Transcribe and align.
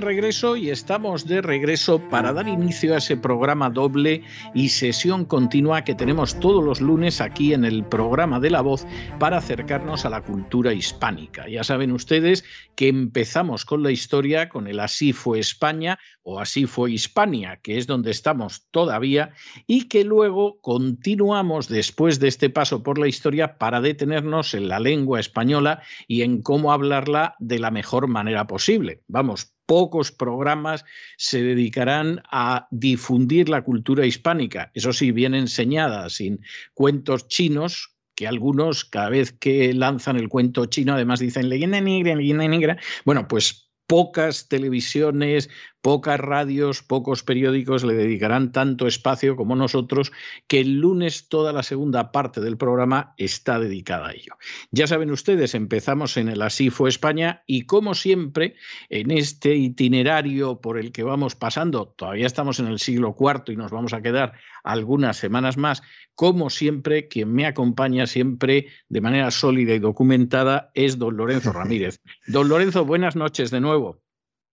Regreso 0.00 0.56
y 0.56 0.70
estamos 0.70 1.26
de 1.26 1.42
regreso 1.42 2.00
para 2.08 2.32
dar 2.32 2.48
inicio 2.48 2.94
a 2.94 2.98
ese 2.98 3.16
programa 3.16 3.70
doble 3.70 4.22
y 4.54 4.70
sesión 4.70 5.24
continua 5.24 5.84
que 5.84 5.94
tenemos 5.94 6.38
todos 6.40 6.64
los 6.64 6.80
lunes 6.80 7.20
aquí 7.20 7.54
en 7.54 7.64
el 7.64 7.84
programa 7.84 8.40
de 8.40 8.50
la 8.50 8.60
voz 8.60 8.86
para 9.18 9.38
acercarnos 9.38 10.04
a 10.04 10.10
la 10.10 10.22
cultura 10.22 10.72
hispánica. 10.72 11.48
Ya 11.48 11.64
saben 11.64 11.92
ustedes 11.92 12.44
que 12.74 12.88
empezamos 12.88 13.64
con 13.64 13.82
la 13.82 13.90
historia, 13.90 14.48
con 14.48 14.66
el 14.66 14.80
Así 14.80 15.12
fue 15.12 15.38
España 15.38 15.98
o 16.22 16.40
Así 16.40 16.66
fue 16.66 16.92
Hispania, 16.92 17.58
que 17.62 17.78
es 17.78 17.86
donde 17.86 18.10
estamos 18.10 18.66
todavía, 18.70 19.34
y 19.66 19.88
que 19.88 20.04
luego 20.04 20.60
continuamos 20.60 21.68
después 21.68 22.20
de 22.20 22.28
este 22.28 22.50
paso 22.50 22.82
por 22.82 22.98
la 22.98 23.08
historia 23.08 23.58
para 23.58 23.80
detenernos 23.80 24.54
en 24.54 24.68
la 24.68 24.80
lengua 24.80 25.20
española 25.20 25.82
y 26.06 26.22
en 26.22 26.42
cómo 26.42 26.72
hablarla 26.72 27.34
de 27.38 27.58
la 27.58 27.70
mejor 27.70 28.08
manera 28.08 28.46
posible. 28.46 29.02
Vamos 29.08 29.54
pocos 29.70 30.10
programas 30.10 30.84
se 31.16 31.44
dedicarán 31.44 32.24
a 32.28 32.66
difundir 32.72 33.48
la 33.48 33.62
cultura 33.62 34.04
hispánica, 34.04 34.72
eso 34.74 34.92
sí, 34.92 35.12
bien 35.12 35.32
enseñada, 35.32 36.10
sin 36.10 36.40
cuentos 36.74 37.28
chinos, 37.28 37.94
que 38.16 38.26
algunos 38.26 38.84
cada 38.84 39.10
vez 39.10 39.30
que 39.30 39.72
lanzan 39.72 40.16
el 40.16 40.28
cuento 40.28 40.66
chino 40.66 40.94
además 40.94 41.20
dicen 41.20 41.48
leyenda 41.48 41.80
negra, 41.80 42.16
leyenda 42.16 42.48
negra. 42.48 42.78
Bueno, 43.04 43.28
pues 43.28 43.70
pocas 43.86 44.48
televisiones, 44.48 45.48
pocas 45.82 46.20
radios, 46.20 46.82
pocos 46.82 47.22
periódicos 47.22 47.84
le 47.84 47.94
dedicarán 47.94 48.52
tanto 48.52 48.86
espacio 48.86 49.36
como 49.36 49.56
nosotros, 49.56 50.12
que 50.46 50.60
el 50.60 50.80
lunes 50.80 51.28
toda 51.28 51.52
la 51.52 51.62
segunda 51.62 52.12
parte 52.12 52.40
del 52.40 52.56
programa 52.56 53.14
está 53.16 53.58
dedicada 53.58 54.08
a 54.08 54.12
ello. 54.12 54.34
Ya 54.70 54.86
saben 54.86 55.10
ustedes, 55.10 55.54
empezamos 55.54 56.16
en 56.16 56.28
el 56.28 56.42
Así 56.42 56.70
fue 56.70 56.88
España 56.88 57.42
y 57.46 57.62
como 57.62 57.94
siempre, 57.94 58.56
en 58.88 59.10
este 59.10 59.54
itinerario 59.56 60.60
por 60.60 60.78
el 60.78 60.92
que 60.92 61.02
vamos 61.02 61.34
pasando, 61.34 61.88
todavía 61.88 62.26
estamos 62.26 62.60
en 62.60 62.66
el 62.66 62.78
siglo 62.78 63.16
IV 63.18 63.52
y 63.52 63.56
nos 63.56 63.70
vamos 63.70 63.92
a 63.92 64.02
quedar 64.02 64.34
algunas 64.64 65.16
semanas 65.16 65.56
más, 65.56 65.82
como 66.14 66.50
siempre, 66.50 67.08
quien 67.08 67.32
me 67.32 67.46
acompaña 67.46 68.06
siempre 68.06 68.66
de 68.88 69.00
manera 69.00 69.30
sólida 69.30 69.74
y 69.74 69.78
documentada 69.78 70.70
es 70.74 70.98
don 70.98 71.16
Lorenzo 71.16 71.52
Ramírez. 71.54 72.00
Don 72.26 72.48
Lorenzo, 72.48 72.84
buenas 72.84 73.16
noches 73.16 73.50
de 73.50 73.60
nuevo. 73.60 74.02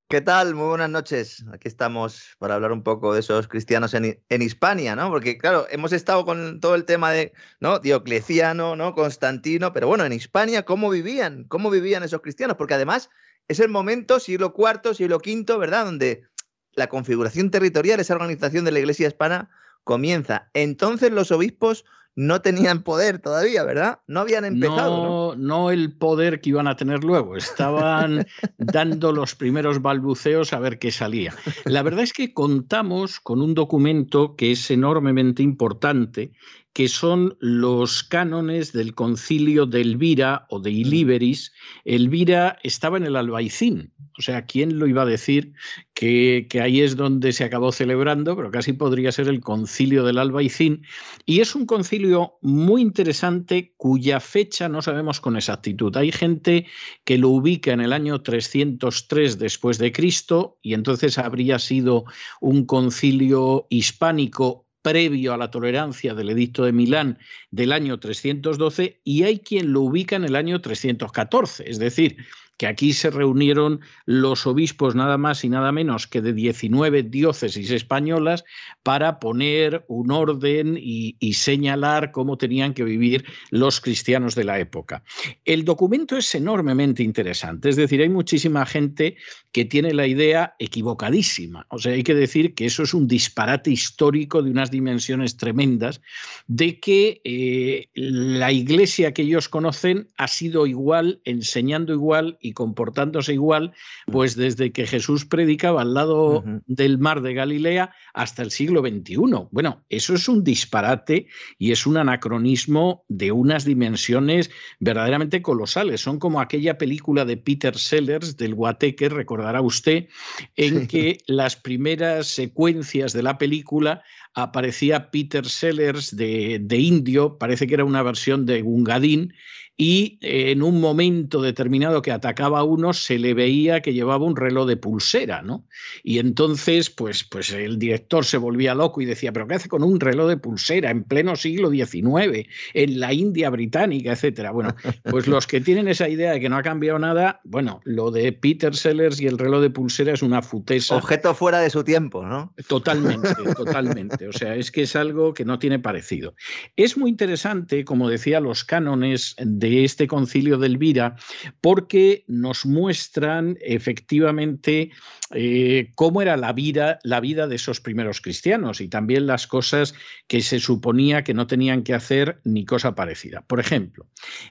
¿Qué 0.09 0.21
tal? 0.21 0.55
Muy 0.55 0.67
buenas 0.67 0.89
noches. 0.89 1.43
Aquí 1.51 1.67
estamos 1.67 2.37
para 2.39 2.55
hablar 2.55 2.71
un 2.71 2.81
poco 2.81 3.13
de 3.13 3.19
esos 3.19 3.49
cristianos 3.49 3.93
en, 3.93 4.23
en, 4.29 4.41
Hispania, 4.41 4.95
¿no? 4.95 5.09
Porque, 5.09 5.37
claro, 5.37 5.67
hemos 5.69 5.91
estado 5.91 6.23
con 6.23 6.61
todo 6.61 6.75
el 6.75 6.85
tema 6.85 7.11
de 7.11 7.33
¿no? 7.59 7.79
Diocleciano, 7.79 8.77
¿no? 8.77 8.93
Constantino, 8.95 9.73
pero 9.73 9.87
bueno, 9.87 10.05
en 10.05 10.13
Hispania, 10.13 10.63
¿cómo 10.63 10.89
vivían? 10.89 11.43
¿Cómo 11.43 11.69
vivían 11.69 12.03
esos 12.03 12.21
cristianos? 12.21 12.55
Porque 12.55 12.75
además 12.75 13.09
es 13.49 13.59
el 13.59 13.67
momento, 13.67 14.21
siglo 14.21 14.53
IV, 14.57 14.95
siglo 14.95 15.17
V, 15.17 15.57
¿verdad? 15.57 15.83
Donde 15.83 16.23
la 16.71 16.87
configuración 16.87 17.51
territorial, 17.51 17.99
esa 17.99 18.13
organización 18.13 18.63
de 18.63 18.71
la 18.71 18.79
Iglesia 18.79 19.09
hispana 19.09 19.49
comienza. 19.83 20.49
Entonces 20.53 21.11
los 21.11 21.33
obispos 21.33 21.83
no 22.17 22.41
tenían 22.41 22.81
poder 22.81 23.19
todavía, 23.19 23.63
¿verdad? 23.63 23.99
No 24.07 24.21
habían 24.21 24.43
empezado. 24.43 25.35
No, 25.35 25.35
no, 25.35 25.69
el 25.69 25.93
poder 25.93 26.41
que 26.41 26.49
iban 26.49 26.67
a 26.67 26.75
tener 26.75 27.03
luego. 27.03 27.37
Estaban 27.37 28.25
dando 28.57 29.11
los 29.11 29.35
primeros 29.35 29.83
balbuceos 29.83 30.51
a 30.51 30.57
ver 30.57 30.79
qué 30.79 30.91
salía. 30.91 31.35
La 31.65 31.83
verdad 31.83 32.01
es 32.01 32.13
que 32.13 32.33
contamos 32.33 33.19
con 33.19 33.39
un 33.39 33.53
documento 33.53 34.35
que 34.35 34.51
es 34.51 34.71
enormemente 34.71 35.43
importante, 35.43 36.31
que 36.73 36.87
son 36.87 37.37
los 37.39 38.01
cánones 38.03 38.73
del 38.73 38.95
concilio 38.95 39.67
de 39.67 39.81
Elvira 39.81 40.47
o 40.49 40.59
de 40.59 40.71
Iliberis. 40.71 41.53
Elvira 41.85 42.57
estaba 42.63 42.97
en 42.97 43.05
el 43.05 43.15
Albaicín, 43.15 43.93
o 44.17 44.23
sea, 44.23 44.47
¿quién 44.47 44.79
lo 44.79 44.87
iba 44.87 45.03
a 45.03 45.05
decir 45.05 45.53
que, 45.97 46.47
ahí 46.61 46.81
es 46.81 46.95
donde 46.95 47.33
se 47.33 47.43
acabó 47.43 47.71
celebrando? 47.71 48.35
Pero 48.35 48.51
casi 48.51 48.73
podría 48.73 49.11
ser 49.11 49.27
el 49.27 49.39
concilio 49.39 50.05
del 50.05 50.19
Albaicín. 50.19 50.83
Y 51.25 51.39
es 51.39 51.55
un 51.55 51.65
concilio 51.65 52.37
muy 52.43 52.83
interesante 52.83 53.73
cuya 53.77 54.19
fecha 54.19 54.69
no 54.69 54.83
sabemos 54.83 55.19
con 55.19 55.37
exactitud. 55.37 55.97
Hay 55.97 56.11
gente 56.11 56.67
que 57.03 57.17
lo 57.17 57.29
ubica 57.29 57.73
en 57.73 57.81
el 57.81 57.93
año 57.93 58.21
303 58.21 59.39
después 59.39 59.79
de 59.79 59.91
Cristo 59.91 60.59
y 60.61 60.75
entonces 60.75 61.17
habría 61.17 61.57
sido 61.57 62.05
un 62.41 62.65
concilio 62.65 63.65
hispánico 63.71 64.67
previo 64.83 65.33
a 65.33 65.37
la 65.37 65.49
tolerancia 65.49 66.13
del 66.13 66.29
Edicto 66.29 66.63
de 66.63 66.73
Milán 66.73 67.17
del 67.49 67.71
año 67.71 67.99
312 67.99 69.01
y 69.03 69.23
hay 69.23 69.39
quien 69.39 69.73
lo 69.73 69.81
ubica 69.81 70.15
en 70.15 70.25
el 70.25 70.35
año 70.35 70.61
314, 70.61 71.67
es 71.67 71.79
decir, 71.79 72.17
que 72.57 72.67
aquí 72.67 72.93
se 72.93 73.11
reunieron 73.11 73.81
los 74.05 74.47
obispos 74.47 74.95
nada 74.95 75.17
más 75.17 75.43
y 75.43 75.49
nada 75.49 75.71
menos 75.71 76.07
que 76.07 76.21
de 76.21 76.33
19 76.33 77.03
diócesis 77.03 77.69
españolas 77.71 78.43
para 78.83 79.19
poner 79.19 79.85
un 79.87 80.11
orden 80.11 80.77
y, 80.79 81.15
señalar 81.37 82.11
cómo 82.11 82.37
tenían 82.37 82.73
que 82.73 82.83
vivir 82.83 83.23
los 83.51 83.79
cristianos 83.79 84.33
de 84.33 84.43
la 84.43 84.59
época. 84.59 85.03
El 85.45 85.65
documento 85.65 86.17
es 86.17 86.33
enormemente 86.33 87.03
interesante, 87.03 87.69
es 87.69 87.75
decir, 87.75 88.01
hay 88.01 88.09
muchísima 88.09 88.65
gente 88.65 89.17
que 89.51 89.65
tiene 89.65 89.93
la 89.93 90.07
idea 90.07 90.55
equivocadísima. 90.57 91.67
O 91.69 91.77
sea, 91.77 91.93
hay 91.93 92.03
que 92.03 92.15
decir 92.15 92.55
que 92.55 92.65
eso 92.65 92.83
es 92.83 92.93
un 92.93 93.07
disparate 93.07 93.69
histórico 93.69 94.41
de 94.41 94.49
unas 94.49 94.71
dimensiones 94.71 95.37
tremendas, 95.37 96.01
de 96.47 96.79
que 96.79 97.21
eh, 97.23 97.89
la 97.93 98.51
iglesia 98.51 99.13
que 99.13 99.21
ellos 99.21 99.47
conocen 99.47 100.07
ha 100.17 100.27
sido 100.27 100.65
igual, 100.65 101.21
enseñando 101.23 101.93
igual 101.93 102.37
y 102.47 102.53
comportándose 102.53 103.33
igual, 103.33 103.73
pues 104.05 104.35
desde 104.35 104.71
que 104.71 104.87
Jesús 104.87 105.25
predicaba 105.25 105.81
al 105.81 105.93
lado 105.93 106.43
del 106.65 106.97
mar 106.97 107.21
de 107.21 107.33
Galilea 107.33 107.91
hasta 108.13 108.41
el 108.41 108.51
siglo 108.51 108.81
XXI. 108.81 109.17
Bueno, 109.51 109.83
eso 109.89 110.13
es 110.13 110.27
un 110.27 110.43
disparate 110.43 111.27
y 111.57 111.71
es 111.71 111.85
un 111.85 111.97
anacronismo 111.97 113.03
de 113.07 113.31
unas 113.31 113.65
dimensiones 113.65 114.49
verdaderamente 114.79 115.41
colosales. 115.41 116.01
Son 116.01 116.19
como 116.19 116.41
aquella 116.41 116.77
película 116.77 117.25
de 117.25 117.37
Peter 117.37 117.77
Sellers 117.77 118.37
del 118.37 118.55
Guateque, 118.55 119.09
recordará 119.09 119.61
usted, 119.61 120.07
en 120.55 120.87
que 120.87 121.19
las 121.27 121.55
primeras 121.55 122.27
secuencias 122.27 123.13
de 123.13 123.23
la 123.23 123.37
película 123.37 124.03
aparecía 124.33 125.09
Peter 125.09 125.45
Sellers 125.45 126.15
de, 126.15 126.59
de 126.61 126.77
indio, 126.77 127.37
parece 127.37 127.65
que 127.65 127.73
era 127.73 127.85
una 127.85 128.03
versión 128.03 128.45
de 128.45 128.61
Gungadin, 128.61 129.33
y 129.77 130.17
en 130.21 130.63
un 130.63 130.81
momento 130.81 131.39
determinado 131.39 132.01
que 132.01 132.11
atacaba 132.11 132.59
a 132.59 132.63
uno 132.63 132.93
se 132.93 133.19
le 133.19 133.35
veía 133.35 133.81
que 133.81 133.93
llevaba 133.93 134.25
un 134.25 134.35
reloj 134.35 134.67
de 134.67 134.75
pulsera, 134.75 135.43
¿no? 135.43 135.67
Y 136.03 136.17
entonces, 136.17 136.89
pues, 136.89 137.23
pues 137.23 137.51
el 137.51 137.77
director 137.77 138.25
se 138.25 138.37
volvía 138.37 138.73
loco 138.73 139.01
y 139.01 139.05
decía, 139.05 139.31
pero 139.31 139.47
¿qué 139.47 139.53
hace 139.53 139.69
con 139.69 139.83
un 139.83 139.99
reloj 139.99 140.29
de 140.29 140.37
pulsera 140.37 140.89
en 140.89 141.03
pleno 141.03 141.35
siglo 141.35 141.69
XIX, 141.69 142.47
en 142.73 142.99
la 142.99 143.13
India 143.13 143.51
británica, 143.51 144.13
etcétera? 144.13 144.49
Bueno, 144.49 144.75
pues 145.03 145.27
los 145.27 145.45
que 145.45 145.61
tienen 145.61 145.87
esa 145.87 146.09
idea 146.09 146.31
de 146.31 146.39
que 146.39 146.49
no 146.49 146.57
ha 146.57 146.63
cambiado 146.63 146.97
nada, 146.97 147.39
bueno, 147.43 147.79
lo 147.83 148.09
de 148.09 148.31
Peter 148.31 148.75
Sellers 148.75 149.21
y 149.21 149.27
el 149.27 149.37
reloj 149.37 149.61
de 149.61 149.69
pulsera 149.69 150.13
es 150.13 150.23
una 150.23 150.41
futesa. 150.41 150.95
Objeto 150.95 151.35
fuera 151.35 151.59
de 151.59 151.69
su 151.69 151.83
tiempo, 151.83 152.25
¿no? 152.25 152.51
Totalmente, 152.67 153.29
totalmente. 153.55 154.27
O 154.27 154.33
sea, 154.33 154.55
es 154.55 154.71
que 154.71 154.81
es 154.81 154.95
algo 154.95 155.35
que 155.35 155.45
no 155.45 155.59
tiene 155.59 155.77
parecido. 155.77 156.33
Es 156.75 156.97
muy 156.97 157.11
interesante, 157.11 157.85
como 157.85 158.09
decía, 158.09 158.39
los 158.39 158.63
cánones 158.63 159.35
de 159.37 159.66
este 159.73 160.07
concilio 160.07 160.57
de 160.57 160.67
Elvira, 160.67 161.15
porque 161.61 162.23
nos 162.27 162.65
muestran 162.65 163.57
efectivamente 163.61 164.91
eh, 165.31 165.91
cómo 165.95 166.21
era 166.21 166.37
la 166.37 166.53
vida, 166.53 166.99
la 167.03 167.19
vida 167.19 167.47
de 167.47 167.55
esos 167.55 167.81
primeros 167.81 168.21
cristianos 168.21 168.81
y 168.81 168.87
también 168.87 169.27
las 169.27 169.47
cosas 169.47 169.93
que 170.27 170.41
se 170.41 170.59
suponía 170.59 171.23
que 171.23 171.33
no 171.33 171.47
tenían 171.47 171.83
que 171.83 171.93
hacer 171.93 172.39
ni 172.43 172.65
cosa 172.65 172.95
parecida. 172.95 173.41
Por 173.41 173.59
ejemplo, 173.59 174.07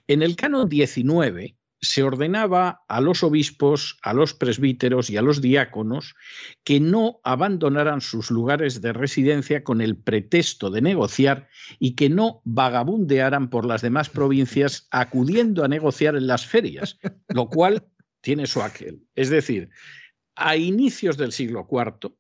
en 0.07 0.23
el 0.23 0.37
canon 0.37 0.69
19, 0.69 1.57
se 1.81 2.03
ordenaba 2.03 2.83
a 2.89 3.01
los 3.01 3.23
obispos, 3.23 3.99
a 4.03 4.15
los 4.15 4.35
presbíteros 4.35 5.11
y 5.11 5.17
a 5.17 5.23
los 5.23 5.41
diáconos 5.41 6.15
que 6.65 6.81
no 6.81 7.21
abandonaran 7.23 8.01
sus 8.01 8.31
lugares 8.31 8.81
de 8.81 8.93
residencia 8.93 9.63
con 9.63 9.81
el 9.81 9.97
pretexto 9.97 10.71
de 10.71 10.81
negociar 10.81 11.49
y 11.79 11.95
que 11.95 12.09
no 12.09 12.41
vagabundearan 12.45 13.51
por 13.51 13.67
las 13.67 13.83
demás 13.83 14.09
provincias 14.09 14.89
acudiendo 14.91 15.65
a 15.65 15.69
negociar 15.69 16.17
en 16.17 16.27
las 16.27 16.47
ferias, 16.47 16.99
lo 17.29 17.49
cual 17.49 17.87
tiene 18.21 18.47
su 18.47 18.63
aquel. 18.63 19.03
Es 19.15 19.31
decir, 19.31 19.71
a 20.35 20.57
inicios 20.57 21.17
del 21.17 21.33
siglo 21.33 21.67
IV, 21.71 22.13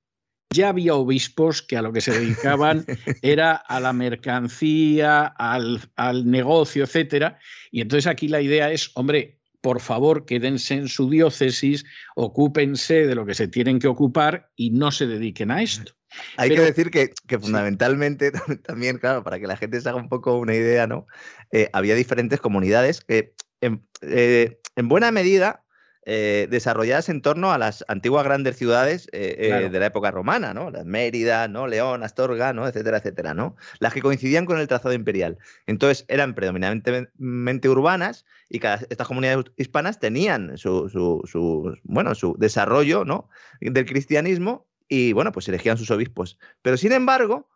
ya 0.50 0.68
había 0.68 0.94
obispos 0.94 1.62
que 1.62 1.76
a 1.76 1.82
lo 1.82 1.92
que 1.92 2.00
se 2.00 2.18
dedicaban 2.18 2.84
era 3.22 3.54
a 3.54 3.80
la 3.80 3.92
mercancía, 3.92 5.26
al, 5.26 5.80
al, 5.96 6.30
negocio, 6.30 6.84
etcétera. 6.84 7.38
Y 7.70 7.80
entonces 7.80 8.06
aquí 8.06 8.28
la 8.28 8.40
idea 8.40 8.70
es, 8.70 8.90
hombre, 8.94 9.35
por 9.66 9.80
favor, 9.80 10.26
quédense 10.26 10.74
en 10.74 10.86
su 10.86 11.10
diócesis, 11.10 11.84
ocúpense 12.14 13.04
de 13.04 13.16
lo 13.16 13.26
que 13.26 13.34
se 13.34 13.48
tienen 13.48 13.80
que 13.80 13.88
ocupar 13.88 14.48
y 14.54 14.70
no 14.70 14.92
se 14.92 15.08
dediquen 15.08 15.50
a 15.50 15.60
esto. 15.60 15.92
Hay 16.36 16.50
que 16.50 16.60
decir 16.60 16.92
que, 16.92 17.12
fundamentalmente 17.40 18.30
también, 18.64 18.98
claro, 18.98 19.24
para 19.24 19.40
que 19.40 19.48
la 19.48 19.56
gente 19.56 19.80
se 19.80 19.88
haga 19.88 19.98
un 19.98 20.08
poco 20.08 20.38
una 20.38 20.54
idea, 20.54 20.86
¿no? 20.86 21.08
Eh, 21.50 21.68
había 21.72 21.96
diferentes 21.96 22.40
comunidades 22.40 23.00
que 23.00 23.34
eh, 23.60 24.60
en 24.76 24.88
buena 24.88 25.10
medida 25.10 25.64
eh, 26.08 26.46
desarrolladas 26.48 27.08
en 27.08 27.20
torno 27.20 27.50
a 27.50 27.58
las 27.58 27.84
antiguas 27.88 28.22
grandes 28.22 28.56
ciudades 28.56 29.08
eh, 29.10 29.34
eh, 29.40 29.68
de 29.68 29.80
la 29.80 29.86
época 29.86 30.12
romana, 30.12 30.54
¿no? 30.54 30.70
Las 30.70 30.84
Mérida, 30.84 31.48
¿no? 31.48 31.66
León, 31.66 32.04
Astorga, 32.04 32.52
¿no? 32.52 32.68
Etcétera, 32.68 32.98
etcétera, 32.98 33.34
¿no? 33.34 33.56
Las 33.80 33.92
que 33.92 34.00
coincidían 34.00 34.46
con 34.46 34.60
el 34.60 34.68
trazado 34.68 34.94
imperial. 34.94 35.36
Entonces 35.66 36.04
eran 36.06 36.36
predominantemente 36.36 37.68
urbanas 37.68 38.24
y 38.48 38.60
cada, 38.60 38.86
estas 38.88 39.08
comunidades 39.08 39.46
hispanas 39.56 39.98
tenían 39.98 40.56
su, 40.56 41.74
bueno, 41.82 42.14
su 42.14 42.36
desarrollo, 42.38 43.04
¿no? 43.04 43.28
Del 43.60 43.84
cristianismo 43.84 44.68
y, 44.86 45.12
bueno, 45.12 45.32
pues 45.32 45.48
elegían 45.48 45.76
sus 45.76 45.90
obispos. 45.90 46.38
Pero 46.62 46.76
sin 46.76 46.92
embargo, 46.92 47.50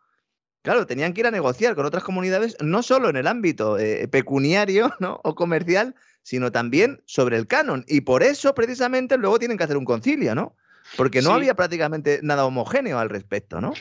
Claro, 0.63 0.85
tenían 0.85 1.13
que 1.13 1.21
ir 1.21 1.25
a 1.25 1.31
negociar 1.31 1.73
con 1.73 1.87
otras 1.87 2.03
comunidades, 2.03 2.55
no 2.61 2.83
solo 2.83 3.09
en 3.09 3.15
el 3.15 3.25
ámbito 3.25 3.77
pecuniario 4.11 4.93
¿no? 4.99 5.19
o 5.23 5.33
comercial, 5.33 5.95
sino 6.23 6.51
también 6.51 7.01
sobre 7.05 7.37
el 7.37 7.47
canon. 7.47 7.85
Y 7.87 8.01
por 8.01 8.23
eso, 8.23 8.53
precisamente, 8.53 9.17
luego 9.17 9.39
tienen 9.39 9.57
que 9.57 9.63
hacer 9.63 9.77
un 9.77 9.85
concilio, 9.85 10.35
¿no? 10.35 10.55
Porque 10.97 11.21
no 11.21 11.33
había 11.33 11.55
prácticamente 11.55 12.19
nada 12.21 12.45
homogéneo 12.45 12.99
al 12.99 13.09
respecto, 13.09 13.61
¿no? 13.61 13.73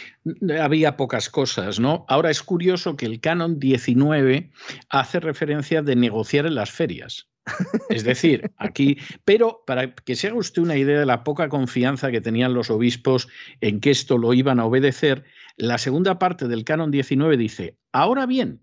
Había 0.60 0.96
pocas 0.96 1.28
cosas, 1.28 1.80
¿no? 1.80 2.04
Ahora 2.08 2.30
es 2.30 2.42
curioso 2.42 2.96
que 2.96 3.06
el 3.06 3.20
canon 3.20 3.58
19 3.58 4.50
hace 4.90 5.20
referencia 5.20 5.82
de 5.82 5.96
negociar 5.96 6.46
en 6.46 6.54
las 6.54 6.70
ferias. 6.70 7.28
Es 7.88 8.04
decir, 8.04 8.52
aquí, 8.58 8.98
pero 9.24 9.64
para 9.66 9.94
que 9.94 10.14
se 10.14 10.28
haga 10.28 10.36
usted 10.36 10.62
una 10.62 10.76
idea 10.76 11.00
de 11.00 11.06
la 11.06 11.24
poca 11.24 11.48
confianza 11.48 12.10
que 12.10 12.20
tenían 12.20 12.54
los 12.54 12.70
obispos 12.70 13.28
en 13.60 13.80
que 13.80 13.90
esto 13.90 14.18
lo 14.18 14.32
iban 14.34 14.60
a 14.60 14.66
obedecer, 14.66 15.24
la 15.56 15.78
segunda 15.78 16.18
parte 16.18 16.46
del 16.48 16.64
canon 16.64 16.90
19 16.90 17.36
dice, 17.36 17.76
ahora 17.92 18.26
bien, 18.26 18.60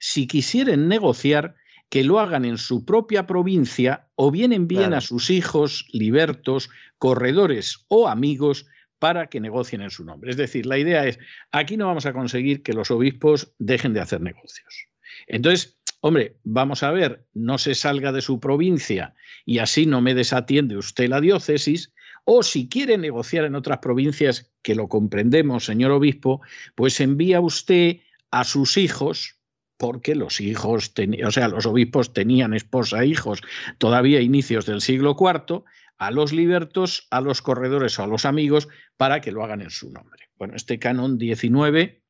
si 0.00 0.26
quisieren 0.26 0.88
negociar, 0.88 1.54
que 1.88 2.04
lo 2.04 2.18
hagan 2.20 2.44
en 2.44 2.58
su 2.58 2.84
propia 2.84 3.26
provincia 3.26 4.08
o 4.14 4.30
bien 4.30 4.52
envíen 4.52 4.94
a 4.94 5.00
sus 5.00 5.30
hijos, 5.30 5.86
libertos, 5.92 6.68
corredores 6.98 7.84
o 7.88 8.08
amigos 8.08 8.66
para 8.98 9.28
que 9.28 9.40
negocien 9.40 9.82
en 9.82 9.90
su 9.90 10.04
nombre. 10.04 10.30
Es 10.30 10.36
decir, 10.36 10.66
la 10.66 10.78
idea 10.78 11.06
es, 11.06 11.18
aquí 11.52 11.76
no 11.76 11.86
vamos 11.86 12.06
a 12.06 12.12
conseguir 12.12 12.62
que 12.62 12.72
los 12.72 12.90
obispos 12.90 13.52
dejen 13.58 13.92
de 13.92 14.00
hacer 14.00 14.20
negocios. 14.20 14.86
Entonces, 15.26 15.78
hombre, 16.00 16.36
vamos 16.44 16.82
a 16.82 16.90
ver, 16.90 17.26
no 17.34 17.58
se 17.58 17.74
salga 17.74 18.12
de 18.12 18.22
su 18.22 18.40
provincia 18.40 19.14
y 19.44 19.58
así 19.58 19.86
no 19.86 20.00
me 20.00 20.14
desatiende 20.14 20.76
usted 20.76 21.08
la 21.08 21.20
diócesis, 21.20 21.92
o 22.24 22.42
si 22.42 22.68
quiere 22.68 22.98
negociar 22.98 23.44
en 23.44 23.54
otras 23.54 23.78
provincias, 23.78 24.50
que 24.62 24.74
lo 24.74 24.88
comprendemos, 24.88 25.64
señor 25.64 25.92
obispo, 25.92 26.40
pues 26.74 27.00
envía 27.00 27.40
usted 27.40 27.98
a 28.32 28.42
sus 28.42 28.76
hijos, 28.76 29.36
porque 29.76 30.14
los 30.14 30.40
hijos, 30.40 30.92
o 31.24 31.30
sea, 31.30 31.48
los 31.48 31.66
obispos 31.66 32.12
tenían 32.12 32.54
esposa 32.54 33.02
e 33.02 33.06
hijos 33.06 33.42
todavía 33.78 34.18
a 34.18 34.22
inicios 34.22 34.66
del 34.66 34.80
siglo 34.80 35.16
IV, 35.18 35.64
a 35.98 36.10
los 36.10 36.32
libertos, 36.32 37.06
a 37.10 37.20
los 37.20 37.42
corredores 37.42 37.98
o 37.98 38.02
a 38.02 38.06
los 38.06 38.24
amigos 38.24 38.68
para 38.96 39.20
que 39.20 39.32
lo 39.32 39.44
hagan 39.44 39.62
en 39.62 39.70
su 39.70 39.90
nombre. 39.90 40.30
Bueno, 40.36 40.54
este 40.54 40.78
canon 40.78 41.18
19 41.18 42.02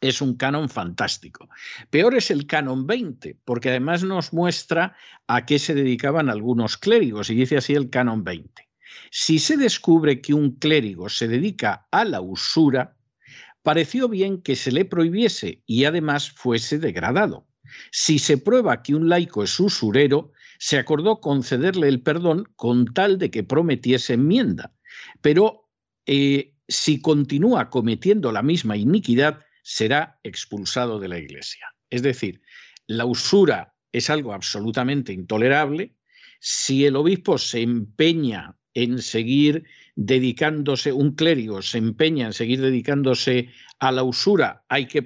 es 0.00 0.20
un 0.20 0.36
canon 0.36 0.68
fantástico. 0.68 1.48
Peor 1.90 2.14
es 2.14 2.30
el 2.30 2.46
canon 2.46 2.86
20, 2.86 3.38
porque 3.44 3.70
además 3.70 4.02
nos 4.02 4.32
muestra 4.32 4.96
a 5.26 5.46
qué 5.46 5.58
se 5.58 5.74
dedicaban 5.74 6.28
algunos 6.28 6.76
clérigos, 6.76 7.30
y 7.30 7.34
dice 7.34 7.56
así 7.56 7.74
el 7.74 7.90
canon 7.90 8.24
20. 8.24 8.68
Si 9.10 9.38
se 9.38 9.56
descubre 9.56 10.20
que 10.20 10.34
un 10.34 10.56
clérigo 10.56 11.08
se 11.08 11.28
dedica 11.28 11.86
a 11.90 12.04
la 12.04 12.20
usura, 12.20 12.96
pareció 13.62 14.08
bien 14.08 14.42
que 14.42 14.56
se 14.56 14.72
le 14.72 14.84
prohibiese 14.84 15.62
y 15.66 15.84
además 15.84 16.30
fuese 16.30 16.78
degradado. 16.78 17.46
Si 17.90 18.18
se 18.18 18.38
prueba 18.38 18.82
que 18.82 18.94
un 18.94 19.08
laico 19.08 19.42
es 19.42 19.58
usurero, 19.58 20.32
se 20.58 20.78
acordó 20.78 21.20
concederle 21.20 21.88
el 21.88 22.02
perdón 22.02 22.48
con 22.56 22.92
tal 22.92 23.18
de 23.18 23.30
que 23.30 23.44
prometiese 23.44 24.14
enmienda. 24.14 24.74
Pero 25.20 25.68
eh, 26.06 26.54
si 26.68 27.00
continúa 27.00 27.70
cometiendo 27.70 28.32
la 28.32 28.42
misma 28.42 28.76
iniquidad, 28.76 29.40
será 29.62 30.18
expulsado 30.22 30.98
de 30.98 31.08
la 31.08 31.18
iglesia. 31.18 31.66
Es 31.90 32.02
decir, 32.02 32.42
la 32.86 33.04
usura 33.04 33.74
es 33.92 34.10
algo 34.10 34.32
absolutamente 34.32 35.12
intolerable. 35.12 35.94
Si 36.40 36.84
el 36.84 36.96
obispo 36.96 37.38
se 37.38 37.62
empeña 37.62 38.56
en 38.74 39.00
seguir 39.00 39.64
dedicándose, 39.94 40.92
un 40.92 41.14
clérigo 41.14 41.62
se 41.62 41.78
empeña 41.78 42.26
en 42.26 42.32
seguir 42.32 42.60
dedicándose 42.60 43.50
a 43.78 43.92
la 43.92 44.02
usura, 44.04 44.64
hay 44.68 44.86
que 44.86 45.04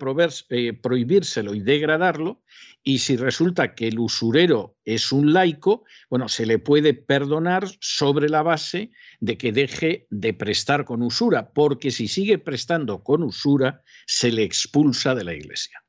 eh, 0.51 0.73
prohibírselo 0.75 1.55
y 1.55 1.61
degradarlo, 1.61 2.43
y 2.83 2.99
si 2.99 3.17
resulta 3.17 3.75
que 3.75 3.89
el 3.89 3.99
usurero 3.99 4.77
es 4.85 5.11
un 5.11 5.33
laico, 5.33 5.85
bueno, 6.09 6.29
se 6.29 6.47
le 6.47 6.59
puede 6.59 6.95
perdonar 6.95 7.65
sobre 7.81 8.29
la 8.29 8.43
base 8.43 8.93
de 9.19 9.37
que 9.37 9.51
deje 9.51 10.07
de 10.11 10.35
prestar 10.35 10.85
con 10.85 11.03
usura, 11.03 11.51
porque 11.53 11.91
si 11.91 12.07
sigue 12.07 12.39
prestando 12.39 13.03
con 13.03 13.25
usura, 13.25 13.83
se 14.07 14.31
le 14.31 14.45
expulsa 14.45 15.15
de 15.15 15.25
la 15.25 15.35
iglesia. 15.35 15.83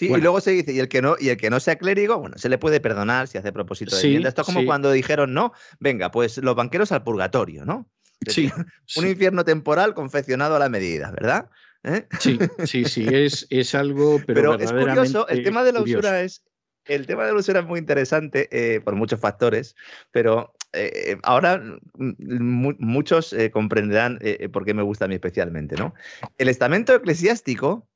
Y 0.00 0.08
luego 0.08 0.40
se 0.40 0.52
dice, 0.52 0.72
y 0.72 0.78
el 0.78 0.88
que 0.88 1.02
no, 1.02 1.16
y 1.20 1.28
el 1.28 1.36
que 1.36 1.50
no 1.50 1.60
sea 1.60 1.76
clérigo, 1.76 2.18
bueno, 2.18 2.38
se 2.38 2.48
le 2.48 2.58
puede 2.58 2.80
perdonar 2.80 3.28
si 3.28 3.38
hace 3.38 3.52
propósito 3.52 3.94
de 3.94 4.02
enmienda. 4.02 4.30
Esto 4.30 4.42
es 4.42 4.46
como 4.46 4.64
cuando 4.64 4.90
dijeron, 4.90 5.34
no, 5.34 5.52
venga, 5.78 6.10
pues 6.10 6.38
los 6.38 6.56
banqueros 6.56 6.90
al 6.92 7.04
purgatorio, 7.04 7.64
¿no? 7.64 7.90
Sí, 8.26 8.50
un 8.96 9.06
infierno 9.06 9.44
temporal 9.44 9.94
confeccionado 9.94 10.56
a 10.56 10.58
la 10.58 10.68
medida, 10.68 11.10
¿verdad? 11.10 11.50
¿Eh? 11.82 12.06
Sí, 12.18 12.38
sí, 12.66 12.84
sí, 12.84 13.06
es, 13.10 13.46
es 13.48 13.74
algo, 13.74 14.20
pero, 14.26 14.58
es 14.58 14.70
curioso, 14.70 15.26
el 15.28 15.42
tema 15.42 15.64
de 15.64 15.72
la 15.72 15.80
usura 15.80 16.20
es, 16.20 16.44
el 16.84 17.06
tema 17.06 17.24
de 17.24 17.32
la 17.32 17.38
usura 17.38 17.60
es 17.60 17.66
muy 17.66 17.78
interesante 17.78 18.48
eh, 18.52 18.80
por 18.80 18.94
muchos 18.94 19.18
factores, 19.20 19.76
pero 20.10 20.54
eh, 20.74 21.16
ahora 21.22 21.62
muchos 21.96 23.34
comprenderán 23.52 24.18
por 24.52 24.66
qué 24.66 24.74
me 24.74 24.82
gusta 24.82 25.06
a 25.06 25.08
mí 25.08 25.14
especialmente, 25.14 25.76
¿no? 25.76 25.94
El 26.36 26.48
estamento 26.48 26.94
eclesiástico 26.94 27.88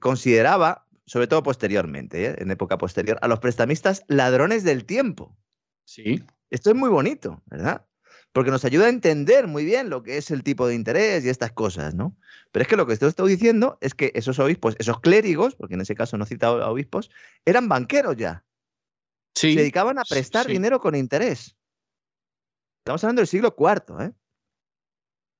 consideraba, 0.00 0.86
sobre 1.06 1.26
todo 1.26 1.42
posteriormente, 1.42 2.42
en 2.42 2.50
época 2.50 2.76
posterior, 2.76 3.18
a 3.22 3.28
los 3.28 3.38
prestamistas 3.38 4.04
ladrones 4.08 4.64
del 4.64 4.84
tiempo. 4.84 5.34
Sí. 5.84 6.22
Esto 6.50 6.70
es 6.70 6.76
muy 6.76 6.90
bonito, 6.90 7.42
¿verdad? 7.46 7.86
Porque 8.36 8.50
nos 8.50 8.66
ayuda 8.66 8.84
a 8.84 8.90
entender 8.90 9.46
muy 9.46 9.64
bien 9.64 9.88
lo 9.88 10.02
que 10.02 10.18
es 10.18 10.30
el 10.30 10.42
tipo 10.42 10.68
de 10.68 10.74
interés 10.74 11.24
y 11.24 11.30
estas 11.30 11.52
cosas, 11.52 11.94
¿no? 11.94 12.14
Pero 12.52 12.64
es 12.64 12.68
que 12.68 12.76
lo 12.76 12.86
que 12.86 12.92
estoy, 12.92 13.08
estoy 13.08 13.30
diciendo 13.30 13.78
es 13.80 13.94
que 13.94 14.12
esos 14.14 14.38
obispos, 14.38 14.76
esos 14.78 15.00
clérigos, 15.00 15.54
porque 15.54 15.72
en 15.72 15.80
ese 15.80 15.94
caso 15.94 16.18
no 16.18 16.24
he 16.24 16.26
citado 16.26 16.62
a 16.62 16.70
obispos, 16.70 17.10
eran 17.46 17.66
banqueros 17.66 18.14
ya. 18.14 18.44
se 19.34 19.54
dedicaban 19.54 19.98
a 19.98 20.04
prestar 20.04 20.48
dinero 20.48 20.80
con 20.80 20.94
interés. 20.94 21.56
Estamos 22.80 23.02
hablando 23.04 23.20
del 23.20 23.26
siglo 23.26 23.56
IV, 23.58 24.04
¿eh? 24.04 24.12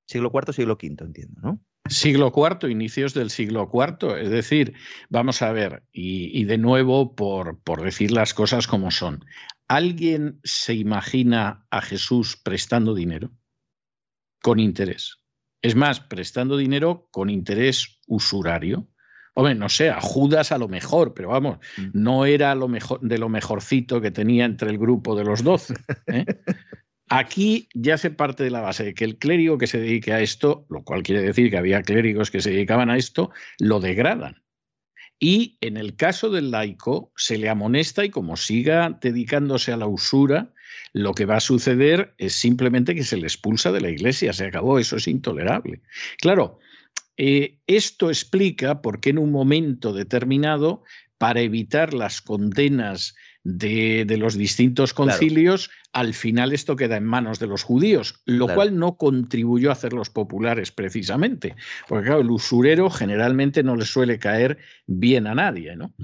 Siglo 0.08 0.32
IV, 0.32 0.54
siglo 0.54 0.78
V, 0.82 1.04
entiendo, 1.04 1.40
¿no? 1.42 1.60
Siglo 1.90 2.32
IV, 2.34 2.70
inicios 2.70 3.12
del 3.12 3.28
siglo 3.28 3.70
IV. 3.70 4.22
Es 4.22 4.30
decir, 4.30 4.72
vamos 5.10 5.42
a 5.42 5.52
ver, 5.52 5.82
y, 5.92 6.44
de 6.44 6.56
nuevo 6.56 7.14
por, 7.14 7.58
por 7.60 7.82
decir 7.82 8.10
las 8.10 8.32
cosas 8.32 8.66
como 8.66 8.90
son. 8.90 9.22
¿Alguien 9.68 10.40
se 10.44 10.74
imagina 10.74 11.66
a 11.70 11.82
Jesús 11.82 12.36
prestando 12.36 12.94
dinero? 12.94 13.32
Con 14.42 14.60
interés. 14.60 15.18
Es 15.62 15.74
más, 15.74 16.00
prestando 16.00 16.56
dinero 16.56 17.08
con 17.10 17.30
interés 17.30 17.98
usurario. 18.06 18.88
Hombre, 19.34 19.54
no 19.54 19.68
sé, 19.68 19.90
a 19.90 20.00
Judas 20.00 20.52
a 20.52 20.58
lo 20.58 20.68
mejor, 20.68 21.12
pero 21.12 21.30
vamos, 21.30 21.58
mm. 21.76 21.88
no 21.92 22.24
era 22.24 22.54
lo 22.54 22.68
mejor, 22.68 23.00
de 23.00 23.18
lo 23.18 23.28
mejorcito 23.28 24.00
que 24.00 24.10
tenía 24.10 24.44
entre 24.44 24.70
el 24.70 24.78
grupo 24.78 25.16
de 25.16 25.24
los 25.24 25.42
doce. 25.42 25.74
¿eh? 26.06 26.24
Aquí 27.08 27.68
ya 27.74 27.98
se 27.98 28.10
parte 28.10 28.44
de 28.44 28.50
la 28.50 28.60
base 28.60 28.84
de 28.84 28.94
que 28.94 29.04
el 29.04 29.18
clérigo 29.18 29.58
que 29.58 29.66
se 29.66 29.78
dedique 29.78 30.12
a 30.12 30.20
esto, 30.20 30.66
lo 30.70 30.84
cual 30.84 31.02
quiere 31.02 31.22
decir 31.22 31.50
que 31.50 31.58
había 31.58 31.82
clérigos 31.82 32.30
que 32.30 32.40
se 32.40 32.50
dedicaban 32.50 32.88
a 32.88 32.96
esto, 32.96 33.30
lo 33.58 33.80
degradan. 33.80 34.42
Y 35.18 35.56
en 35.60 35.76
el 35.76 35.96
caso 35.96 36.30
del 36.30 36.50
laico 36.50 37.10
se 37.16 37.38
le 37.38 37.48
amonesta 37.48 38.04
y 38.04 38.10
como 38.10 38.36
siga 38.36 38.98
dedicándose 39.00 39.72
a 39.72 39.76
la 39.76 39.86
usura, 39.86 40.52
lo 40.92 41.14
que 41.14 41.24
va 41.24 41.36
a 41.36 41.40
suceder 41.40 42.14
es 42.18 42.34
simplemente 42.34 42.94
que 42.94 43.04
se 43.04 43.16
le 43.16 43.26
expulsa 43.26 43.72
de 43.72 43.80
la 43.80 43.90
iglesia, 43.90 44.32
se 44.32 44.46
acabó, 44.46 44.78
eso 44.78 44.96
es 44.96 45.08
intolerable. 45.08 45.80
Claro, 46.20 46.58
eh, 47.16 47.58
esto 47.66 48.10
explica 48.10 48.82
por 48.82 49.00
qué 49.00 49.10
en 49.10 49.18
un 49.18 49.32
momento 49.32 49.92
determinado, 49.92 50.82
para 51.18 51.40
evitar 51.40 51.94
las 51.94 52.20
condenas 52.20 53.14
de, 53.42 54.04
los 54.18 54.36
distintos 54.36 54.92
concilios, 54.92 55.70
al 55.96 56.12
final 56.12 56.52
esto 56.52 56.76
queda 56.76 56.98
en 56.98 57.06
manos 57.06 57.38
de 57.38 57.46
los 57.46 57.62
judíos, 57.62 58.20
lo 58.26 58.48
cual 58.48 58.78
no 58.78 58.98
contribuyó 58.98 59.70
a 59.70 59.72
hacerlos 59.72 60.10
populares 60.10 60.70
precisamente, 60.70 61.56
porque 61.88 62.08
claro, 62.08 62.20
el 62.20 62.30
usurero 62.30 62.90
generalmente 62.90 63.62
no 63.62 63.76
le 63.76 63.86
suele 63.86 64.18
caer 64.18 64.58
bien 64.86 65.26
a 65.26 65.34
nadie. 65.34 65.74
¿no? 65.74 65.94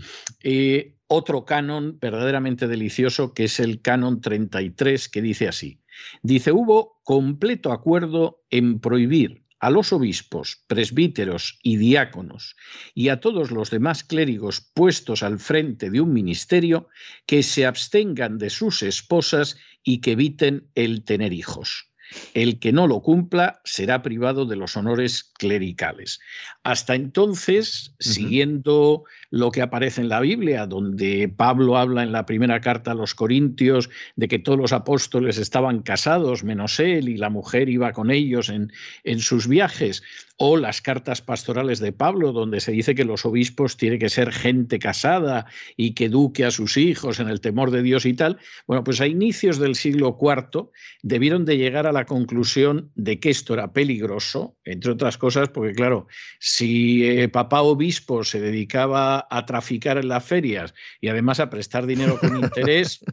Eh, 0.43 0.95
otro 1.09 1.45
canon 1.45 1.99
verdaderamente 2.01 2.69
delicioso 2.69 3.35
que 3.35 3.45
es 3.45 3.61
el 3.61 3.83
canon 3.83 4.23
33 4.23 5.11
que 5.11 5.21
dice 5.21 5.47
así, 5.47 5.79
dice, 6.23 6.53
hubo 6.53 6.99
completo 7.05 7.71
acuerdo 7.71 8.41
en 8.49 8.81
prohibir 8.81 9.43
a 9.63 9.71
los 9.71 9.93
obispos, 9.93 10.65
presbíteros 10.67 11.61
y 11.63 11.77
diáconos 11.77 12.57
y 12.95 13.11
a 13.11 13.21
todos 13.21 13.53
los 13.53 13.71
demás 13.71 14.03
clérigos 14.03 14.61
puestos 14.61 15.23
al 15.23 15.39
frente 15.39 15.89
de 15.89 16.01
un 16.01 16.13
ministerio 16.13 16.89
que 17.27 17.45
se 17.45 17.65
abstengan 17.65 18.39
de 18.39 18.51
sus 18.51 18.83
esposas 18.83 19.57
y 19.85 20.01
que 20.01 20.12
eviten 20.12 20.69
el 20.75 21.05
tener 21.05 21.33
hijos. 21.33 21.93
El 22.35 22.59
que 22.59 22.73
no 22.73 22.87
lo 22.87 23.01
cumpla 23.01 23.61
será 23.65 24.03
privado 24.03 24.45
de 24.45 24.57
los 24.57 24.77
honores 24.77 25.33
clericales. 25.39 26.21
Hasta 26.62 26.95
entonces, 26.95 27.95
siguiendo 27.99 29.05
lo 29.31 29.51
que 29.51 29.62
aparece 29.62 30.03
en 30.03 30.09
la 30.09 30.21
Biblia, 30.21 30.67
donde 30.67 31.33
Pablo 31.35 31.79
habla 31.79 32.03
en 32.03 32.12
la 32.12 32.27
primera 32.27 32.61
carta 32.61 32.93
a 32.93 32.95
los 32.95 33.15
Corintios 33.15 33.89
de 34.17 34.29
que 34.29 34.39
todos 34.39 34.59
los 34.59 34.73
apóstoles 34.73 35.39
estaban 35.39 35.83
casados, 35.83 36.45
menos 36.45 36.79
él, 36.81 37.09
y 37.09 37.17
la 37.17 37.31
mujer 37.31 37.69
iba 37.69 37.93
con 37.93 38.11
ellos 38.11 38.49
en, 38.51 38.73
en 39.05 39.21
sus 39.21 39.49
viajes, 39.49 40.03
o 40.45 40.57
las 40.57 40.83
cartas 40.83 41.23
pastorales 41.23 41.79
de 41.79 41.93
Pablo, 41.93 42.33
donde 42.33 42.59
se 42.59 42.73
dice 42.73 42.97
que 42.97 43.05
los 43.05 43.25
obispos 43.25 43.77
tienen 43.77 44.01
que 44.01 44.09
ser 44.09 44.33
gente 44.33 44.81
casada 44.81 45.47
y 45.77 45.95
que 45.95 46.07
eduque 46.07 46.45
a 46.45 46.51
sus 46.51 46.77
hijos 46.77 47.21
en 47.21 47.29
el 47.29 47.41
temor 47.41 47.71
de 47.71 47.81
Dios 47.81 48.07
y 48.07 48.15
tal, 48.15 48.39
bueno, 48.67 48.83
pues 48.83 49.01
a 49.01 49.07
inicios 49.07 49.61
del 49.61 49.77
siglo 49.77 50.19
IV 50.21 50.71
debieron 51.05 51.45
de 51.45 51.59
llegar 51.59 51.87
a 51.87 51.93
la 51.93 52.07
conclusión 52.07 52.91
de 52.97 53.21
que 53.21 53.31
esto 53.31 53.55
era 53.55 53.73
peligroso, 53.73 54.57
entre 54.65 54.91
otras 54.91 55.17
cosas, 55.17 55.49
porque 55.49 55.75
claro, 55.75 56.09
si 56.41 57.05
eh, 57.05 57.29
papá 57.29 57.63
obispo 57.63 58.25
se 58.25 58.41
dedicaba 58.41 59.29
a 59.31 59.47
traficar 59.47 59.97
en 59.97 60.09
las 60.09 60.25
ferias 60.25 60.75
y 61.01 61.07
además 61.07 61.39
a 61.39 61.51
prestar 61.51 61.87
dinero 61.87 62.19
con 62.19 62.37
interés, 62.43 63.05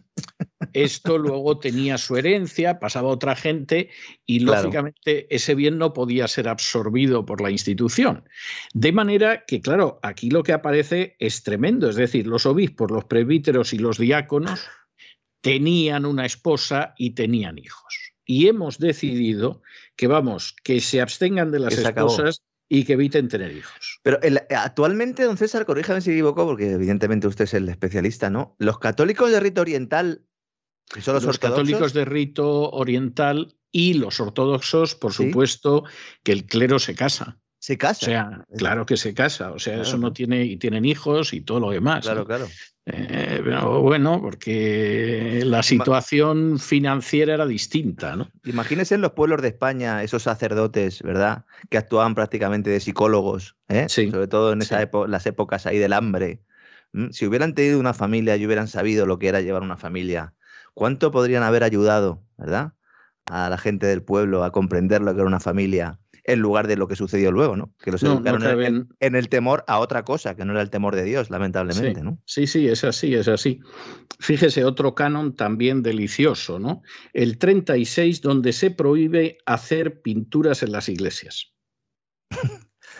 esto 0.74 1.18
luego 1.18 1.60
tenía 1.60 1.98
su 1.98 2.18
herencia, 2.18 2.80
pasaba 2.80 3.10
a 3.10 3.14
otra 3.14 3.36
gente 3.36 3.90
y 4.26 4.40
lógicamente 4.40 5.34
ese 5.34 5.56
bien 5.56 5.78
no 5.78 5.94
podía 5.94 6.28
ser 6.28 6.48
absorbido 6.48 7.26
por 7.26 7.42
la 7.42 7.52
institución. 7.52 8.28
De 8.74 8.92
manera 8.92 9.46
que, 9.46 9.62
claro, 9.62 10.00
aquí 10.02 10.30
lo 10.30 10.44
que 10.44 10.54
aparece 10.54 11.16
es 11.20 11.44
tremendo, 11.44 11.90
es 11.90 11.96
decir, 11.96 12.28
los 12.28 12.46
obispos, 12.46 12.92
los 12.92 13.06
presbíteros 13.06 13.74
y 13.74 13.80
los 13.80 13.98
diáconos 13.98 14.68
tenían 15.42 16.06
una 16.06 16.26
esposa 16.26 16.94
y 16.98 17.12
tenían 17.12 17.58
hijos. 17.58 18.14
Y 18.26 18.48
hemos 18.48 18.78
decidido 18.78 19.62
que, 19.96 20.08
vamos, 20.08 20.56
que 20.64 20.82
se 20.82 21.02
abstengan 21.02 21.52
de 21.52 21.60
las 21.60 21.78
esposas 21.78 22.44
y 22.70 22.86
que 22.86 22.94
eviten 22.94 23.28
tener 23.28 23.52
hijos. 23.52 24.00
Pero 24.04 24.20
actualmente, 24.56 25.24
don 25.24 25.38
César, 25.38 25.66
corríjame 25.66 26.02
si 26.02 26.12
equivoco, 26.12 26.46
porque 26.46 26.72
evidentemente 26.72 27.28
usted 27.28 27.46
es 27.46 27.56
el 27.56 27.68
especialista, 27.68 28.30
¿no? 28.30 28.56
¿Los 28.60 28.78
católicos 28.78 29.32
de 29.32 29.40
rito 29.40 29.62
oriental 29.62 30.22
los, 30.96 31.40
católicos 31.40 31.94
de 31.94 32.06
rito 32.06 32.70
oriental 32.72 33.56
y 33.72 33.94
los 33.94 34.20
ortodoxos, 34.20 34.96
por 34.96 35.14
supuesto, 35.14 35.84
que 36.24 36.32
el 36.32 36.46
clero 36.46 36.80
se 36.80 36.96
casa. 36.96 37.38
Se 37.60 37.78
casa. 37.78 38.00
O 38.02 38.06
sea, 38.06 38.46
claro 38.58 38.86
que 38.86 38.98
se 38.98 39.14
casa. 39.14 39.52
O 39.52 39.60
sea, 39.60 39.82
eso 39.82 39.98
no 39.98 40.14
tiene, 40.14 40.46
y 40.46 40.58
tienen 40.58 40.86
hijos 40.86 41.34
y 41.34 41.42
todo 41.42 41.60
lo 41.60 41.72
demás. 41.72 42.06
Claro, 42.06 42.26
claro. 42.26 42.48
Eh, 42.92 43.42
pero 43.44 43.82
bueno, 43.82 44.20
porque 44.20 45.42
la 45.46 45.62
situación 45.62 46.58
financiera 46.58 47.36
era 47.36 47.46
distinta, 47.46 48.16
¿no? 48.16 48.32
Imagínense 48.46 48.96
en 48.96 49.02
los 49.02 49.12
pueblos 49.12 49.42
de 49.42 49.50
España 49.50 50.02
esos 50.02 50.24
sacerdotes, 50.24 51.04
¿verdad? 51.04 51.46
Que 51.70 51.78
actuaban 51.78 52.16
prácticamente 52.16 52.72
de 52.72 52.80
psicólogos, 52.80 53.58
¿eh? 53.68 53.88
sobre 53.90 54.28
todo 54.28 54.54
en 54.54 54.62
esa 54.64 54.90
las 55.08 55.26
épocas 55.28 55.68
ahí 55.68 55.78
del 55.78 55.94
hambre. 55.94 56.42
Si 57.12 57.28
hubieran 57.28 57.54
tenido 57.54 57.80
una 57.80 57.94
familia 57.94 58.36
y 58.38 58.46
hubieran 58.48 58.68
sabido 58.68 59.06
lo 59.06 59.20
que 59.20 59.28
era 59.28 59.42
llevar 59.42 59.62
una 59.62 59.78
familia, 59.78 60.34
¿Cuánto 60.74 61.12
podrían 61.12 61.44
haber 61.44 61.64
ayudado, 61.64 62.24
verdad? 62.38 62.74
A 63.26 63.50
la 63.50 63.58
gente 63.58 63.86
del 63.88 64.04
pueblo 64.04 64.44
a 64.44 64.52
comprender 64.52 65.02
lo 65.02 65.14
que 65.14 65.20
era 65.20 65.28
una 65.28 65.40
familia 65.40 66.00
en 66.24 66.40
lugar 66.40 66.68
de 66.68 66.76
lo 66.76 66.88
que 66.88 66.96
sucedió 66.96 67.32
luego, 67.32 67.56
¿no? 67.56 67.74
Que 67.80 67.92
los 67.92 68.04
educaron 68.04 68.88
en, 69.00 69.16
el 69.16 69.30
temor 69.30 69.64
a 69.68 69.80
otra 69.80 70.04
cosa, 70.04 70.36
que 70.36 70.46
no 70.46 70.52
era 70.52 70.62
el 70.62 70.70
temor 70.70 70.96
de 70.96 71.04
Dios, 71.04 71.32
lamentablemente, 71.32 72.00
sí, 72.00 72.06
¿no? 72.06 72.22
Sí, 72.26 72.46
sí, 72.46 72.68
es 72.68 72.84
así, 72.84 73.16
es 73.16 73.28
así. 73.28 73.62
Fíjese, 74.20 74.64
otro 74.64 74.94
canon 74.94 75.36
también 75.36 75.82
delicioso, 75.82 76.60
¿no? 76.60 76.84
El 77.14 77.40
36, 77.40 78.22
donde 78.22 78.54
se 78.54 78.70
prohíbe 78.70 79.40
hacer 79.48 80.02
pinturas 80.02 80.62
en 80.62 80.72
las 80.72 80.88
iglesias. 80.88 81.54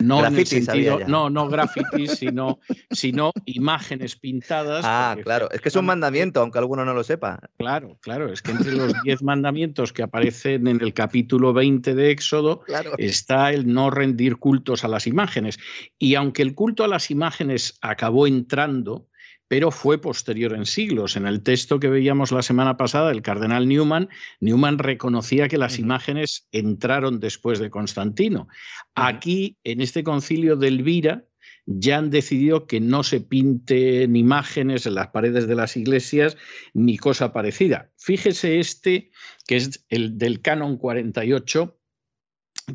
No 0.00 0.24
en 0.24 0.36
el 0.36 0.46
sentido, 0.46 1.00
no, 1.06 1.30
no 1.30 1.48
grafitis, 1.48 2.12
sino, 2.12 2.58
sino 2.90 3.32
imágenes 3.44 4.16
pintadas. 4.16 4.84
Ah, 4.86 5.16
claro, 5.22 5.50
es 5.50 5.60
que 5.60 5.68
es 5.68 5.76
un 5.76 5.86
mandamiento, 5.86 6.40
aunque 6.40 6.58
alguno 6.58 6.84
no 6.84 6.94
lo 6.94 7.04
sepa. 7.04 7.38
Claro, 7.58 7.98
claro, 8.00 8.32
es 8.32 8.42
que 8.42 8.52
entre 8.52 8.72
los 8.72 8.92
diez 9.02 9.22
mandamientos 9.22 9.92
que 9.92 10.02
aparecen 10.02 10.66
en 10.66 10.80
el 10.80 10.94
capítulo 10.94 11.52
20 11.52 11.94
de 11.94 12.10
Éxodo 12.10 12.62
está 12.98 13.52
el 13.52 13.72
no 13.72 13.90
rendir 13.90 14.36
cultos 14.36 14.84
a 14.84 14.88
las 14.88 15.06
imágenes. 15.06 15.58
Y 15.98 16.14
aunque 16.14 16.42
el 16.42 16.54
culto 16.54 16.84
a 16.84 16.88
las 16.88 17.10
imágenes 17.10 17.78
acabó 17.80 18.26
entrando 18.26 19.09
pero 19.50 19.72
fue 19.72 20.00
posterior 20.00 20.54
en 20.54 20.64
siglos. 20.64 21.16
En 21.16 21.26
el 21.26 21.42
texto 21.42 21.80
que 21.80 21.88
veíamos 21.88 22.30
la 22.30 22.40
semana 22.40 22.76
pasada, 22.76 23.10
el 23.10 23.20
cardenal 23.20 23.66
Newman, 23.66 24.08
Newman 24.38 24.78
reconocía 24.78 25.48
que 25.48 25.58
las 25.58 25.80
imágenes 25.80 26.46
entraron 26.52 27.18
después 27.18 27.58
de 27.58 27.68
Constantino. 27.68 28.46
Aquí, 28.94 29.58
en 29.64 29.80
este 29.80 30.04
concilio 30.04 30.54
de 30.54 30.68
Elvira, 30.68 31.24
ya 31.66 31.98
han 31.98 32.10
decidido 32.10 32.68
que 32.68 32.78
no 32.78 33.02
se 33.02 33.20
pinten 33.20 34.14
imágenes 34.14 34.86
en 34.86 34.94
las 34.94 35.08
paredes 35.08 35.48
de 35.48 35.56
las 35.56 35.76
iglesias 35.76 36.36
ni 36.72 36.96
cosa 36.96 37.32
parecida. 37.32 37.90
Fíjese 37.96 38.60
este, 38.60 39.10
que 39.48 39.56
es 39.56 39.84
el 39.88 40.16
del 40.16 40.42
canon 40.42 40.76
48, 40.76 41.76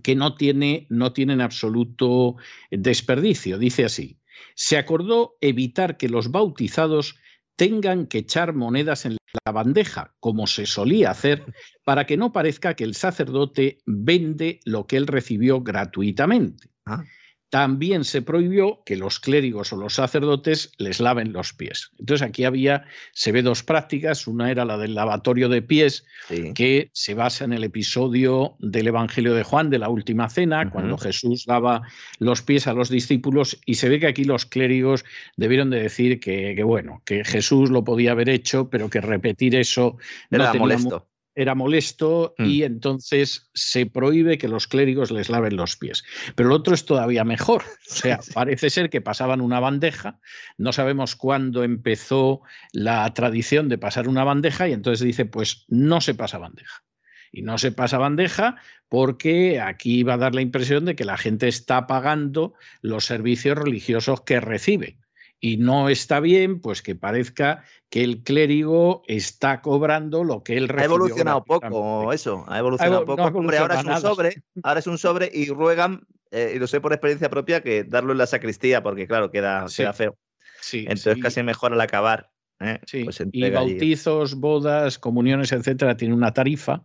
que 0.03 0.15
no 0.15 0.35
tiene, 0.35 0.87
no 0.89 1.13
tiene 1.13 1.31
en 1.31 1.41
absoluto 1.41 2.35
desperdicio. 2.69 3.57
Dice 3.57 3.85
así, 3.85 4.19
se 4.55 4.77
acordó 4.77 5.35
evitar 5.41 5.97
que 5.97 6.09
los 6.09 6.31
bautizados 6.31 7.15
tengan 7.55 8.07
que 8.07 8.19
echar 8.19 8.53
monedas 8.53 9.05
en 9.05 9.17
la 9.45 9.51
bandeja, 9.51 10.13
como 10.19 10.47
se 10.47 10.65
solía 10.65 11.11
hacer, 11.11 11.45
para 11.83 12.05
que 12.05 12.17
no 12.17 12.31
parezca 12.31 12.73
que 12.73 12.83
el 12.83 12.95
sacerdote 12.95 13.77
vende 13.85 14.59
lo 14.65 14.87
que 14.87 14.97
él 14.97 15.07
recibió 15.07 15.61
gratuitamente. 15.61 16.69
Ah. 16.85 17.03
También 17.49 18.03
se 18.03 18.21
prohibió 18.21 18.81
que 18.85 18.97
los 18.97 19.19
clérigos 19.19 19.71
o 19.71 19.77
los 19.77 19.95
sacerdotes 19.95 20.71
les 20.77 20.99
laven 20.99 21.31
los 21.31 21.53
pies. 21.53 21.91
Entonces 21.99 22.27
aquí 22.27 22.43
había, 22.43 22.85
se 23.13 23.31
ve 23.31 23.43
dos 23.43 23.63
prácticas, 23.63 24.27
una 24.27 24.51
era 24.51 24.65
la 24.65 24.77
del 24.77 24.95
lavatorio 24.95 25.47
de 25.47 25.61
pies, 25.61 26.05
que 26.53 26.89
se 26.93 27.13
basa 27.13 27.45
en 27.45 27.53
el 27.53 27.63
episodio 27.63 28.55
del 28.59 28.87
Evangelio 28.87 29.33
de 29.33 29.43
Juan, 29.43 29.69
de 29.69 29.79
la 29.79 29.89
Última 29.89 30.29
Cena, 30.29 30.69
cuando 30.69 30.97
Jesús 30.97 31.45
lava 31.47 31.83
los 32.19 32.41
pies 32.41 32.67
a 32.67 32.73
los 32.73 32.89
discípulos, 32.89 33.59
y 33.65 33.75
se 33.75 33.89
ve 33.89 33.99
que 33.99 34.07
aquí 34.07 34.23
los 34.23 34.45
clérigos 34.45 35.05
debieron 35.37 35.69
de 35.69 35.81
decir 35.81 36.19
que, 36.19 36.61
bueno, 36.63 37.01
que 37.05 37.23
Jesús 37.23 37.69
lo 37.69 37.83
podía 37.83 38.11
haber 38.11 38.29
hecho, 38.29 38.69
pero 38.69 38.89
que 38.89 39.01
repetir 39.01 39.55
eso 39.55 39.97
era 40.29 40.53
molesto 40.53 41.07
era 41.35 41.53
molesto 41.53 42.33
y 42.37 42.61
mm. 42.61 42.63
entonces 42.63 43.49
se 43.53 43.85
prohíbe 43.85 44.37
que 44.37 44.47
los 44.47 44.67
clérigos 44.67 45.11
les 45.11 45.29
laven 45.29 45.57
los 45.57 45.75
pies. 45.75 46.03
Pero 46.35 46.49
el 46.49 46.55
otro 46.55 46.73
es 46.73 46.85
todavía 46.85 47.23
mejor. 47.23 47.63
O 47.95 47.97
sea, 47.97 48.19
parece 48.33 48.69
ser 48.69 48.89
que 48.89 48.99
pasaban 48.99 49.41
una 49.41 49.59
bandeja, 49.59 50.19
no 50.57 50.73
sabemos 50.73 51.15
cuándo 51.15 51.63
empezó 51.63 52.41
la 52.73 53.11
tradición 53.13 53.69
de 53.69 53.77
pasar 53.77 54.07
una 54.07 54.23
bandeja 54.23 54.67
y 54.67 54.73
entonces 54.73 55.05
dice, 55.05 55.25
pues 55.25 55.65
no 55.69 56.01
se 56.01 56.13
pasa 56.13 56.37
bandeja. 56.37 56.83
Y 57.31 57.41
no 57.41 57.57
se 57.57 57.71
pasa 57.71 57.97
bandeja 57.97 58.57
porque 58.89 59.61
aquí 59.61 60.03
va 60.03 60.15
a 60.15 60.17
dar 60.17 60.35
la 60.35 60.41
impresión 60.41 60.85
de 60.85 60.95
que 60.95 61.05
la 61.05 61.17
gente 61.17 61.47
está 61.47 61.87
pagando 61.87 62.53
los 62.81 63.05
servicios 63.05 63.57
religiosos 63.57 64.21
que 64.21 64.39
recibe 64.39 64.97
y 65.45 65.57
no 65.57 65.89
está 65.89 66.21
bien, 66.21 66.59
pues 66.59 66.81
que 66.81 66.95
parezca 66.95 67.63
que 67.91 68.03
el 68.03 68.23
clérigo 68.23 69.03
está 69.05 69.61
cobrando 69.61 70.23
lo 70.23 70.41
que 70.41 70.57
él 70.57 70.67
recibió. 70.67 70.81
Ha 70.81 70.97
evolucionado 70.97 71.43
poco 71.43 72.13
eso, 72.13 72.45
ha 72.47 72.57
evolucionado 72.57 73.05
poco. 73.05 73.21
Hombre, 73.25 73.59
ahora 73.59 73.79
es 73.79 73.85
un 73.85 74.01
sobre, 74.01 74.41
ahora 74.63 74.79
es 74.79 74.87
un 74.87 74.97
sobre 74.97 75.29
y 75.31 75.49
ruegan, 75.49 76.07
eh, 76.31 76.53
y 76.55 76.57
lo 76.57 76.65
sé 76.65 76.81
por 76.81 76.93
experiencia 76.93 77.29
propia, 77.29 77.61
que 77.61 77.83
darlo 77.83 78.13
en 78.13 78.17
la 78.17 78.25
sacristía, 78.25 78.81
porque 78.81 79.05
claro, 79.05 79.29
queda, 79.29 79.67
feo. 79.69 80.17
Sí, 80.61 80.87
Entonces 80.89 81.17
casi 81.21 81.43
mejor 81.43 81.73
al 81.73 81.81
acabar 81.81 82.31
¿eh? 82.59 82.79
Pues 83.03 83.23
y 83.31 83.49
bautizos, 83.49 84.35
bodas, 84.35 84.99
comuniones, 84.99 85.51
etcétera, 85.51 85.97
tiene 85.97 86.13
una 86.13 86.33
tarifa 86.33 86.83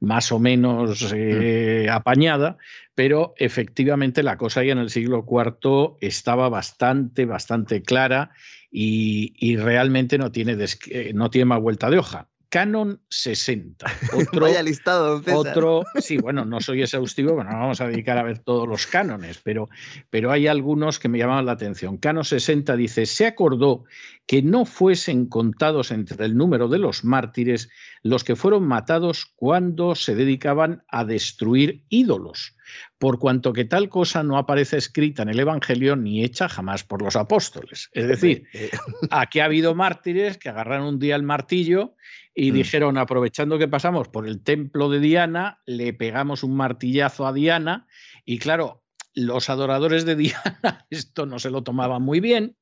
más 0.00 0.32
o 0.32 0.38
menos 0.38 1.12
mm. 1.12 1.16
eh, 1.16 1.88
apañada, 1.90 2.56
pero 2.94 3.34
efectivamente 3.36 4.22
la 4.22 4.36
cosa 4.36 4.64
ya 4.64 4.72
en 4.72 4.78
el 4.78 4.90
siglo 4.90 5.24
IV 5.28 5.96
estaba 6.00 6.48
bastante, 6.48 7.24
bastante 7.24 7.82
clara 7.82 8.32
y, 8.70 9.56
realmente 9.56 10.18
no 10.18 10.32
tiene, 10.32 10.56
eh, 10.90 11.12
no 11.14 11.30
tiene 11.30 11.44
más 11.44 11.60
vuelta 11.60 11.90
de 11.90 11.98
hoja. 11.98 12.28
Canon 12.52 13.00
60. 13.08 13.86
Otro, 14.12 14.42
Vaya 14.42 14.62
listado, 14.62 15.22
Otro, 15.32 15.84
sí, 16.00 16.18
bueno, 16.18 16.44
no 16.44 16.60
soy 16.60 16.82
exhaustivo, 16.82 17.32
bueno, 17.32 17.50
no 17.50 17.60
vamos 17.60 17.80
a 17.80 17.88
dedicar 17.88 18.18
a 18.18 18.22
ver 18.22 18.40
todos 18.40 18.68
los 18.68 18.86
cánones, 18.86 19.40
pero, 19.42 19.70
pero 20.10 20.30
hay 20.30 20.48
algunos 20.48 20.98
que 20.98 21.08
me 21.08 21.16
llaman 21.16 21.46
la 21.46 21.52
atención. 21.52 21.96
Canon 21.96 22.26
60 22.26 22.76
dice, 22.76 23.06
se 23.06 23.24
acordó 23.24 23.84
que 24.26 24.42
no 24.42 24.66
fuesen 24.66 25.30
contados 25.30 25.90
entre 25.92 26.26
el 26.26 26.36
número 26.36 26.68
de 26.68 26.78
los 26.78 27.04
mártires 27.04 27.70
los 28.02 28.22
que 28.22 28.36
fueron 28.36 28.64
matados 28.64 29.32
cuando 29.34 29.94
se 29.94 30.14
dedicaban 30.14 30.84
a 30.88 31.06
destruir 31.06 31.84
ídolos, 31.88 32.54
por 32.98 33.18
cuanto 33.18 33.54
que 33.54 33.64
tal 33.64 33.88
cosa 33.88 34.22
no 34.22 34.36
aparece 34.36 34.76
escrita 34.76 35.22
en 35.22 35.30
el 35.30 35.40
Evangelio 35.40 35.96
ni 35.96 36.22
hecha 36.22 36.50
jamás 36.50 36.84
por 36.84 37.00
los 37.00 37.16
apóstoles. 37.16 37.88
Es 37.92 38.06
decir, 38.08 38.46
eh. 38.52 38.70
aquí 39.10 39.40
ha 39.40 39.46
habido 39.46 39.74
mártires 39.74 40.36
que 40.36 40.50
agarraron 40.50 40.86
un 40.86 40.98
día 40.98 41.16
el 41.16 41.22
martillo 41.22 41.94
y 42.34 42.50
mm. 42.50 42.54
dijeron, 42.54 42.98
aprovechando 42.98 43.58
que 43.58 43.68
pasamos 43.68 44.08
por 44.08 44.26
el 44.26 44.42
templo 44.42 44.88
de 44.88 45.00
Diana, 45.00 45.60
le 45.66 45.92
pegamos 45.92 46.42
un 46.42 46.56
martillazo 46.56 47.26
a 47.26 47.32
Diana 47.32 47.86
y 48.24 48.38
claro, 48.38 48.82
los 49.14 49.50
adoradores 49.50 50.04
de 50.04 50.16
Diana 50.16 50.86
esto 50.90 51.26
no 51.26 51.38
se 51.38 51.50
lo 51.50 51.62
tomaban 51.62 52.02
muy 52.02 52.20
bien 52.20 52.56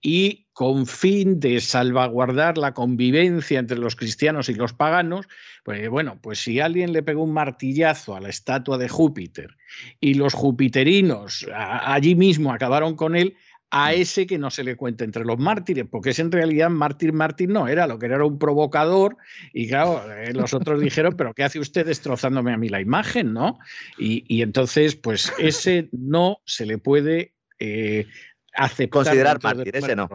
y 0.00 0.46
con 0.52 0.86
fin 0.86 1.40
de 1.40 1.60
salvaguardar 1.60 2.58
la 2.58 2.74
convivencia 2.74 3.58
entre 3.58 3.78
los 3.78 3.96
cristianos 3.96 4.48
y 4.50 4.54
los 4.54 4.74
paganos, 4.74 5.26
pues 5.64 5.88
bueno, 5.88 6.20
pues 6.20 6.40
si 6.40 6.60
alguien 6.60 6.92
le 6.92 7.02
pegó 7.02 7.22
un 7.22 7.32
martillazo 7.32 8.14
a 8.14 8.20
la 8.20 8.28
estatua 8.28 8.76
de 8.76 8.88
Júpiter 8.88 9.56
y 9.98 10.14
los 10.14 10.34
jupiterinos 10.34 11.46
allí 11.54 12.14
mismo 12.14 12.52
acabaron 12.52 12.96
con 12.96 13.16
él, 13.16 13.36
a 13.72 13.90
mm. 13.90 13.94
ese 13.94 14.26
que 14.26 14.38
no 14.38 14.50
se 14.50 14.62
le 14.62 14.76
cuenta 14.76 15.02
entre 15.02 15.24
los 15.24 15.38
mártires, 15.38 15.86
porque 15.90 16.10
es 16.10 16.18
en 16.18 16.30
realidad 16.30 16.68
mártir, 16.68 17.12
mártir 17.14 17.48
no 17.48 17.66
era, 17.66 17.86
lo 17.86 17.98
que 17.98 18.06
era 18.06 18.22
un 18.24 18.38
provocador, 18.38 19.16
y 19.52 19.66
claro, 19.66 20.12
eh, 20.12 20.32
los 20.34 20.52
otros 20.52 20.80
dijeron, 20.80 21.14
pero 21.16 21.32
¿qué 21.32 21.42
hace 21.42 21.58
usted 21.58 21.86
destrozándome 21.86 22.52
a 22.52 22.58
mí 22.58 22.68
la 22.68 22.80
imagen? 22.80 23.32
¿no? 23.32 23.58
Y, 23.98 24.42
entonces, 24.42 24.94
pues 24.94 25.32
ese 25.38 25.88
no 25.90 26.38
se 26.44 26.66
le 26.66 26.76
puede 26.76 27.32
eh, 27.58 28.06
aceptar. 28.54 29.04
Considerar 29.04 29.42
mártir, 29.42 29.74
ese 29.74 29.96
no. 29.96 30.08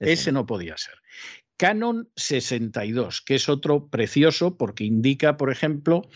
Ese 0.00 0.32
no 0.32 0.46
podía 0.46 0.76
ser. 0.78 0.94
Canon 1.58 2.08
62, 2.16 3.20
que 3.20 3.34
es 3.34 3.48
otro 3.48 3.88
precioso 3.88 4.56
porque 4.56 4.84
indica, 4.84 5.36
por 5.36 5.50
ejemplo, 5.50 6.08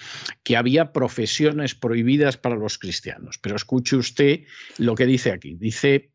que 0.44 0.56
había 0.56 0.92
profesiones 0.92 1.74
prohibidas 1.74 2.36
para 2.36 2.54
los 2.54 2.78
cristianos. 2.78 3.38
Pero 3.38 3.56
escuche 3.56 3.96
usted 3.96 4.44
lo 4.78 4.94
que 4.94 5.04
dice 5.04 5.32
aquí. 5.32 5.56
Dice, 5.56 6.12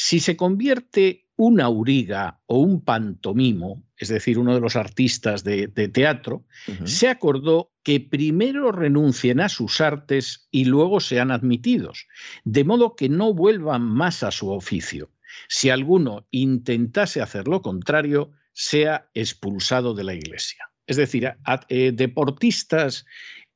si 0.00 0.20
se 0.20 0.36
convierte 0.36 1.26
un 1.34 1.60
auriga 1.60 2.40
o 2.46 2.58
un 2.58 2.84
pantomimo, 2.84 3.82
es 3.96 4.06
decir, 4.06 4.38
uno 4.38 4.54
de 4.54 4.60
los 4.60 4.76
artistas 4.76 5.42
de, 5.42 5.66
teatro, 5.92 6.44
se 6.84 7.08
acordó 7.08 7.72
que 7.82 7.98
primero 7.98 8.70
renuncien 8.70 9.40
a 9.40 9.48
sus 9.48 9.80
artes 9.80 10.46
y 10.52 10.66
luego 10.66 11.00
sean 11.00 11.32
admitidos, 11.32 12.06
de 12.44 12.62
modo 12.62 12.94
que 12.94 13.08
no 13.08 13.34
vuelvan 13.34 13.82
más 13.82 14.22
a 14.22 14.30
su 14.30 14.50
oficio. 14.50 15.10
Si 15.48 15.68
alguno 15.68 16.28
intentase 16.30 17.20
hacer 17.20 17.48
lo 17.48 17.60
contrario, 17.60 18.30
sea 18.52 19.10
expulsado 19.14 19.94
de 19.94 20.04
la 20.04 20.14
iglesia. 20.14 20.70
Es 20.86 20.96
decir, 20.96 21.28
eh, 21.68 21.90
deportistas 21.92 23.04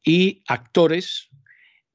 y 0.04 0.42
actores 0.48 1.28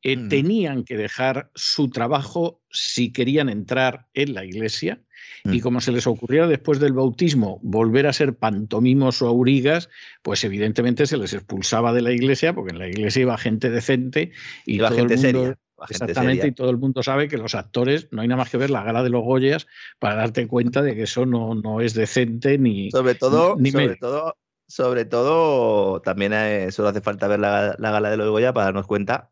eh, 0.03 0.17
mm. 0.17 0.29
tenían 0.29 0.83
que 0.83 0.97
dejar 0.97 1.51
su 1.55 1.89
trabajo 1.89 2.62
si 2.69 3.12
querían 3.12 3.49
entrar 3.49 4.07
en 4.13 4.33
la 4.33 4.45
iglesia. 4.45 5.01
Y 5.43 5.57
mm. 5.57 5.62
como 5.62 5.81
se 5.81 5.91
les 5.91 6.07
ocurriera 6.07 6.47
después 6.47 6.79
del 6.79 6.93
bautismo 6.93 7.60
volver 7.63 8.07
a 8.07 8.13
ser 8.13 8.36
pantomimos 8.36 9.21
o 9.21 9.27
aurigas, 9.27 9.89
pues 10.21 10.43
evidentemente 10.43 11.05
se 11.05 11.17
les 11.17 11.33
expulsaba 11.33 11.93
de 11.93 12.01
la 12.01 12.12
iglesia, 12.12 12.53
porque 12.53 12.73
en 12.73 12.79
la 12.79 12.88
iglesia 12.88 13.21
iba 13.21 13.38
gente 13.38 13.69
decente 13.69 14.31
y 14.65 14.77
todo 14.77 14.95
gente 14.95 15.13
el 15.15 15.36
mundo, 15.36 15.55
Exactamente, 15.89 16.47
y 16.47 16.51
todo 16.53 16.71
el 16.71 16.77
mundo 16.77 17.03
sabe 17.03 17.27
que 17.27 17.38
los 17.38 17.53
actores 17.53 18.07
no 18.12 18.21
hay 18.21 18.27
nada 18.27 18.39
más 18.39 18.49
que 18.49 18.57
ver 18.57 18.71
la 18.71 18.83
gala 18.83 19.03
de 19.03 19.10
los 19.10 19.23
Goyas 19.23 19.67
para 19.99 20.15
darte 20.15 20.47
cuenta 20.47 20.81
de 20.81 20.95
que 20.95 21.03
eso 21.03 21.25
no, 21.25 21.53
no 21.53 21.81
es 21.81 21.93
decente 21.93 22.57
ni. 22.57 22.89
Sobre 22.89 23.13
todo, 23.15 23.55
sobre 23.55 23.95
todo, 23.95 24.38
sobre 24.67 25.05
todo, 25.05 26.01
también 26.01 26.33
eh, 26.33 26.71
solo 26.71 26.89
hace 26.89 27.01
falta 27.01 27.27
ver 27.27 27.39
la, 27.39 27.75
la, 27.77 27.91
gala 27.91 28.10
de 28.10 28.17
los 28.17 28.29
Goya 28.29 28.53
para 28.53 28.65
darnos 28.65 28.88
cuenta 28.88 29.29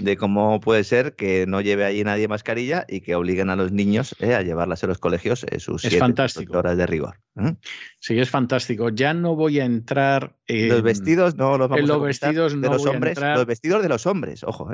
de 0.00 0.16
cómo 0.16 0.60
puede 0.60 0.84
ser 0.84 1.14
que 1.14 1.46
no 1.46 1.60
lleve 1.60 1.84
allí 1.84 2.04
nadie 2.04 2.28
mascarilla 2.28 2.84
y 2.88 3.00
que 3.00 3.14
obliguen 3.14 3.50
a 3.50 3.56
los 3.56 3.72
niños 3.72 4.14
eh, 4.20 4.34
a 4.34 4.42
llevarlas 4.42 4.84
a 4.84 4.86
los 4.86 4.98
colegios 4.98 5.44
eh, 5.44 5.60
sus 5.60 5.84
es 5.84 6.00
horas 6.00 6.76
de 6.76 6.86
rigor. 6.86 7.20
¿eh? 7.36 7.54
Sí, 7.98 8.18
es 8.18 8.30
fantástico. 8.30 8.90
Ya 8.90 9.14
no 9.14 9.36
voy 9.36 9.60
a 9.60 9.64
entrar 9.64 10.36
en 10.46 10.68
los 10.68 10.82
vestidos, 10.82 11.36
no 11.36 11.58
los 11.58 11.68
vamos 11.68 11.88
los 11.88 12.02
vestidos 12.02 12.60
de 12.60 12.68
los 12.68 12.86
hombres, 12.86 13.18
los 13.20 13.46
vestidos 13.46 13.82
de 13.82 13.88
los 13.88 14.06
hombres, 14.06 14.44
ojo. 14.44 14.72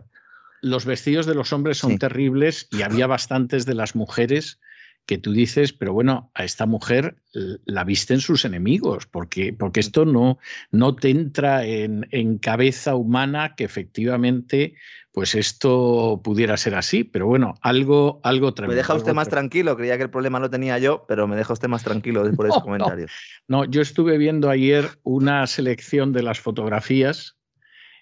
Los 0.63 0.85
vestidos 0.85 1.25
de 1.25 1.35
los 1.35 1.53
hombres 1.55 1.79
son 1.79 1.97
terribles 1.99 2.69
y 2.71 2.83
había 2.83 3.07
bastantes 3.07 3.65
de 3.65 3.75
las 3.75 3.95
mujeres 3.95 4.61
que 5.07 5.19
tú 5.19 5.33
dices, 5.33 5.73
pero 5.73 5.93
bueno, 5.93 6.31
a 6.35 6.45
esta 6.45 6.67
mujer 6.67 7.17
la 7.65 7.85
visten 7.85 8.21
sus 8.21 8.45
enemigos, 8.45 9.07
porque, 9.07 9.53
porque 9.53 9.81
esto 9.81 10.05
no, 10.05 10.39
no 10.71 10.95
te 10.95 11.11
entra 11.11 11.65
en, 11.65 12.07
en, 12.11 12.39
cabeza 12.39 12.95
humana 12.95 13.55
que 13.57 13.65
efectivamente 13.65 14.75
pues 15.13 15.35
esto 15.35 16.21
pudiera 16.23 16.57
ser 16.57 16.77
así, 16.77 17.03
pero 17.03 17.27
bueno, 17.27 17.55
algo, 17.63 18.21
algo 18.23 18.55
tremendo. 18.55 18.75
Me 18.75 18.77
deja 18.77 18.95
usted 18.95 19.13
más 19.13 19.29
tranquilo, 19.29 19.77
creía 19.77 19.97
que 19.97 20.05
el 20.05 20.11
problema 20.11 20.39
lo 20.39 20.51
tenía 20.51 20.79
yo, 20.79 21.05
pero 21.09 21.27
me 21.27 21.37
deja 21.37 21.53
usted 21.53 21.69
más 21.69 21.83
tranquilo 21.83 22.31
por 22.33 22.47
ese 22.49 22.61
comentario. 22.61 23.07
No, 23.49 23.65
yo 23.65 23.83
estuve 23.83 24.19
viendo 24.19 24.49
ayer 24.49 24.89
una 25.03 25.47
selección 25.47 26.13
de 26.13 26.23
las 26.23 26.39
fotografías 26.39 27.37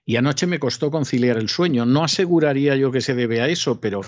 y 0.05 0.17
anoche 0.17 0.47
me 0.47 0.59
costó 0.59 0.91
conciliar 0.91 1.37
el 1.37 1.49
sueño. 1.49 1.87
No 1.87 2.05
aseguraría 2.05 2.77
yo 2.77 2.91
que 2.93 3.01
se 3.01 3.15
debe 3.15 3.41
a 3.41 3.49
eso, 3.49 3.81
pero, 3.81 4.01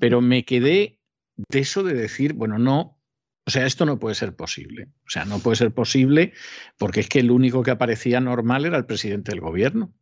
pero 0.00 0.20
me 0.20 0.44
quedé 0.44 0.95
de 1.36 1.58
eso 1.58 1.82
de 1.82 1.94
decir, 1.94 2.32
bueno, 2.32 2.58
no, 2.58 2.98
o 3.46 3.50
sea, 3.50 3.64
esto 3.64 3.86
no 3.86 3.98
puede 3.98 4.14
ser 4.16 4.34
posible. 4.34 4.88
O 5.06 5.10
sea, 5.10 5.24
no 5.24 5.38
puede 5.38 5.56
ser 5.56 5.72
posible 5.72 6.32
porque 6.78 7.00
es 7.00 7.08
que 7.08 7.20
el 7.20 7.30
único 7.30 7.62
que 7.62 7.70
aparecía 7.70 8.20
normal 8.20 8.66
era 8.66 8.76
el 8.76 8.86
presidente 8.86 9.30
del 9.30 9.40
gobierno. 9.40 9.94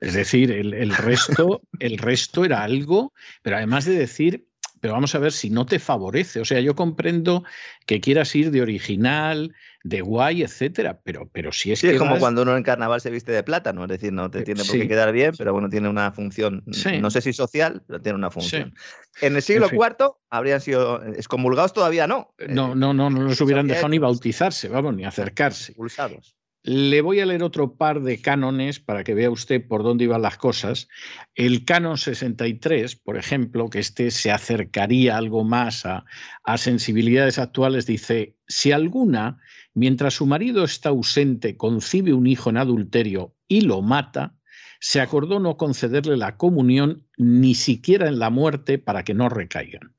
Es 0.00 0.14
decir, 0.14 0.50
el, 0.50 0.94
resto, 0.94 1.62
el 1.78 1.98
resto 1.98 2.44
era 2.44 2.62
algo, 2.62 3.12
pero 3.42 3.56
además 3.56 3.86
de 3.86 3.94
decir, 3.94 4.46
pero 4.86 4.94
vamos 4.94 5.16
a 5.16 5.18
ver 5.18 5.32
si 5.32 5.50
no 5.50 5.66
te 5.66 5.80
favorece. 5.80 6.38
O 6.38 6.44
sea, 6.44 6.60
yo 6.60 6.76
comprendo 6.76 7.42
que 7.86 8.00
quieras 8.00 8.32
ir 8.36 8.52
de 8.52 8.62
original, 8.62 9.52
de 9.82 10.00
guay, 10.00 10.44
etcétera, 10.44 11.00
pero, 11.02 11.28
pero 11.32 11.50
si 11.50 11.72
es 11.72 11.80
sí, 11.80 11.88
que. 11.88 11.94
es 11.94 11.98
como 11.98 12.20
cuando 12.20 12.42
uno 12.42 12.56
en 12.56 12.62
carnaval 12.62 13.00
se 13.00 13.10
viste 13.10 13.32
de 13.32 13.42
plátano, 13.42 13.82
es 13.82 13.88
decir, 13.88 14.12
no 14.12 14.30
te 14.30 14.42
tiene 14.42 14.62
por 14.62 14.78
qué 14.78 14.86
quedar 14.86 15.10
bien, 15.10 15.32
pero 15.36 15.52
bueno, 15.52 15.68
tiene 15.68 15.88
una 15.88 16.12
función, 16.12 16.62
no 17.00 17.10
sé 17.10 17.20
si 17.20 17.32
social, 17.32 17.82
pero 17.84 18.00
tiene 18.00 18.16
una 18.16 18.30
función. 18.30 18.74
En 19.20 19.34
el 19.34 19.42
siglo 19.42 19.68
IV 19.72 20.18
habrían 20.30 20.60
sido 20.60 21.02
excomulgados, 21.04 21.72
todavía 21.72 22.06
no. 22.06 22.32
No, 22.46 22.76
no, 22.76 22.94
no, 22.94 23.10
no 23.10 23.22
los 23.22 23.40
hubieran 23.40 23.66
dejado 23.66 23.88
ni 23.88 23.98
bautizarse, 23.98 24.68
vamos, 24.68 24.94
ni 24.94 25.04
acercarse. 25.04 25.72
Expulsados. 25.72 26.36
Le 26.68 27.00
voy 27.00 27.20
a 27.20 27.26
leer 27.26 27.44
otro 27.44 27.76
par 27.76 28.02
de 28.02 28.20
cánones 28.20 28.80
para 28.80 29.04
que 29.04 29.14
vea 29.14 29.30
usted 29.30 29.64
por 29.64 29.84
dónde 29.84 30.02
iban 30.02 30.22
las 30.22 30.36
cosas. 30.36 30.88
El 31.36 31.64
canon 31.64 31.96
63, 31.96 32.96
por 32.96 33.16
ejemplo, 33.16 33.70
que 33.70 33.78
este 33.78 34.10
se 34.10 34.32
acercaría 34.32 35.16
algo 35.16 35.44
más 35.44 35.86
a, 35.86 36.04
a 36.42 36.58
sensibilidades 36.58 37.38
actuales, 37.38 37.86
dice, 37.86 38.34
si 38.48 38.72
alguna, 38.72 39.38
mientras 39.74 40.14
su 40.14 40.26
marido 40.26 40.64
está 40.64 40.88
ausente, 40.88 41.56
concibe 41.56 42.12
un 42.12 42.26
hijo 42.26 42.50
en 42.50 42.56
adulterio 42.56 43.32
y 43.46 43.60
lo 43.60 43.80
mata, 43.80 44.34
se 44.80 45.00
acordó 45.00 45.38
no 45.38 45.56
concederle 45.56 46.16
la 46.16 46.36
comunión 46.36 47.06
ni 47.16 47.54
siquiera 47.54 48.08
en 48.08 48.18
la 48.18 48.30
muerte 48.30 48.78
para 48.78 49.04
que 49.04 49.14
no 49.14 49.28
recaigan. 49.28 49.94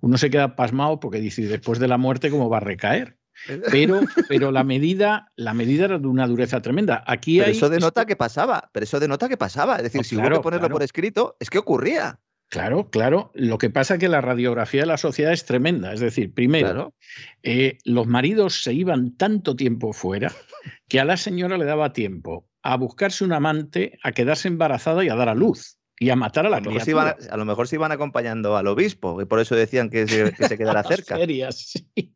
Uno 0.00 0.16
se 0.16 0.30
queda 0.30 0.56
pasmado 0.56 0.98
porque 0.98 1.20
dice, 1.20 1.46
después 1.46 1.78
de 1.78 1.88
la 1.88 1.98
muerte, 1.98 2.30
¿cómo 2.30 2.48
va 2.48 2.56
a 2.56 2.60
recaer? 2.60 3.15
Pero, 3.70 4.00
pero 4.28 4.50
la 4.50 4.64
medida, 4.64 5.32
la 5.36 5.54
medida 5.54 5.86
era 5.86 5.98
de 5.98 6.06
una 6.06 6.26
dureza 6.26 6.60
tremenda. 6.62 7.04
Aquí 7.06 7.38
pero 7.38 7.50
eso 7.50 7.68
denota 7.68 8.06
que 8.06 8.16
pasaba, 8.16 8.70
pero 8.72 8.84
eso 8.84 9.00
denota 9.00 9.28
que 9.28 9.36
pasaba. 9.36 9.76
Es 9.76 9.84
decir, 9.84 10.04
si 10.04 10.16
hubo 10.16 10.28
que 10.28 10.40
ponerlo 10.40 10.68
por 10.68 10.82
escrito, 10.82 11.36
es 11.40 11.50
que 11.50 11.58
ocurría. 11.58 12.20
Claro, 12.48 12.90
claro. 12.90 13.32
Lo 13.34 13.58
que 13.58 13.70
pasa 13.70 13.94
es 13.94 14.00
que 14.00 14.08
la 14.08 14.20
radiografía 14.20 14.82
de 14.82 14.86
la 14.86 14.98
sociedad 14.98 15.32
es 15.32 15.44
tremenda. 15.44 15.92
Es 15.92 16.00
decir, 16.00 16.32
primero, 16.32 16.94
eh, 17.42 17.78
los 17.84 18.06
maridos 18.06 18.62
se 18.62 18.72
iban 18.72 19.16
tanto 19.16 19.56
tiempo 19.56 19.92
fuera 19.92 20.32
que 20.88 21.00
a 21.00 21.04
la 21.04 21.16
señora 21.16 21.58
le 21.58 21.64
daba 21.64 21.92
tiempo 21.92 22.48
a 22.62 22.76
buscarse 22.76 23.24
un 23.24 23.32
amante, 23.32 23.98
a 24.02 24.12
quedarse 24.12 24.48
embarazada 24.48 25.04
y 25.04 25.08
a 25.08 25.16
dar 25.16 25.28
a 25.28 25.34
luz 25.34 25.78
y 25.98 26.10
a 26.10 26.16
matar 26.16 26.46
a 26.46 26.50
la 26.50 26.58
a 26.58 26.62
criatura. 26.62 27.16
a, 27.30 27.36
lo 27.36 27.44
mejor 27.44 27.68
se 27.68 27.76
iban 27.76 27.90
acompañando 27.90 28.56
al 28.56 28.66
obispo, 28.66 29.20
y 29.22 29.24
por 29.24 29.40
eso 29.40 29.54
decían 29.54 29.88
que 29.88 30.06
se, 30.06 30.32
que 30.32 30.48
se 30.48 30.58
quedara 30.58 30.82
cerca. 30.84 31.16
sí. 31.52 32.15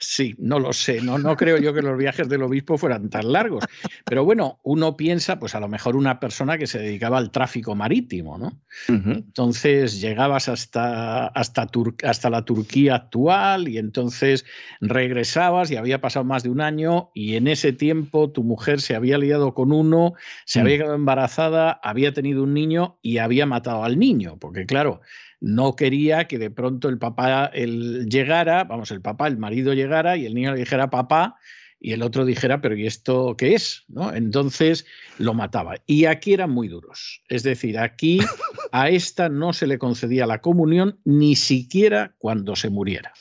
Sí, 0.00 0.34
no 0.38 0.58
lo 0.58 0.72
sé, 0.72 1.00
no, 1.00 1.18
no 1.18 1.36
creo 1.36 1.58
yo 1.58 1.72
que 1.72 1.82
los 1.82 1.96
viajes 1.96 2.28
del 2.28 2.42
obispo 2.42 2.78
fueran 2.78 3.10
tan 3.10 3.32
largos. 3.32 3.64
Pero 4.04 4.24
bueno, 4.24 4.58
uno 4.62 4.96
piensa, 4.96 5.38
pues 5.38 5.54
a 5.54 5.60
lo 5.60 5.68
mejor 5.68 5.96
una 5.96 6.18
persona 6.18 6.58
que 6.58 6.66
se 6.66 6.78
dedicaba 6.78 7.18
al 7.18 7.30
tráfico 7.30 7.74
marítimo, 7.74 8.38
¿no? 8.38 8.60
Entonces 8.88 10.00
llegabas 10.00 10.48
hasta, 10.48 11.26
hasta, 11.28 11.66
hasta 12.04 12.30
la 12.30 12.44
Turquía 12.44 12.96
actual 12.96 13.68
y 13.68 13.78
entonces 13.78 14.44
regresabas 14.80 15.70
y 15.70 15.76
había 15.76 16.00
pasado 16.00 16.24
más 16.24 16.42
de 16.42 16.50
un 16.50 16.60
año 16.60 17.10
y 17.14 17.36
en 17.36 17.46
ese 17.46 17.72
tiempo 17.72 18.30
tu 18.30 18.42
mujer 18.42 18.80
se 18.80 18.96
había 18.96 19.18
liado 19.18 19.54
con 19.54 19.72
uno, 19.72 20.14
se 20.44 20.60
había 20.60 20.76
mm. 20.76 20.78
quedado 20.78 20.94
embarazada, 20.94 21.72
había 21.82 22.12
tenido 22.12 22.42
un 22.42 22.54
niño 22.54 22.98
y 23.02 23.18
había 23.18 23.46
matado 23.46 23.84
al 23.84 23.98
niño, 23.98 24.38
porque 24.40 24.66
claro, 24.66 25.00
no 25.40 25.76
quería 25.76 26.26
que 26.26 26.38
de 26.38 26.50
pronto 26.50 26.88
el 26.88 26.98
papá 26.98 27.46
él 27.46 28.08
llegara, 28.08 28.64
vamos, 28.64 28.90
el 28.90 29.00
papá, 29.00 29.28
el 29.28 29.38
marido 29.38 29.72
llegara 29.74 30.16
y 30.16 30.26
el 30.26 30.34
niño 30.34 30.52
le 30.52 30.60
dijera 30.60 30.90
papá 30.90 31.36
y 31.80 31.92
el 31.92 32.02
otro 32.02 32.24
dijera, 32.24 32.60
pero 32.60 32.76
¿y 32.76 32.86
esto 32.86 33.36
qué 33.36 33.54
es? 33.54 33.84
¿No? 33.88 34.12
Entonces 34.12 34.84
lo 35.18 35.34
mataba. 35.34 35.76
Y 35.86 36.06
aquí 36.06 36.32
eran 36.32 36.50
muy 36.50 36.68
duros. 36.68 37.22
Es 37.28 37.44
decir, 37.44 37.78
aquí 37.78 38.18
a 38.72 38.88
esta 38.88 39.28
no 39.28 39.52
se 39.52 39.66
le 39.66 39.78
concedía 39.78 40.26
la 40.26 40.40
comunión 40.40 40.98
ni 41.04 41.36
siquiera 41.36 42.14
cuando 42.18 42.56
se 42.56 42.70
muriera. 42.70 43.12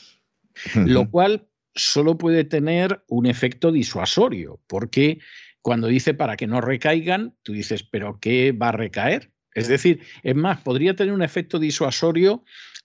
Lo 0.74 1.10
cual 1.12 1.48
solo 1.76 2.18
puede 2.18 2.44
tener 2.44 3.04
un 3.08 3.28
efecto 3.28 3.72
disuasorio, 3.72 4.60
porque 4.66 5.20
cuando 5.62 5.88
dice 5.88 6.16
para 6.16 6.36
que 6.36 6.48
no 6.48 6.62
recaigan, 6.62 7.36
tú 7.44 7.54
dices, 7.54 7.84
pero 7.84 8.20
¿qué 8.20 8.54
va 8.54 8.70
a 8.70 8.72
recaer? 8.72 9.32
Es 9.58 9.68
decir, 9.68 10.02
es 10.22 10.36
más, 10.36 10.62
podría 10.62 10.96
tener 10.96 11.16
un 11.16 11.24
efecto 11.24 11.58
disuasorio 11.58 12.44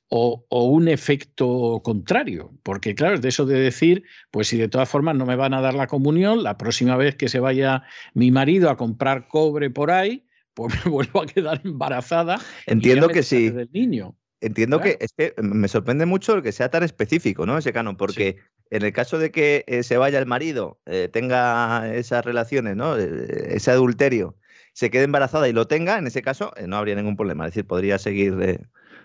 o, 0.09 0.47
un 0.51 0.89
efecto 0.89 1.83
contrario, 1.85 2.51
porque 2.63 2.95
claro, 2.95 3.17
es 3.17 3.21
de 3.21 3.29
eso 3.29 3.45
de 3.45 3.61
decir, 3.61 4.05
pues 4.31 4.49
si 4.49 4.57
de 4.57 4.69
todas 4.69 4.89
formas 4.89 5.15
no 5.15 5.27
me 5.27 5.37
van 5.37 5.53
a 5.53 5.61
dar 5.61 5.75
la 5.75 5.87
comunión, 5.87 6.43
la 6.43 6.57
próxima 6.57 6.97
vez 6.97 7.15
que 7.15 7.29
se 7.29 7.41
vaya 7.41 7.83
mi 8.15 8.31
marido 8.31 8.71
a 8.71 8.79
comprar 8.79 9.29
cobre 9.29 9.69
por 9.69 9.91
ahí, 9.91 10.27
pues 10.55 10.75
me 10.83 10.91
vuelvo 10.91 11.21
a 11.21 11.27
quedar 11.27 11.61
embarazada. 11.63 12.41
Entiendo 12.65 13.09
que 13.09 13.23
sí. 13.23 13.51
Del 13.51 13.69
niño. 13.71 14.17
Entiendo 14.41 14.81
que 14.81 14.97
es 14.99 15.13
que 15.13 15.35
me 15.43 15.69
sorprende 15.69 16.07
mucho 16.07 16.41
que 16.41 16.53
sea 16.53 16.71
tan 16.71 16.83
específico, 16.83 17.45
¿no? 17.45 17.59
Ese 17.59 17.75
canon, 17.75 17.99
porque 17.99 18.39
en 18.71 18.83
el 18.83 18.95
caso 18.95 19.19
de 19.19 19.31
que 19.31 19.65
eh, 19.67 19.83
se 19.83 19.99
vaya 19.99 20.19
el 20.19 20.27
marido, 20.27 20.81
eh, 20.87 21.11
tenga 21.13 21.95
esas 21.95 22.25
relaciones, 22.25 22.77
¿no? 22.77 22.97
Ese 22.97 23.71
adulterio 23.71 24.37
se 24.73 24.91
quede 24.91 25.05
embarazada 25.05 25.49
y 25.49 25.53
lo 25.53 25.67
tenga, 25.67 25.99
en 25.99 26.07
ese 26.07 26.23
caso 26.23 26.53
eh, 26.57 26.67
no 26.67 26.77
habría 26.77 26.95
ningún 26.95 27.17
problema. 27.17 27.47
Es 27.47 27.53
decir, 27.53 27.67
podría 27.67 27.99
seguir, 27.99 28.37
eh, 28.43 28.61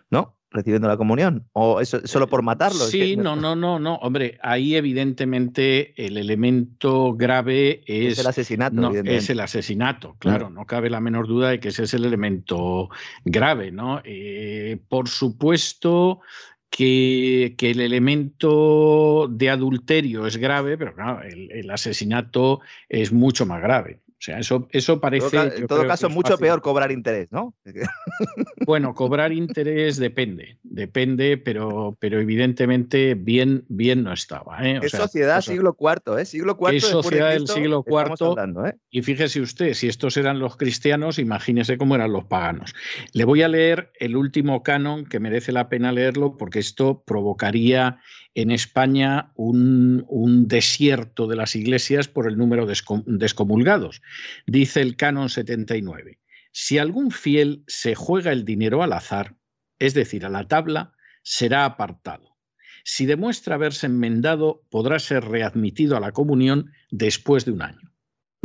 ¿no? 0.10 0.36
Recibiendo 0.50 0.88
la 0.88 0.96
comunión. 0.96 1.46
¿O 1.52 1.82
eso 1.82 2.00
solo 2.06 2.28
por 2.28 2.42
matarlo? 2.42 2.86
Sí, 2.86 3.18
no, 3.18 3.36
no, 3.36 3.56
no, 3.56 3.80
no. 3.80 3.96
Hombre, 3.96 4.38
ahí 4.42 4.76
evidentemente 4.76 5.94
el 6.04 6.18
elemento 6.18 7.14
grave 7.16 7.82
es. 7.86 8.14
Es 8.14 8.20
el 8.20 8.28
asesinato. 8.28 8.76
No, 8.76 8.92
es 8.92 9.30
el 9.30 9.42
asesinato, 9.42 10.16
claro. 10.20 10.50
No 10.50 10.66
cabe 10.66 10.90
la 10.90 11.02
menor 11.02 11.28
duda 11.28 11.50
de 11.50 11.60
que 11.60 11.68
ese 11.68 11.84
es 11.84 11.94
el 11.94 12.06
elemento 12.06 12.90
grave, 13.26 13.72
¿no? 13.72 14.02
Eh, 14.06 14.80
por 14.88 15.10
supuesto, 15.10 16.22
que, 16.70 17.56
el 17.60 17.80
elemento 17.80 19.28
de 19.30 19.50
adulterio 19.50 20.28
es 20.28 20.38
grave, 20.38 20.78
pero 20.78 20.94
claro, 20.94 21.22
el, 21.24 21.70
asesinato 21.72 22.62
es 22.90 23.12
mucho 23.12 23.46
más 23.46 23.62
grave. 23.62 24.02
O 24.18 24.20
sea, 24.20 24.40
eso, 24.40 24.68
eso 24.72 25.00
parece. 25.00 25.38
En 25.38 25.68
todo, 25.68 25.86
caso, 25.86 26.10
mucho 26.10 26.40
peor 26.40 26.60
cobrar 26.64 26.92
interés, 26.92 27.28
¿no? 27.32 27.54
Bueno, 28.66 28.96
cobrar 28.96 29.32
interés 29.32 29.98
depende, 29.98 30.58
depende, 30.64 31.38
pero, 31.38 31.96
pero 32.00 32.20
evidentemente 32.20 33.14
bien, 33.14 33.64
bien 33.70 34.04
no 34.04 34.12
estaba. 34.12 34.58
¿eh? 34.68 34.80
es 34.82 34.92
sociedad 34.92 35.40
siglo 35.42 35.78
IV, 35.80 36.20
¿eh? 36.20 36.26
Siglo 36.26 36.58
IV. 36.60 36.76
Es 36.76 36.84
sociedad 36.84 37.30
del 37.30 37.48
siglo 37.48 37.86
IV. 37.88 38.68
¿eh? 38.68 38.74
Y 38.90 39.04
fíjese 39.04 39.40
usted, 39.40 39.74
si 39.74 39.88
estos 39.88 40.18
eran 40.18 40.40
los 40.40 40.58
cristianos, 40.58 41.20
imagínese 41.20 41.78
cómo 41.78 41.96
eran 41.96 42.12
los 42.12 42.26
paganos. 42.26 42.76
Le 43.14 43.24
voy 43.24 43.44
a 43.44 43.48
leer 43.48 43.92
el 44.00 44.18
último 44.18 44.64
canon, 44.64 45.06
que 45.06 45.20
merece 45.20 45.52
la 45.52 45.70
pena 45.70 45.92
leerlo, 45.92 46.38
porque 46.38 46.60
esto 46.60 47.04
provocaría 47.06 48.00
en 48.38 48.52
España 48.52 49.32
un, 49.36 50.48
desierto 50.48 51.26
de 51.26 51.36
las 51.36 51.56
iglesias 51.56 52.08
por 52.08 52.28
el 52.28 52.38
número 52.38 52.68
de 52.68 52.78
descomulgados. 53.08 54.04
Dice 54.46 54.82
el 54.82 54.96
canon 54.96 55.30
79. 55.30 56.20
Si 56.52 56.78
algún 56.78 57.10
fiel 57.10 57.64
se 57.66 57.96
juega 57.96 58.32
el 58.32 58.46
dinero 58.46 58.84
al 58.84 58.94
azar, 58.94 59.38
es 59.80 59.96
decir, 59.96 60.24
a 60.24 60.30
la 60.30 60.48
tabla, 60.48 60.94
será 61.24 61.66
apartado. 61.66 62.38
Si 62.84 63.08
demuestra 63.08 63.56
haberse 63.56 63.88
enmendado, 63.88 64.62
podrá 64.70 65.00
ser 65.00 65.26
readmitido 65.26 65.98
a 65.98 66.00
la 66.00 66.12
comunión 66.12 66.72
después 66.92 67.44
de 67.44 67.54
un 67.54 67.64
año. 67.64 67.92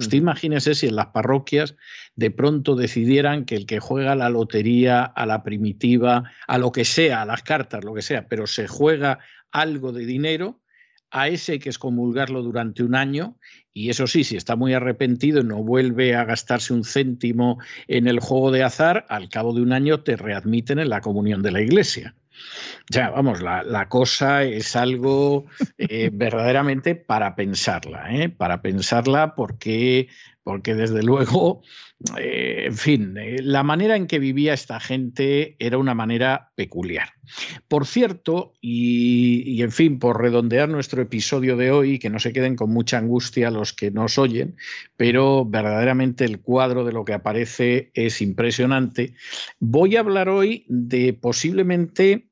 Usted 0.02 0.18
imagínese 0.18 0.74
si 0.74 0.86
en 0.86 0.96
las 0.96 1.06
parroquias 1.06 1.76
de 2.16 2.30
pronto 2.30 2.76
decidieran 2.76 3.44
que 3.44 3.56
el 3.56 3.66
que 3.66 3.80
juega 3.80 4.12
a 4.12 4.16
la 4.16 4.28
lotería, 4.28 5.04
a 5.04 5.26
la 5.26 5.42
primitiva, 5.42 6.30
a 6.46 6.58
lo 6.58 6.72
que 6.72 6.84
sea, 6.84 7.22
a 7.22 7.26
las 7.26 7.42
cartas, 7.42 7.84
lo 7.84 7.94
que 7.94 8.02
sea, 8.02 8.28
pero 8.28 8.46
se 8.46 8.68
juega 8.68 9.18
algo 9.50 9.92
de 9.92 10.04
dinero, 10.06 10.60
a 11.10 11.28
ese 11.28 11.52
hay 11.52 11.58
que 11.58 11.68
excomulgarlo 11.68 12.42
durante 12.42 12.82
un 12.82 12.94
año 12.94 13.36
y 13.74 13.90
eso 13.90 14.06
sí, 14.06 14.24
si 14.24 14.36
está 14.36 14.56
muy 14.56 14.72
arrepentido 14.72 15.40
y 15.40 15.44
no 15.44 15.62
vuelve 15.62 16.14
a 16.14 16.24
gastarse 16.24 16.72
un 16.72 16.84
céntimo 16.84 17.58
en 17.86 18.06
el 18.06 18.18
juego 18.18 18.50
de 18.50 18.62
azar, 18.62 19.06
al 19.08 19.28
cabo 19.28 19.52
de 19.52 19.60
un 19.60 19.72
año 19.72 20.00
te 20.00 20.16
readmiten 20.16 20.78
en 20.78 20.88
la 20.88 21.02
comunión 21.02 21.42
de 21.42 21.52
la 21.52 21.60
iglesia. 21.60 22.14
Ya, 22.90 23.10
vamos, 23.10 23.40
la, 23.40 23.88
cosa 23.88 24.42
es 24.42 24.76
algo 24.76 25.46
eh, 25.78 26.10
verdaderamente 26.12 26.94
para 26.94 27.34
pensarla, 27.34 28.14
¿eh? 28.14 28.28
para 28.28 28.62
pensarla 28.62 29.34
porque, 29.34 30.08
porque 30.42 30.74
desde 30.74 31.02
luego 31.02 31.62
eh, 32.18 32.64
en 32.66 32.76
fin, 32.76 33.14
la 33.42 33.62
manera 33.62 33.96
en 33.96 34.06
que 34.06 34.18
vivía 34.18 34.54
esta 34.54 34.80
gente 34.80 35.56
era 35.58 35.78
una 35.78 35.94
manera 35.94 36.50
peculiar. 36.56 37.10
Por 37.68 37.86
cierto, 37.86 38.54
y, 38.60 39.62
en 39.62 39.70
fin, 39.70 39.98
por 39.98 40.20
redondear 40.20 40.68
nuestro 40.68 41.02
episodio 41.02 41.56
de 41.56 41.70
hoy, 41.70 41.98
que 41.98 42.10
no 42.10 42.18
se 42.18 42.32
queden 42.32 42.56
con 42.56 42.70
mucha 42.70 42.98
angustia 42.98 43.50
los 43.50 43.72
que 43.72 43.90
nos 43.90 44.18
oyen, 44.18 44.56
pero 44.96 45.44
verdaderamente 45.44 46.24
el 46.24 46.40
cuadro 46.40 46.84
de 46.84 46.92
lo 46.92 47.04
que 47.04 47.14
aparece 47.14 47.90
es 47.94 48.20
impresionante, 48.20 49.14
voy 49.60 49.96
a 49.96 50.00
hablar 50.00 50.28
hoy 50.28 50.64
de 50.68 51.12
posiblemente 51.12 52.31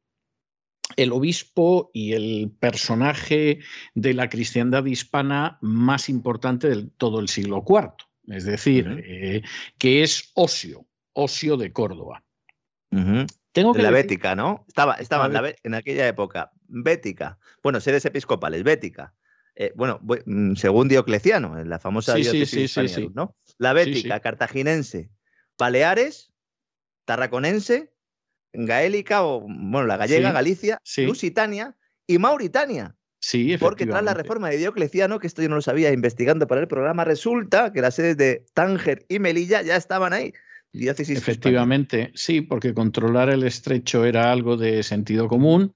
el 0.96 1.12
obispo 1.12 1.90
y 1.92 2.12
el 2.12 2.52
personaje 2.58 3.60
de 3.94 4.14
la 4.14 4.28
cristiandad 4.28 4.84
hispana 4.84 5.58
más 5.60 6.08
importante 6.08 6.68
de 6.68 6.88
todo 6.96 7.20
el 7.20 7.28
siglo 7.28 7.64
IV 7.66 8.10
es 8.30 8.44
decir, 8.44 9.02
eh, 9.04 9.42
que 9.78 10.02
es 10.02 10.30
Osio, 10.34 10.86
Osio 11.12 11.56
de 11.56 11.72
Córdoba. 11.72 12.24
Tengo 13.52 13.72
que 13.72 13.82
la 13.82 13.90
Bética, 13.90 14.34
¿no? 14.34 14.64
Estaba, 14.68 14.94
estaba 14.94 15.30
en, 15.62 15.74
aquella 15.74 16.06
época. 16.06 16.52
Bética. 16.66 17.38
Bueno, 17.62 17.80
sedes 17.80 18.04
episcopales, 18.04 18.62
Bética. 18.62 19.14
Eh, 19.56 19.72
bueno, 19.74 20.00
mm, 20.26 20.54
según 20.54 20.88
Diocleciano, 20.88 21.58
en 21.58 21.68
la 21.68 21.78
famosa 21.78 22.14
sí, 22.16 23.10
¿no? 23.14 23.36
La 23.58 23.72
Bética, 23.72 24.20
cartaginense, 24.20 25.10
Baleares, 25.58 26.32
Tarraconense, 27.04 27.92
Gaélica, 28.52 29.24
o 29.24 29.40
bueno, 29.40 29.86
la 29.86 29.96
gallega, 29.96 30.32
Galicia, 30.32 30.80
Lusitania 30.96 31.76
y 32.06 32.18
Mauritania. 32.18 32.96
Sí, 33.22 33.56
Porque 33.58 33.84
tras 33.84 34.02
la 34.02 34.14
reforma 34.14 34.48
de 34.48 34.56
Diocleciano, 34.56 35.18
que 35.18 35.26
esto 35.26 35.42
yo 35.42 35.50
no 35.50 35.56
lo 35.56 35.62
sabía 35.62 35.92
investigando 35.92 36.46
para 36.46 36.62
el 36.62 36.68
programa, 36.68 37.04
resulta 37.04 37.70
que 37.70 37.82
las 37.82 37.94
sedes 37.94 38.16
de 38.16 38.46
Tánger 38.54 39.04
y 39.10 39.18
Melilla 39.18 39.60
ya 39.60 39.76
estaban 39.76 40.14
ahí. 40.14 40.32
Efectivamente, 40.72 42.12
sí, 42.14 42.42
porque 42.42 42.74
controlar 42.74 43.28
el 43.28 43.42
estrecho 43.42 44.04
era 44.04 44.30
algo 44.30 44.56
de 44.56 44.84
sentido 44.84 45.26
común 45.26 45.74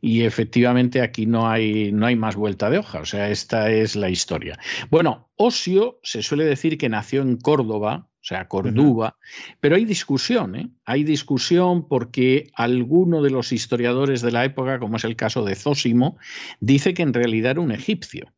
y 0.00 0.22
efectivamente 0.22 1.00
aquí 1.00 1.26
no 1.26 1.50
hay, 1.50 1.90
no 1.90 2.06
hay 2.06 2.14
más 2.14 2.36
vuelta 2.36 2.70
de 2.70 2.78
hoja, 2.78 3.00
o 3.00 3.04
sea, 3.04 3.28
esta 3.28 3.72
es 3.72 3.96
la 3.96 4.08
historia. 4.08 4.56
Bueno, 4.88 5.28
Osio 5.34 5.98
se 6.04 6.22
suele 6.22 6.44
decir 6.44 6.78
que 6.78 6.88
nació 6.88 7.22
en 7.22 7.38
Córdoba, 7.38 8.08
sea, 8.26 8.48
Córdoba, 8.48 9.16
pero 9.60 9.76
hay 9.76 9.84
discusión, 9.84 10.56
¿eh? 10.56 10.68
hay 10.84 11.04
discusión 11.04 11.86
porque 11.86 12.50
alguno 12.54 13.22
de 13.22 13.30
los 13.30 13.52
historiadores 13.52 14.20
de 14.20 14.32
la 14.32 14.44
época, 14.44 14.80
como 14.80 14.96
es 14.96 15.04
el 15.04 15.14
caso 15.14 15.44
de 15.44 15.54
Zósimo, 15.54 16.18
dice 16.58 16.92
que 16.92 17.02
en 17.02 17.14
realidad 17.14 17.52
era 17.52 17.60
un 17.60 17.70
egipcio. 17.70 18.32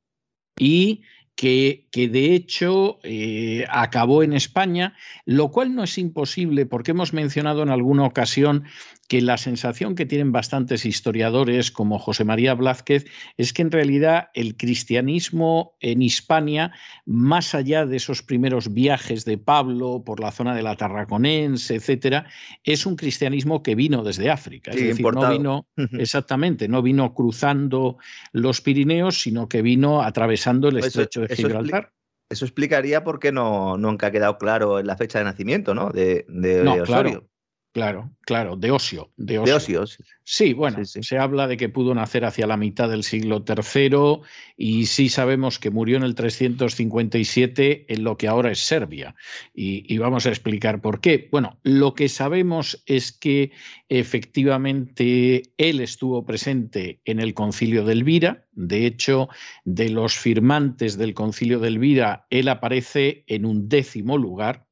Y 0.58 1.02
que, 1.38 1.86
de 1.92 2.34
hecho 2.34 2.98
eh, 3.04 3.64
acabó 3.70 4.24
en 4.24 4.32
España, 4.32 4.96
lo 5.24 5.52
cual 5.52 5.72
no 5.72 5.84
es 5.84 5.96
imposible 5.96 6.66
porque 6.66 6.90
hemos 6.90 7.12
mencionado 7.12 7.62
en 7.62 7.70
alguna 7.70 8.04
ocasión 8.04 8.64
que 9.08 9.22
la 9.22 9.38
sensación 9.38 9.94
que 9.94 10.04
tienen 10.04 10.32
bastantes 10.32 10.84
historiadores 10.84 11.70
como 11.70 11.98
José 11.98 12.24
María 12.24 12.54
Blázquez 12.54 13.06
es 13.38 13.54
que 13.54 13.62
en 13.62 13.70
realidad 13.70 14.28
el 14.34 14.56
cristianismo 14.56 15.76
en 15.80 16.02
Hispania, 16.02 16.72
más 17.06 17.54
allá 17.54 17.86
de 17.86 17.96
esos 17.96 18.22
primeros 18.22 18.74
viajes 18.74 19.24
de 19.24 19.38
Pablo 19.38 20.02
por 20.04 20.20
la 20.20 20.30
zona 20.30 20.54
de 20.54 20.62
la 20.62 20.76
Tarraconense, 20.76 21.76
etcétera, 21.76 22.26
es 22.62 22.84
un 22.84 22.96
cristianismo 22.96 23.62
que 23.62 23.74
vino 23.74 24.04
desde 24.04 24.30
África. 24.30 24.72
es 24.72 24.82
decir, 24.82 25.06
no 25.14 25.30
vino 25.30 25.66
exactamente, 25.92 26.68
no 26.68 26.82
vino 26.82 27.14
cruzando 27.14 27.96
los 28.32 28.60
Pirineos, 28.60 29.22
sino 29.22 29.48
que 29.48 29.62
vino 29.62 30.02
atravesando 30.02 30.68
el 30.68 30.78
estrecho 30.78 31.22
de 31.22 31.34
Gibraltar. 31.34 31.92
Eso 32.30 32.44
explicaría 32.44 33.04
por 33.04 33.20
qué 33.20 33.32
no 33.32 33.78
nunca 33.78 34.08
ha 34.08 34.10
quedado 34.10 34.36
claro 34.36 34.82
la 34.82 34.98
fecha 34.98 35.18
de 35.18 35.24
nacimiento, 35.24 35.74
¿no? 35.74 35.88
De, 35.88 36.26
de 36.28 36.60
Osorio. 36.60 36.84
Claro, 36.84 37.30
claro, 37.72 38.56
de 38.56 38.70
Osio. 38.70 39.10
De 39.16 39.38
Osio. 39.38 39.84
Sí, 40.24 40.52
bueno, 40.52 40.84
se 40.84 41.18
habla 41.18 41.46
de 41.46 41.56
que 41.56 41.68
pudo 41.68 41.94
nacer 41.94 42.24
hacia 42.24 42.46
la 42.46 42.56
mitad 42.56 42.88
del 42.90 43.02
siglo 43.02 43.44
III 43.46 44.20
y 44.56 44.86
sí 44.86 45.08
sabemos 45.08 45.58
que 45.58 45.70
murió 45.70 45.96
en 45.96 46.02
el 46.02 46.14
357 46.14 47.86
en 47.88 48.04
lo 48.04 48.16
que 48.16 48.28
ahora 48.28 48.50
es 48.50 48.58
Serbia. 48.58 49.14
Y, 49.54 49.92
y, 49.92 49.98
vamos 49.98 50.26
a 50.26 50.30
explicar 50.30 50.80
por 50.80 51.00
qué. 51.00 51.28
Bueno, 51.30 51.58
lo 51.62 51.94
que 51.94 52.08
sabemos 52.08 52.82
es 52.86 53.12
que 53.12 53.52
efectivamente 53.88 55.42
él 55.56 55.80
estuvo 55.80 56.26
presente 56.26 57.00
en 57.04 57.20
el 57.20 57.32
concilio 57.32 57.84
de 57.84 57.92
Elvira. 57.94 58.44
De 58.52 58.86
hecho, 58.86 59.28
de 59.64 59.88
los 59.88 60.16
firmantes 60.16 60.98
del 60.98 61.14
concilio 61.14 61.58
de 61.58 61.68
Elvira, 61.68 62.26
él 62.28 62.48
aparece 62.48 63.24
en 63.28 63.46
un 63.46 63.68
décimo 63.68 64.18
lugar 64.18 64.67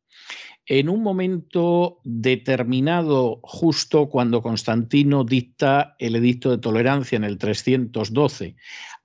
en 0.67 0.89
un 0.89 1.03
momento 1.03 2.01
determinado, 2.03 3.39
justo 3.43 4.09
cuando 4.09 4.43
Constantino 4.43 5.23
dicta 5.23 5.95
el 5.99 6.17
edicto 6.17 6.51
de 6.51 6.59
tolerancia 6.59 7.17
en 7.17 7.25
el 7.25 7.39
312, 7.39 8.57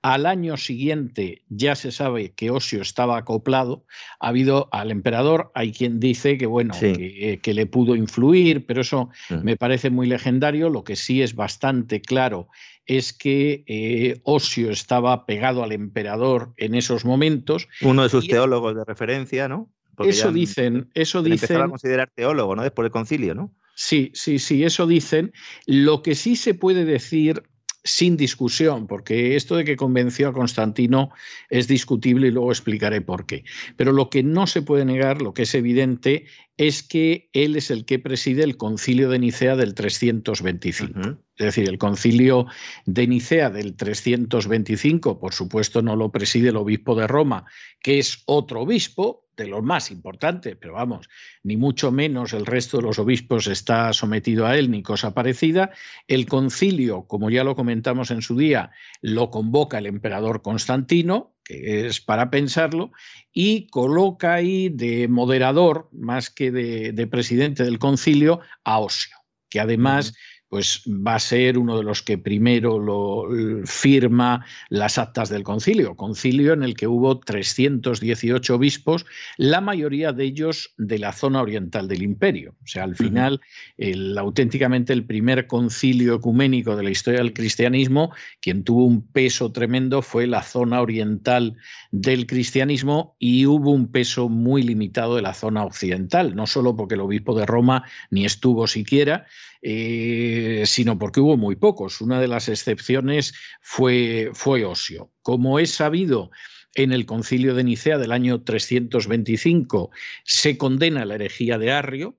al 0.02 0.26
año 0.26 0.56
siguiente 0.56 1.42
ya 1.48 1.76
se 1.76 1.92
sabe 1.92 2.32
que 2.32 2.50
Osio 2.50 2.82
estaba 2.82 3.16
acoplado. 3.16 3.84
Ha 4.18 4.28
habido 4.28 4.68
al 4.72 4.90
emperador, 4.90 5.52
hay 5.54 5.70
quien 5.70 6.00
dice 6.00 6.36
que 6.36 6.46
bueno, 6.46 6.74
que, 6.80 7.54
le 7.54 7.66
pudo 7.66 7.94
influir, 7.94 8.66
pero 8.66 8.80
eso 8.80 9.10
mm. 9.30 9.44
me 9.44 9.56
parece 9.56 9.90
muy 9.90 10.08
legendario. 10.08 10.68
Lo 10.68 10.82
que 10.82 10.96
sí 10.96 11.22
es 11.22 11.36
bastante 11.36 12.00
claro 12.00 12.48
es 12.84 13.12
que 13.12 13.62
eh, 13.68 14.20
Osio 14.24 14.70
estaba 14.70 15.24
pegado 15.24 15.62
al 15.62 15.70
emperador 15.70 16.52
en 16.56 16.74
esos 16.74 17.04
momentos. 17.04 17.68
Uno 17.80 18.02
de 18.02 18.08
sus 18.08 18.26
teólogos 18.26 18.74
de 18.74 18.84
referencia, 18.84 19.46
¿no? 19.46 19.70
Eso 20.00 20.32
dicen, 20.32 20.90
eso 20.94 21.22
dicen. 21.22 21.60
a 21.60 21.68
considerar 21.68 22.10
teólogo, 22.14 22.56
¿no? 22.56 22.62
Después 22.62 22.84
del 22.84 22.92
concilio, 22.92 23.34
¿no? 23.34 23.52
Sí, 23.74 24.10
sí, 24.14 24.38
sí, 24.38 24.64
eso 24.64 24.86
dicen. 24.86 25.32
Lo 25.66 26.02
que 26.02 26.14
sí 26.14 26.36
se 26.36 26.54
puede 26.54 26.84
decir 26.84 27.42
sin 27.84 28.16
discusión, 28.16 28.86
porque 28.86 29.34
esto 29.34 29.56
de 29.56 29.64
que 29.64 29.76
convenció 29.76 30.28
a 30.28 30.32
Constantino 30.32 31.10
es 31.50 31.66
discutible 31.66 32.28
y 32.28 32.30
luego 32.30 32.52
explicaré 32.52 33.00
por 33.00 33.26
qué. 33.26 33.44
Pero 33.76 33.92
lo 33.92 34.08
que 34.08 34.22
no 34.22 34.46
se 34.46 34.62
puede 34.62 34.84
negar, 34.84 35.20
lo 35.20 35.34
que 35.34 35.42
es 35.42 35.54
evidente, 35.54 36.26
es 36.62 36.84
que 36.84 37.28
él 37.32 37.56
es 37.56 37.72
el 37.72 37.84
que 37.84 37.98
preside 37.98 38.44
el 38.44 38.56
concilio 38.56 39.10
de 39.10 39.18
Nicea 39.18 39.56
del 39.56 39.74
325. 39.74 41.18
Es 41.36 41.46
decir, 41.46 41.68
el 41.68 41.76
concilio 41.76 42.46
de 42.86 43.08
Nicea 43.08 43.50
del 43.50 43.74
325, 43.74 45.18
por 45.18 45.34
supuesto, 45.34 45.82
no 45.82 45.96
lo 45.96 46.12
preside 46.12 46.50
el 46.50 46.56
obispo 46.56 46.94
de 46.94 47.08
Roma, 47.08 47.46
que 47.80 47.98
es 47.98 48.22
otro 48.26 48.60
obispo, 48.60 49.22
de 49.36 49.46
los 49.46 49.62
más 49.62 49.90
importantes, 49.90 50.56
pero 50.60 50.74
vamos, 50.74 51.08
ni 51.42 51.56
mucho 51.56 51.90
menos 51.90 52.32
el 52.32 52.46
resto 52.46 52.76
de 52.76 52.82
los 52.82 52.98
obispos 52.98 53.46
está 53.46 53.92
sometido 53.92 54.46
a 54.46 54.56
él 54.58 54.70
ni 54.70 54.82
cosa 54.82 55.14
parecida. 55.14 55.70
El 56.06 56.26
concilio, 56.26 57.06
como 57.06 57.30
ya 57.30 57.42
lo 57.42 57.56
comentamos 57.56 58.10
en 58.10 58.22
su 58.22 58.36
día, 58.36 58.70
lo 59.00 59.30
convoca 59.30 59.78
el 59.78 59.86
emperador 59.86 60.42
Constantino, 60.42 61.34
que 61.44 61.86
es 61.86 62.00
para 62.00 62.30
pensarlo, 62.30 62.92
y 63.32 63.66
coloca 63.68 64.34
ahí 64.34 64.68
de 64.68 65.08
moderador, 65.08 65.88
más 65.92 66.30
que 66.30 66.50
de, 66.50 67.06
presidente 67.06 67.64
del 67.64 67.78
concilio, 67.78 68.40
a 68.64 68.78
Osio, 68.78 69.16
que 69.50 69.60
además 69.60 70.14
pues 70.52 70.82
va 70.86 71.14
a 71.14 71.18
ser 71.18 71.56
uno 71.56 71.78
de 71.78 71.82
los 71.82 72.02
que 72.02 72.18
primero 72.18 72.78
lo 72.78 73.26
firma 73.64 74.44
las 74.68 74.98
actas 74.98 75.30
del 75.30 75.44
concilio, 75.44 75.96
concilio 75.96 76.52
en 76.52 76.62
el 76.62 76.74
que 76.74 76.86
hubo 76.86 77.18
318 77.20 78.54
obispos, 78.54 79.06
la 79.38 79.62
mayoría 79.62 80.12
de 80.12 80.24
ellos 80.24 80.74
de 80.76 80.98
la 80.98 81.12
zona 81.12 81.40
oriental 81.40 81.88
del 81.88 82.02
imperio. 82.02 82.54
O 82.62 82.66
sea, 82.66 82.84
al 82.84 82.96
final, 82.96 83.40
el, 83.78 84.18
auténticamente 84.18 84.92
el 84.92 85.06
primer 85.06 85.46
concilio 85.46 86.16
ecuménico 86.16 86.76
de 86.76 86.82
la 86.82 86.90
historia 86.90 87.20
del 87.20 87.32
cristianismo, 87.32 88.12
quien 88.42 88.62
tuvo 88.62 88.84
un 88.84 89.06
peso 89.06 89.52
tremendo 89.52 90.02
fue 90.02 90.26
la 90.26 90.42
zona 90.42 90.82
oriental 90.82 91.56
del 91.92 92.26
cristianismo 92.26 93.16
y 93.18 93.46
hubo 93.46 93.70
un 93.70 93.90
peso 93.90 94.28
muy 94.28 94.62
limitado 94.62 95.16
de 95.16 95.22
la 95.22 95.32
zona 95.32 95.64
occidental, 95.64 96.36
no 96.36 96.46
solo 96.46 96.76
porque 96.76 96.96
el 96.96 97.00
obispo 97.00 97.34
de 97.34 97.46
Roma 97.46 97.84
ni 98.10 98.26
estuvo 98.26 98.66
siquiera, 98.66 99.24
eh, 99.62 100.64
sino 100.66 100.98
porque 100.98 101.20
hubo 101.20 101.36
muy 101.36 101.56
pocos. 101.56 102.00
Una 102.00 102.20
de 102.20 102.28
las 102.28 102.48
excepciones 102.48 103.34
fue, 103.60 104.30
fue 104.34 104.64
Osio. 104.64 105.12
Como 105.22 105.58
es 105.58 105.70
sabido, 105.70 106.30
en 106.74 106.92
el 106.92 107.06
concilio 107.06 107.54
de 107.54 107.64
Nicea 107.64 107.98
del 107.98 108.12
año 108.12 108.42
325 108.42 109.90
se 110.24 110.58
condena 110.58 111.04
la 111.04 111.14
herejía 111.14 111.58
de 111.58 111.70
Arrio, 111.70 112.18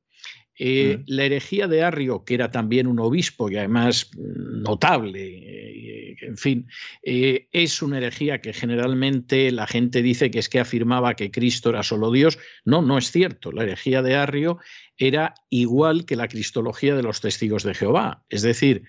eh, 0.58 0.98
mm. 1.00 1.04
La 1.08 1.26
herejía 1.26 1.68
de 1.68 1.84
Arrio, 1.84 2.24
que 2.26 2.36
era 2.36 2.52
también 2.52 2.88
un 2.88 3.00
obispo 3.00 3.50
y 3.50 3.58
además 3.58 4.12
notable, 4.16 5.22
eh, 5.24 6.16
en 6.22 6.38
fin, 6.38 6.68
eh, 7.02 7.48
es 7.52 7.82
una 7.82 7.98
herejía 7.98 8.40
que 8.40 8.54
generalmente 8.54 9.52
la 9.52 9.68
gente 9.68 10.02
dice 10.02 10.30
que 10.32 10.40
es 10.40 10.50
que 10.50 10.60
afirmaba 10.60 11.16
que 11.16 11.32
Cristo 11.32 11.70
era 11.70 11.84
solo 11.84 12.12
Dios. 12.12 12.38
No, 12.66 12.82
no 12.82 12.98
es 12.98 13.12
cierto. 13.12 13.52
La 13.52 13.64
herejía 13.64 14.02
de 14.02 14.16
Arrio 14.16 14.60
era 14.98 15.34
igual 15.50 16.06
que 16.06 16.16
la 16.16 16.28
cristología 16.28 16.96
de 16.96 17.04
los 17.04 17.22
testigos 17.22 17.64
de 17.64 17.74
Jehová. 17.74 18.24
Es 18.30 18.42
decir, 18.42 18.84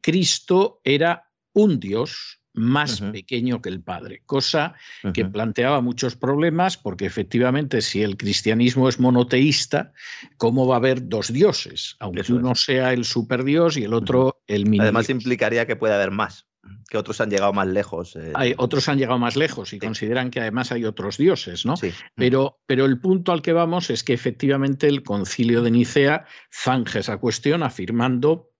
Cristo 0.00 0.80
era 0.84 1.30
un 1.52 1.80
Dios, 1.80 2.38
más 2.54 3.00
pequeño 3.00 3.62
que 3.62 3.70
el 3.70 3.80
Padre, 3.80 4.22
cosa 4.26 4.74
que 5.14 5.24
planteaba 5.24 5.80
muchos 5.80 6.16
problemas 6.16 6.76
porque 6.76 7.06
efectivamente 7.06 7.80
si 7.80 8.02
el 8.02 8.18
cristianismo 8.18 8.90
es 8.90 9.00
monoteísta, 9.00 9.94
¿cómo 10.36 10.66
va 10.66 10.74
a 10.74 10.78
haber 10.78 11.08
dos 11.08 11.32
dioses? 11.32 11.96
Aunque 11.98 12.30
uno 12.30 12.54
sea 12.54 12.92
el 12.92 13.06
superdios 13.06 13.78
y 13.78 13.84
el 13.84 13.94
otro 13.94 14.42
el 14.46 14.66
mini. 14.66 14.82
Además 14.82 15.08
implicaría 15.08 15.66
que 15.66 15.76
puede 15.76 15.94
haber 15.94 16.10
más, 16.10 16.46
que 16.88 16.98
otros 16.98 17.20
han 17.20 17.30
llegado 17.30 17.52
más 17.52 17.66
lejos. 17.66 18.16
Eh. 18.16 18.32
Hay, 18.34 18.54
otros 18.56 18.88
han 18.88 18.98
llegado 18.98 19.18
más 19.18 19.36
lejos 19.36 19.72
y 19.72 19.78
consideran 19.78 20.30
que 20.30 20.40
además 20.40 20.72
hay 20.72 20.84
otros 20.84 21.16
dioses, 21.16 21.66
¿no? 21.66 21.74
Pero, 22.14 22.60
pero 22.66 22.84
el 22.84 23.00
punto 23.00 23.32
al 23.32 23.42
que 23.42 23.52
vamos 23.52 23.90
es 23.90 24.04
que 24.04 24.12
efectivamente 24.12 24.86
el 24.86 25.02
concilio 25.02 25.62
de 25.62 25.70
Nicea 25.70 26.26
zanja 26.50 27.00
esa 27.00 27.18
cuestión 27.18 27.62
afirmando 27.62 28.51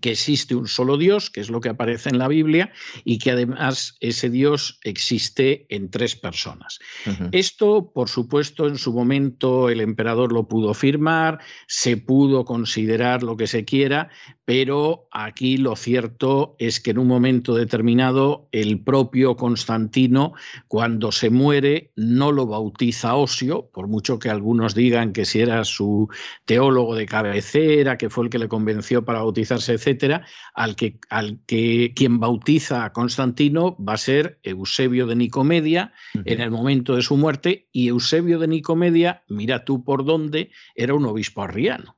que 0.00 0.12
existe 0.12 0.54
un 0.54 0.68
solo 0.68 0.96
Dios, 0.96 1.30
que 1.30 1.40
es 1.40 1.50
lo 1.50 1.60
que 1.60 1.68
aparece 1.68 2.08
en 2.08 2.18
la 2.18 2.28
Biblia, 2.28 2.72
y 3.04 3.18
que 3.18 3.32
además 3.32 3.96
ese 4.00 4.30
Dios 4.30 4.78
existe 4.84 5.66
en 5.68 5.90
tres 5.90 6.16
personas. 6.16 6.78
Esto, 7.32 7.90
por 7.92 8.08
supuesto, 8.08 8.66
en 8.68 8.78
su 8.78 8.92
momento 8.92 9.68
el 9.68 9.80
emperador 9.80 10.32
lo 10.32 10.48
pudo 10.48 10.72
firmar, 10.74 11.40
se 11.66 11.96
pudo 11.96 12.44
considerar 12.44 13.22
lo 13.22 13.36
que 13.36 13.46
se 13.46 13.64
quiera, 13.64 14.10
pero 14.44 15.08
aquí 15.12 15.56
lo 15.56 15.76
cierto 15.76 16.56
es 16.58 16.80
que 16.80 16.90
en 16.90 16.98
un 16.98 17.06
momento 17.06 17.54
determinado 17.54 18.48
el 18.52 18.82
propio 18.82 19.36
Constantino, 19.36 20.32
cuando 20.68 21.12
se 21.12 21.30
muere, 21.30 21.92
no 21.96 22.32
lo 22.32 22.46
bautiza 22.46 23.14
Osio, 23.14 23.70
por 23.72 23.88
mucho 23.88 24.18
que 24.18 24.30
algunos 24.30 24.74
digan 24.74 25.12
que 25.12 25.24
si 25.24 25.40
era 25.40 25.64
su 25.64 26.08
teólogo 26.44 26.94
de 26.94 27.06
cabecera, 27.06 27.96
que 27.98 28.10
fue 28.10 28.24
el 28.24 28.30
que 28.30 28.38
le 28.38 28.48
convenció 28.48 29.04
para 29.04 29.20
bautizarse, 29.20 29.71
etcétera, 29.72 30.26
al 30.54 30.76
que, 30.76 30.98
al 31.10 31.40
que 31.46 31.92
quien 31.94 32.20
bautiza 32.20 32.84
a 32.84 32.92
Constantino 32.92 33.76
va 33.76 33.94
a 33.94 33.98
ser 33.98 34.38
Eusebio 34.42 35.06
de 35.06 35.16
Nicomedia 35.16 35.92
en 36.24 36.40
el 36.40 36.50
momento 36.50 36.94
de 36.96 37.02
su 37.02 37.16
muerte, 37.16 37.68
y 37.72 37.88
Eusebio 37.88 38.38
de 38.38 38.48
Nicomedia, 38.48 39.24
mira 39.28 39.64
tú 39.64 39.84
por 39.84 40.04
dónde, 40.04 40.50
era 40.74 40.94
un 40.94 41.04
obispo 41.06 41.42
arriano. 41.42 41.96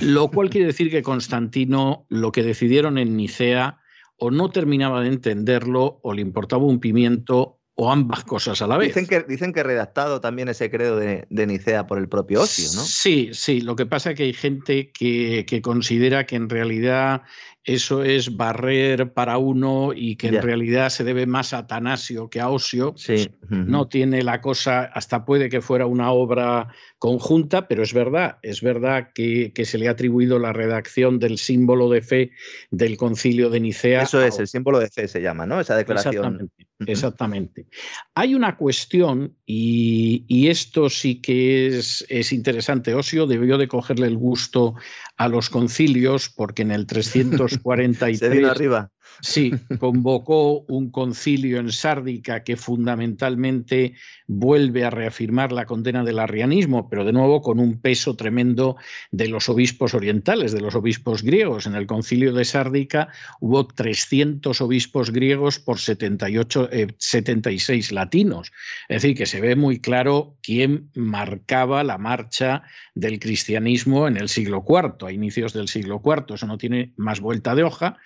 Lo 0.00 0.28
cual 0.28 0.50
quiere 0.50 0.66
decir 0.66 0.90
que 0.90 1.02
Constantino, 1.02 2.06
lo 2.08 2.32
que 2.32 2.42
decidieron 2.42 2.98
en 2.98 3.16
Nicea, 3.16 3.80
o 4.16 4.30
no 4.30 4.50
terminaba 4.50 5.00
de 5.02 5.08
entenderlo, 5.08 6.00
o 6.02 6.12
le 6.12 6.22
importaba 6.22 6.64
un 6.64 6.80
pimiento, 6.80 7.60
o 7.76 7.90
ambas 7.90 8.24
cosas 8.24 8.62
a 8.62 8.66
la 8.66 8.76
vez. 8.76 8.88
Dicen 8.88 9.06
que, 9.06 9.22
dicen 9.22 9.52
que 9.52 9.62
redactado 9.62 10.20
también 10.20 10.48
ese 10.48 10.70
credo 10.70 10.96
de, 10.96 11.26
Nicea 11.28 11.86
por 11.86 11.98
el 11.98 12.08
propio 12.08 12.42
Ocio, 12.42 12.66
¿no? 12.74 12.82
Sí, 12.82 13.30
sí. 13.32 13.60
Lo 13.60 13.74
que 13.76 13.86
pasa 13.86 14.10
es 14.10 14.16
que 14.16 14.22
hay 14.24 14.32
gente 14.32 14.92
que, 14.92 15.44
que 15.46 15.60
considera 15.60 16.24
que 16.24 16.36
en 16.36 16.48
realidad 16.48 17.22
eso 17.64 18.04
es 18.04 18.36
barrer 18.36 19.14
para 19.14 19.38
uno 19.38 19.92
y 19.94 20.16
que 20.16 20.28
en 20.28 20.42
realidad 20.42 20.90
se 20.90 21.02
debe 21.02 21.26
más 21.26 21.54
a 21.54 21.58
Atanasio 21.58 22.28
que 22.28 22.40
a 22.40 22.50
Osio. 22.50 22.92
Sí. 22.96 23.30
No 23.48 23.88
tiene 23.88 24.22
la 24.22 24.42
cosa, 24.42 24.84
hasta 24.84 25.24
puede 25.24 25.48
que 25.48 25.62
fuera 25.62 25.86
una 25.86 26.12
obra 26.12 26.68
conjunta, 26.98 27.66
pero 27.66 27.82
es 27.82 27.94
verdad, 27.94 28.36
es 28.42 28.60
verdad 28.60 29.12
que, 29.14 29.52
se 29.64 29.78
le 29.78 29.88
ha 29.88 29.92
atribuido 29.92 30.38
la 30.38 30.52
redacción 30.52 31.18
del 31.18 31.38
símbolo 31.38 31.88
de 31.88 32.02
fe 32.02 32.30
del 32.70 32.98
concilio 32.98 33.48
de 33.48 33.60
Nicea. 33.60 34.02
Eso 34.02 34.22
es, 34.22 34.38
el 34.38 34.46
símbolo 34.46 34.78
de 34.78 34.90
fe 34.90 35.08
se 35.08 35.22
llama, 35.22 35.46
¿no? 35.46 35.58
Esa 35.58 35.74
declaración. 35.74 36.14
Exactamente. 36.14 36.66
Exactamente. 36.80 37.66
Hay 38.14 38.34
una 38.34 38.56
cuestión, 38.56 39.36
y, 39.46 40.48
esto 40.48 40.90
sí 40.90 41.20
que 41.20 41.66
es, 41.66 42.04
es 42.08 42.32
interesante. 42.32 42.94
Osio 42.94 43.26
debió 43.26 43.58
de 43.58 43.68
cogerle 43.68 44.06
el 44.06 44.16
gusto 44.16 44.74
a 45.16 45.28
los 45.28 45.50
concilios, 45.50 46.28
porque 46.28 46.62
en 46.62 46.72
el 46.72 46.86
343 46.86 48.18
Se 48.18 48.28
vino 48.28 48.50
arriba. 48.50 48.90
Sí, 49.20 49.52
convocó 49.78 50.60
un 50.68 50.90
concilio 50.90 51.58
en 51.58 51.70
Sárdica 51.70 52.42
que 52.42 52.56
fundamentalmente 52.56 53.94
vuelve 54.26 54.84
a 54.84 54.90
reafirmar 54.90 55.52
la 55.52 55.66
condena 55.66 56.04
del 56.04 56.18
arrianismo, 56.18 56.88
pero 56.88 57.04
de 57.04 57.12
nuevo 57.12 57.42
con 57.42 57.60
un 57.60 57.80
peso 57.80 58.16
tremendo 58.16 58.76
de 59.10 59.28
los 59.28 59.48
obispos 59.48 59.94
orientales, 59.94 60.52
de 60.52 60.60
los 60.60 60.74
obispos 60.74 61.22
griegos. 61.22 61.66
En 61.66 61.74
el 61.74 61.86
concilio 61.86 62.32
de 62.32 62.44
Sárdica 62.44 63.08
hubo 63.40 63.66
300 63.66 64.60
obispos 64.60 65.10
griegos 65.10 65.58
por 65.58 65.78
78, 65.78 66.70
76 66.98 67.90
eh, 67.90 67.94
latinos. 67.94 68.52
Es 68.88 69.02
decir, 69.02 69.16
que 69.16 69.26
se 69.26 69.40
ve 69.40 69.56
muy 69.56 69.80
claro 69.80 70.36
quién 70.42 70.90
marcaba 70.94 71.84
la 71.84 71.98
marcha 71.98 72.62
del 72.94 73.18
cristianismo 73.18 74.08
en 74.08 74.16
el 74.16 74.28
siglo 74.28 74.64
IV, 74.66 75.06
a 75.06 75.12
inicios 75.12 75.52
del 75.52 75.68
siglo 75.68 76.02
IV. 76.04 76.34
Eso 76.34 76.46
no 76.46 76.58
tiene 76.58 76.92
más 76.96 77.20
vuelta 77.20 77.54
de 77.54 77.64
hoja. 77.64 77.96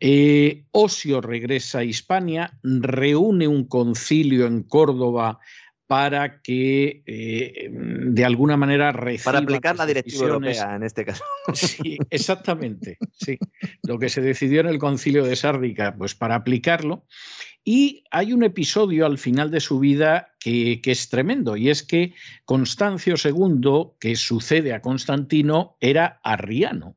Eh, 0.00 0.35
Osio 0.72 1.20
regresa 1.20 1.80
a 1.80 1.84
Hispania, 1.84 2.58
reúne 2.62 3.46
un 3.48 3.66
concilio 3.66 4.46
en 4.46 4.62
Córdoba 4.62 5.38
para 5.86 6.42
que 6.42 7.02
eh, 7.06 7.68
de 7.70 8.24
alguna 8.24 8.56
manera 8.56 8.90
reciba 8.90 9.32
para 9.32 9.38
aplicar 9.38 9.76
la 9.76 9.86
directiva 9.86 10.26
europea 10.26 10.74
en 10.74 10.82
este 10.82 11.04
caso. 11.04 11.22
Sí 11.54 11.96
exactamente 12.10 12.98
sí. 13.12 13.38
Lo 13.82 13.98
que 13.98 14.08
se 14.08 14.20
decidió 14.20 14.60
en 14.60 14.66
el 14.66 14.78
concilio 14.78 15.24
de 15.24 15.36
Sárdica 15.36 15.94
pues 15.96 16.14
para 16.14 16.34
aplicarlo. 16.34 17.04
Y 17.64 18.04
hay 18.12 18.32
un 18.32 18.44
episodio 18.44 19.06
al 19.06 19.18
final 19.18 19.50
de 19.50 19.60
su 19.60 19.80
vida 19.80 20.34
que, 20.38 20.80
que, 20.80 20.92
es 20.92 21.08
tremendo, 21.08 21.56
y 21.56 21.68
es 21.68 21.82
que 21.82 22.14
Constancio 22.44 23.16
II, 23.22 23.96
que 23.98 24.14
sucede 24.14 24.72
a 24.72 24.80
Constantino, 24.80 25.76
era 25.80 26.20
arriano. 26.22 26.96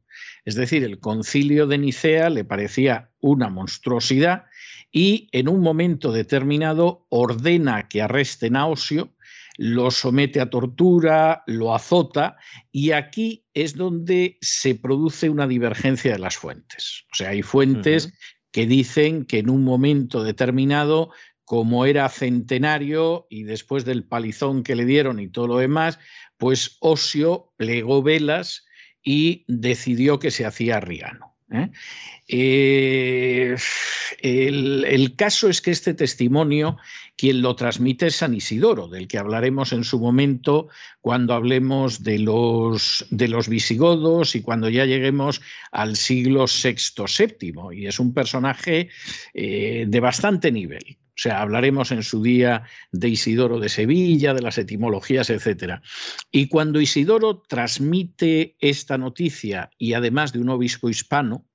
Es 0.49 0.55
decir, 0.55 0.83
el 0.83 0.99
concilio 0.99 1.67
de 1.67 1.77
Nicea 1.77 2.31
le 2.31 2.43
parecía 2.43 3.11
una 3.19 3.49
monstruosidad 3.49 4.45
y 4.91 5.29
en 5.31 5.47
un 5.47 5.61
momento 5.61 6.11
determinado 6.11 7.05
ordena 7.09 7.87
que 7.87 8.01
arresten 8.01 8.55
a 8.55 8.65
Osio, 8.65 9.13
lo 9.59 9.91
somete 9.91 10.41
a 10.41 10.49
tortura, 10.49 11.43
lo 11.45 11.75
azota 11.75 12.37
y 12.71 12.93
aquí 12.93 13.45
es 13.53 13.75
donde 13.75 14.39
se 14.41 14.73
produce 14.73 15.29
una 15.29 15.45
divergencia 15.45 16.13
de 16.13 16.17
las 16.17 16.35
fuentes. 16.35 17.03
O 17.11 17.15
sea, 17.15 17.29
hay 17.29 17.43
fuentes 17.43 18.11
que 18.51 18.65
dicen 18.65 19.25
que 19.25 19.37
en 19.37 19.51
un 19.51 19.63
momento 19.63 20.23
determinado 20.23 21.11
como 21.45 21.85
era 21.85 22.09
centenario 22.09 23.27
y 23.29 23.43
después 23.43 23.85
del 23.85 24.03
palizón 24.03 24.63
que 24.63 24.75
le 24.75 24.85
dieron 24.85 25.19
y 25.19 25.27
todo 25.27 25.45
lo 25.45 25.57
demás, 25.59 25.99
pues 26.37 26.77
Osio 26.79 27.53
plegó 27.55 28.01
velas 28.01 28.65
y 29.03 29.45
decidió 29.47 30.19
que 30.19 30.31
se 30.31 30.45
hacía 30.45 30.79
Riano. 30.79 31.35
¿eh? 31.51 31.69
Eh, 32.27 33.55
el, 34.21 35.15
caso 35.15 35.49
es 35.49 35.61
que 35.61 35.71
este 35.71 35.93
testimonio, 35.93 36.77
quien 37.15 37.41
lo 37.41 37.55
transmite 37.55 38.07
es 38.07 38.17
San 38.17 38.35
Isidoro, 38.35 38.87
del 38.87 39.07
que 39.07 39.17
hablaremos 39.17 39.73
en 39.73 39.83
su 39.83 39.99
momento 39.99 40.67
cuando 41.01 41.33
hablemos 41.33 42.03
de 42.03 42.19
los, 42.19 43.05
de 43.09 43.27
los 43.27 43.49
visigodos 43.49 44.35
y 44.35 44.41
cuando 44.41 44.69
ya 44.69 44.85
lleguemos 44.85 45.41
al 45.71 45.95
siglo 45.95 46.45
VI-VII. 46.45 47.53
Y 47.73 47.87
es 47.87 47.99
un 47.99 48.13
personaje 48.13 48.89
eh, 49.33 49.85
de 49.87 49.99
bastante 49.99 50.51
nivel. 50.51 50.98
O 51.19 51.21
sea, 51.21 51.41
hablaremos 51.41 51.91
en 51.91 52.01
su 52.01 52.23
día 52.23 52.63
de 52.93 53.09
Isidoro 53.09 53.59
de 53.59 53.67
Sevilla, 53.67 54.33
de 54.33 54.41
las 54.41 54.57
etimologías, 54.57 55.29
etc. 55.29 55.81
Y 56.31 56.47
cuando 56.47 56.79
Isidoro 56.79 57.41
transmite 57.41 58.55
esta 58.61 58.97
noticia 58.97 59.69
y 59.77 59.95
además 59.95 60.31
de 60.31 60.39
un 60.39 60.47
obispo 60.47 60.89
hispano, 60.89 61.45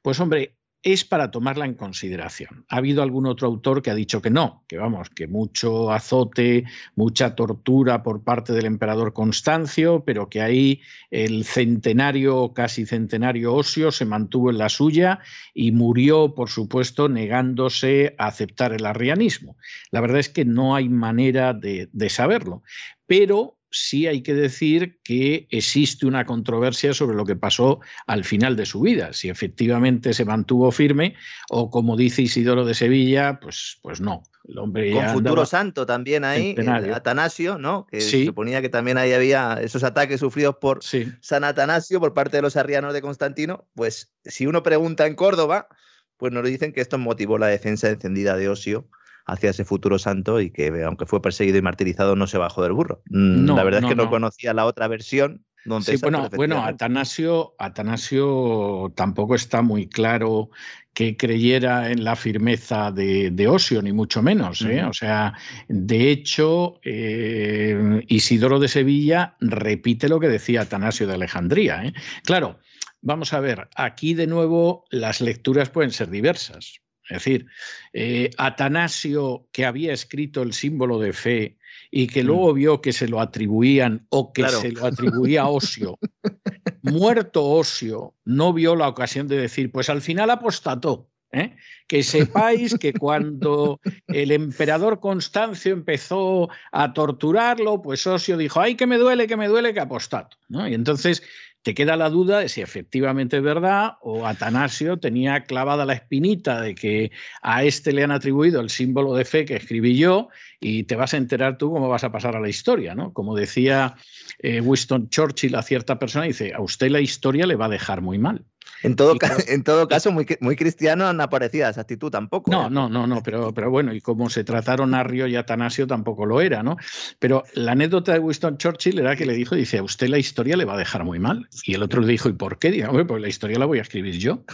pues 0.00 0.20
hombre, 0.20 0.59
es 0.82 1.04
para 1.04 1.30
tomarla 1.30 1.66
en 1.66 1.74
consideración. 1.74 2.64
Ha 2.68 2.78
habido 2.78 3.02
algún 3.02 3.26
otro 3.26 3.46
autor 3.46 3.82
que 3.82 3.90
ha 3.90 3.94
dicho 3.94 4.22
que 4.22 4.30
no, 4.30 4.64
que 4.66 4.78
vamos, 4.78 5.10
que 5.10 5.26
mucho 5.26 5.92
azote, 5.92 6.64
mucha 6.94 7.34
tortura 7.34 8.02
por 8.02 8.24
parte 8.24 8.54
del 8.54 8.64
emperador 8.64 9.12
Constancio, 9.12 10.04
pero 10.06 10.30
que 10.30 10.40
ahí 10.40 10.80
el 11.10 11.44
centenario, 11.44 12.54
casi 12.54 12.86
centenario 12.86 13.54
Osio 13.54 13.92
se 13.92 14.06
mantuvo 14.06 14.50
en 14.50 14.58
la 14.58 14.70
suya 14.70 15.18
y 15.52 15.72
murió, 15.72 16.34
por 16.34 16.48
supuesto, 16.48 17.10
negándose 17.10 18.14
a 18.18 18.28
aceptar 18.28 18.72
el 18.72 18.86
arrianismo. 18.86 19.56
La 19.90 20.00
verdad 20.00 20.20
es 20.20 20.30
que 20.30 20.46
no 20.46 20.74
hay 20.74 20.88
manera 20.88 21.52
de, 21.52 21.90
de 21.92 22.08
saberlo, 22.08 22.62
pero 23.06 23.59
sí 23.70 24.06
hay 24.06 24.22
que 24.22 24.34
decir 24.34 24.98
que 25.02 25.46
existe 25.50 26.06
una 26.06 26.26
controversia 26.26 26.92
sobre 26.92 27.16
lo 27.16 27.24
que 27.24 27.36
pasó 27.36 27.80
al 28.06 28.24
final 28.24 28.56
de 28.56 28.66
su 28.66 28.80
vida, 28.80 29.12
si 29.12 29.28
efectivamente 29.28 30.12
se 30.12 30.24
mantuvo 30.24 30.70
firme 30.72 31.14
o 31.48 31.70
como 31.70 31.96
dice 31.96 32.22
Isidoro 32.22 32.64
de 32.64 32.74
Sevilla, 32.74 33.38
pues, 33.40 33.78
pues 33.82 34.00
no. 34.00 34.22
El 34.48 34.58
hombre 34.58 34.92
Con 34.92 35.08
futuro 35.10 35.46
santo 35.46 35.86
también 35.86 36.24
ahí, 36.24 36.56
Atanasio, 36.92 37.58
¿no? 37.58 37.86
Que 37.86 38.00
se 38.00 38.24
suponía 38.24 38.62
que 38.62 38.68
también 38.68 38.98
ahí 38.98 39.12
había 39.12 39.58
esos 39.60 39.84
ataques 39.84 40.20
sufridos 40.20 40.56
por 40.60 40.80
San 40.82 41.44
Atanasio 41.44 42.00
por 42.00 42.14
parte 42.14 42.38
de 42.38 42.42
los 42.42 42.56
arrianos 42.56 42.94
de 42.94 43.02
Constantino. 43.02 43.68
Pues 43.74 44.12
si 44.24 44.46
uno 44.46 44.62
pregunta 44.62 45.06
en 45.06 45.14
Córdoba, 45.14 45.68
pues 46.16 46.32
nos 46.32 46.44
dicen 46.44 46.72
que 46.72 46.80
esto 46.80 46.98
motivó 46.98 47.38
la 47.38 47.46
defensa 47.46 47.90
encendida 47.90 48.36
de 48.36 48.48
Osio 48.48 48.88
hacia 49.26 49.50
ese 49.50 49.64
futuro 49.64 49.98
santo 49.98 50.40
y 50.40 50.50
que, 50.50 50.82
aunque 50.84 51.06
fue 51.06 51.22
perseguido 51.22 51.58
y 51.58 51.62
martirizado, 51.62 52.16
no 52.16 52.26
se 52.26 52.38
bajó 52.38 52.62
del 52.62 52.72
burro. 52.72 53.02
Mm, 53.10 53.50
la 53.50 53.64
verdad 53.64 53.82
es 53.82 53.88
que 53.88 53.94
no, 53.94 54.10
conocía 54.10 54.54
la 54.54 54.66
otra 54.66 54.88
versión. 54.88 55.44
sí, 55.82 55.96
bueno, 56.00 56.28
bueno 56.34 56.64
Atanasio, 56.64 57.54
Atanasio 57.58 58.92
tampoco 58.96 59.34
está 59.34 59.62
muy 59.62 59.88
claro 59.88 60.50
que 60.92 61.16
creyera 61.16 61.90
en 61.90 62.04
la 62.04 62.16
firmeza 62.16 62.90
de, 62.90 63.48
Osio, 63.48 63.80
ni 63.80 63.92
mucho 63.92 64.22
menos. 64.22 64.62
¿eh? 64.62 64.84
O 64.84 64.92
sea, 64.92 65.34
de 65.68 66.10
hecho, 66.10 66.80
eh, 66.84 68.04
Isidoro 68.08 68.58
de 68.58 68.68
Sevilla 68.68 69.36
repite 69.40 70.08
lo 70.08 70.18
que 70.18 70.28
decía 70.28 70.62
Atanasio 70.62 71.06
de 71.06 71.14
Alejandría. 71.14 71.84
¿eh? 71.84 71.92
Claro, 72.24 72.58
vamos 73.00 73.32
a 73.32 73.40
ver, 73.40 73.68
aquí 73.76 74.14
de 74.14 74.26
nuevo 74.26 74.84
las 74.90 75.20
lecturas 75.20 75.70
pueden 75.70 75.92
ser 75.92 76.10
diversas. 76.10 76.80
Es 77.10 77.24
decir, 77.24 77.46
eh, 77.92 78.30
Atanasio, 78.38 79.48
que 79.52 79.66
había 79.66 79.92
escrito 79.92 80.42
el 80.42 80.52
símbolo 80.52 81.00
de 81.00 81.12
fe 81.12 81.58
y 81.90 82.06
que 82.06 82.22
mm. 82.22 82.26
luego 82.26 82.54
vio 82.54 82.80
que 82.80 82.92
se 82.92 83.08
lo 83.08 83.20
atribuían 83.20 84.06
o 84.10 84.32
que 84.32 84.48
se 84.48 84.70
lo 84.70 84.86
atribuía 84.86 85.42
a 85.42 85.48
Osio, 85.48 85.98
muerto 86.82 87.44
Osio, 87.44 88.14
no 88.24 88.52
vio 88.52 88.76
la 88.76 88.88
ocasión 88.88 89.26
de 89.26 89.38
decir, 89.38 89.72
pues 89.72 89.90
al 89.90 90.02
final 90.02 90.30
apostató. 90.30 91.08
¿eh? 91.32 91.56
Que 91.88 92.02
sepáis 92.04 92.76
que 92.78 92.92
cuando 92.92 93.80
el 94.06 94.30
emperador 94.30 95.00
Constancio 95.00 95.72
empezó 95.72 96.48
a 96.70 96.92
torturarlo, 96.92 97.82
pues 97.82 98.06
Osio 98.06 98.36
dijo, 98.36 98.60
ay, 98.60 98.76
que 98.76 98.86
me 98.86 98.98
duele, 98.98 99.26
que 99.26 99.36
me 99.36 99.48
duele, 99.48 99.74
que 99.74 99.80
apostato. 99.80 100.36
¿no? 100.48 100.68
Y 100.68 100.74
entonces 100.74 101.22
te 101.62 101.74
queda 101.74 101.96
la 101.96 102.08
duda 102.08 102.38
de 102.38 102.48
si 102.48 102.62
efectivamente 102.62 103.36
es 103.36 103.42
verdad 103.42 103.98
o 104.00 104.26
Atanasio 104.26 104.98
tenía 104.98 105.44
clavada 105.44 105.84
la 105.84 105.92
espinita 105.92 106.60
de 106.60 106.74
que 106.74 107.10
a 107.42 107.64
este 107.64 107.92
le 107.92 108.02
han 108.02 108.10
atribuido 108.10 108.60
el 108.60 108.70
símbolo 108.70 109.14
de 109.14 109.24
fe 109.24 109.44
que 109.44 109.56
escribí 109.56 109.96
yo 109.96 110.28
y 110.58 110.84
te 110.84 110.96
vas 110.96 111.12
a 111.12 111.18
enterar 111.18 111.58
tú 111.58 111.70
cómo 111.70 111.88
vas 111.88 112.04
a 112.04 112.12
pasar 112.12 112.36
a 112.36 112.40
la 112.40 112.48
historia, 112.48 112.94
¿no? 112.94 113.12
Como 113.12 113.36
decía 113.36 113.96
eh, 114.38 114.60
Winston 114.60 115.10
Churchill 115.10 115.54
a 115.54 115.62
cierta 115.62 115.98
persona, 115.98 116.24
dice, 116.24 116.54
a 116.54 116.60
usted 116.60 116.90
la 116.90 117.00
historia 117.00 117.46
le 117.46 117.56
va 117.56 117.66
a 117.66 117.70
dejar 117.70 118.00
muy 118.00 118.18
mal. 118.18 118.46
En 118.82 118.96
todo, 118.96 119.16
en 119.48 119.62
todo 119.62 119.88
caso, 119.88 120.12
muy, 120.12 120.26
muy 120.40 120.56
cristiano 120.56 121.12
no 121.12 121.22
aparecía 121.22 121.68
esa 121.68 121.82
actitud 121.82 122.10
tampoco. 122.10 122.50
No, 122.50 122.66
¿eh? 122.66 122.70
no, 122.70 122.88
no, 122.88 123.06
no, 123.06 123.22
pero, 123.22 123.52
pero 123.52 123.70
bueno, 123.70 123.92
y 123.92 124.00
como 124.00 124.30
se 124.30 124.44
trataron 124.44 124.94
a 124.94 125.02
Río 125.02 125.26
y 125.26 125.36
Atanasio 125.36 125.86
tampoco 125.86 126.26
lo 126.26 126.40
era, 126.40 126.62
¿no? 126.62 126.76
Pero 127.18 127.44
la 127.54 127.72
anécdota 127.72 128.12
de 128.12 128.18
Winston 128.18 128.58
Churchill 128.58 128.98
era 128.98 129.16
que 129.16 129.26
le 129.26 129.34
dijo, 129.34 129.54
dice, 129.54 129.78
a 129.78 129.82
usted 129.82 130.08
la 130.08 130.18
historia 130.18 130.56
le 130.56 130.64
va 130.64 130.74
a 130.74 130.78
dejar 130.78 131.04
muy 131.04 131.18
mal. 131.18 131.48
Y 131.64 131.74
el 131.74 131.82
otro 131.82 132.00
le 132.00 132.08
dijo, 132.08 132.28
¿y 132.28 132.32
por 132.32 132.58
qué? 132.58 132.70
Digo, 132.70 133.06
pues 133.06 133.20
la 133.20 133.28
historia 133.28 133.58
la 133.58 133.66
voy 133.66 133.78
a 133.78 133.82
escribir 133.82 134.18
yo. 134.18 134.44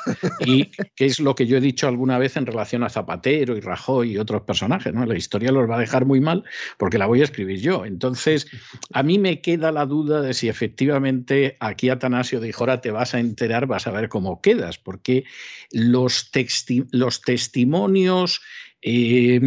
Y 0.41 0.71
que 0.95 1.07
es 1.07 1.21
lo 1.21 1.35
que 1.35 1.47
yo 1.47 1.57
he 1.57 1.61
dicho 1.61 1.89
alguna 1.89 2.19
vez 2.19 2.37
en 2.37 2.47
relación 2.47 2.83
a 2.83 2.89
Zapatero 2.89 3.57
y 3.57 3.61
Rajoy 3.61 4.13
y 4.13 4.19
otros 4.19 4.43
personajes, 4.43 4.93
¿no? 4.93 5.05
La 5.07 5.17
historia 5.17 5.53
los 5.53 5.69
va 5.69 5.77
a 5.77 5.81
dejar 5.81 6.05
muy 6.05 6.21
mal 6.21 6.45
porque 6.79 6.99
la 6.99 7.07
voy 7.07 7.21
a 7.21 7.25
escribir 7.25 7.61
yo. 7.61 7.85
Entonces, 7.85 8.47
a 8.93 9.03
mí 9.03 9.19
me 9.19 9.41
queda 9.41 9.73
la 9.73 9.87
duda 9.87 10.21
de 10.21 10.35
si 10.35 10.49
efectivamente 10.49 11.57
aquí 11.61 11.89
Atanasio 11.89 12.41
dijo, 12.41 12.65
ahora 12.65 12.81
te 12.81 12.91
vas 12.91 13.15
a 13.15 13.21
enterar, 13.21 13.67
vas 13.67 13.87
a 13.87 13.91
ver 13.91 14.06
cómo 14.09 14.41
quedas, 14.41 14.79
porque 14.79 15.25
los, 15.73 16.31
los 16.93 17.21
testimonios 17.23 18.41
eh, 18.83 19.41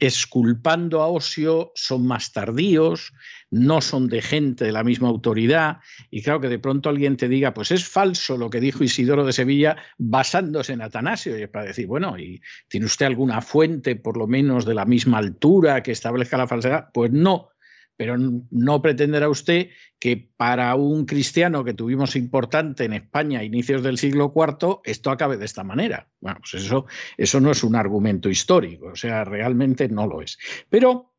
esculpando 0.00 1.02
a 1.02 1.06
Osio 1.06 1.72
son 1.74 2.06
más 2.06 2.32
tardíos, 2.32 3.12
no 3.50 3.80
son 3.80 4.08
de 4.08 4.22
gente 4.22 4.64
de 4.64 4.72
la 4.72 4.82
misma 4.82 5.08
autoridad, 5.08 5.78
y 6.10 6.22
claro 6.22 6.40
que 6.40 6.48
de 6.48 6.58
pronto 6.58 6.88
alguien 6.88 7.16
te 7.16 7.28
diga, 7.28 7.54
pues 7.54 7.70
es 7.70 7.84
falso 7.84 8.36
lo 8.36 8.50
que 8.50 8.60
dijo 8.60 8.82
Isidoro 8.82 9.24
de 9.24 9.32
Sevilla 9.32 9.76
basándose 9.98 10.72
en 10.72 10.82
Atanasio, 10.82 11.38
y 11.38 11.42
es 11.42 11.48
para 11.48 11.66
decir, 11.66 11.86
bueno, 11.86 12.18
¿y 12.18 12.40
tiene 12.66 12.86
usted 12.86 13.06
alguna 13.06 13.40
fuente 13.40 13.94
por 13.94 14.16
lo 14.16 14.26
menos 14.26 14.64
de 14.64 14.74
la 14.74 14.84
misma 14.84 15.18
altura 15.18 15.82
que 15.82 15.92
establezca 15.92 16.36
la 16.36 16.48
falsedad? 16.48 16.88
Pues 16.92 17.12
no, 17.12 17.50
pero 17.96 18.16
no 18.18 18.82
pretenderá 18.82 19.28
usted 19.28 19.70
que 19.98 20.16
para 20.36 20.74
un 20.74 21.06
cristiano 21.06 21.64
que 21.64 21.74
tuvimos 21.74 22.16
importante 22.16 22.84
en 22.84 22.92
España 22.92 23.40
a 23.40 23.44
inicios 23.44 23.82
del 23.82 23.98
siglo 23.98 24.32
IV, 24.34 24.80
esto 24.84 25.10
acabe 25.10 25.36
de 25.36 25.44
esta 25.44 25.62
manera. 25.62 26.08
Bueno, 26.20 26.40
pues 26.40 26.64
eso, 26.64 26.86
eso 27.16 27.40
no 27.40 27.50
es 27.50 27.62
un 27.62 27.76
argumento 27.76 28.28
histórico, 28.28 28.88
o 28.88 28.96
sea, 28.96 29.24
realmente 29.24 29.88
no 29.88 30.06
lo 30.06 30.22
es. 30.22 30.38
Pero 30.68 31.14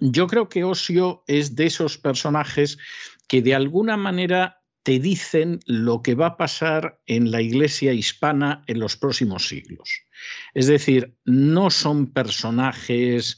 yo 0.00 0.26
creo 0.26 0.48
que 0.48 0.64
Osio 0.64 1.22
es 1.26 1.54
de 1.54 1.66
esos 1.66 1.98
personajes 1.98 2.78
que 3.28 3.42
de 3.42 3.54
alguna 3.54 3.96
manera 3.96 4.62
te 4.82 5.00
dicen 5.00 5.58
lo 5.66 6.00
que 6.00 6.14
va 6.14 6.26
a 6.26 6.36
pasar 6.36 7.00
en 7.06 7.32
la 7.32 7.42
iglesia 7.42 7.92
hispana 7.92 8.62
en 8.68 8.78
los 8.78 8.96
próximos 8.96 9.48
siglos. 9.48 9.90
Es 10.54 10.68
decir, 10.68 11.16
no 11.24 11.70
son 11.70 12.12
personajes 12.12 13.36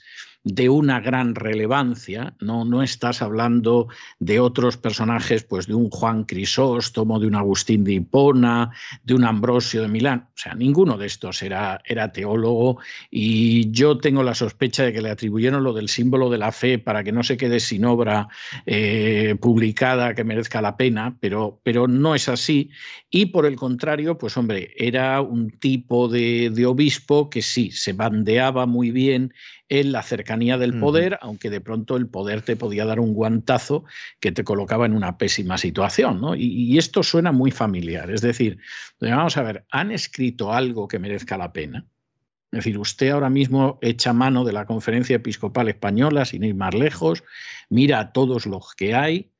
de 0.50 0.68
una 0.70 1.00
gran 1.00 1.34
relevancia, 1.34 2.34
no, 2.40 2.64
no 2.64 2.82
estás 2.82 3.20
hablando 3.20 3.88
de 4.18 4.40
otros 4.40 4.78
personajes, 4.78 5.44
pues 5.44 5.66
de 5.66 5.74
un 5.74 5.90
Juan 5.90 6.24
Crisóstomo, 6.24 7.20
de 7.20 7.26
un 7.26 7.34
Agustín 7.34 7.84
de 7.84 7.92
Hipona, 7.92 8.70
de 9.04 9.14
un 9.14 9.24
Ambrosio 9.24 9.82
de 9.82 9.88
Milán, 9.88 10.28
o 10.28 10.38
sea, 10.38 10.54
ninguno 10.54 10.96
de 10.96 11.06
estos 11.06 11.42
era, 11.42 11.80
era 11.84 12.12
teólogo 12.12 12.78
y 13.10 13.70
yo 13.70 13.98
tengo 13.98 14.22
la 14.22 14.34
sospecha 14.34 14.84
de 14.84 14.92
que 14.92 15.02
le 15.02 15.10
atribuyeron 15.10 15.62
lo 15.62 15.74
del 15.74 15.90
símbolo 15.90 16.30
de 16.30 16.38
la 16.38 16.50
fe 16.50 16.78
para 16.78 17.04
que 17.04 17.12
no 17.12 17.22
se 17.22 17.36
quede 17.36 17.60
sin 17.60 17.84
obra 17.84 18.28
eh, 18.64 19.36
publicada 19.40 20.14
que 20.14 20.24
merezca 20.24 20.62
la 20.62 20.78
pena, 20.78 21.16
pero, 21.20 21.60
pero 21.62 21.88
no 21.88 22.14
es 22.14 22.28
así. 22.28 22.70
Y 23.10 23.26
por 23.26 23.44
el 23.44 23.56
contrario, 23.56 24.16
pues 24.16 24.36
hombre, 24.38 24.72
era 24.76 25.20
un 25.20 25.50
tipo 25.50 26.08
de, 26.08 26.50
de 26.50 26.64
obispo 26.64 27.28
que 27.28 27.42
sí, 27.42 27.70
se 27.70 27.92
bandeaba 27.92 28.64
muy 28.64 28.90
bien 28.90 29.34
en 29.68 29.92
la 29.92 30.02
cercanía 30.02 30.56
del 30.56 30.78
poder, 30.78 31.18
aunque 31.20 31.50
de 31.50 31.60
pronto 31.60 31.96
el 31.96 32.06
poder 32.06 32.42
te 32.42 32.56
podía 32.56 32.86
dar 32.86 33.00
un 33.00 33.12
guantazo 33.12 33.84
que 34.20 34.32
te 34.32 34.44
colocaba 34.44 34.86
en 34.86 34.94
una 34.94 35.18
pésima 35.18 35.58
situación. 35.58 36.20
¿no? 36.20 36.34
Y, 36.34 36.78
esto 36.78 37.02
suena 37.02 37.32
muy 37.32 37.50
familiar. 37.50 38.10
Es 38.10 38.22
decir, 38.22 38.58
vamos 39.00 39.36
a 39.36 39.42
ver, 39.42 39.66
¿han 39.70 39.92
escrito 39.92 40.52
algo 40.52 40.88
que 40.88 40.98
merezca 40.98 41.36
la 41.36 41.52
pena? 41.52 41.86
Es 42.50 42.58
decir, 42.58 42.78
usted 42.78 43.10
ahora 43.10 43.28
mismo 43.28 43.78
echa 43.82 44.14
mano 44.14 44.42
de 44.42 44.52
la 44.52 44.64
conferencia 44.64 45.16
episcopal 45.16 45.68
española, 45.68 46.24
sin 46.24 46.44
ir 46.44 46.54
más 46.54 46.74
lejos, 46.74 47.22
mira 47.68 48.00
a 48.00 48.12
todos 48.12 48.46
los 48.46 48.74
que 48.74 48.94
hay 48.94 49.32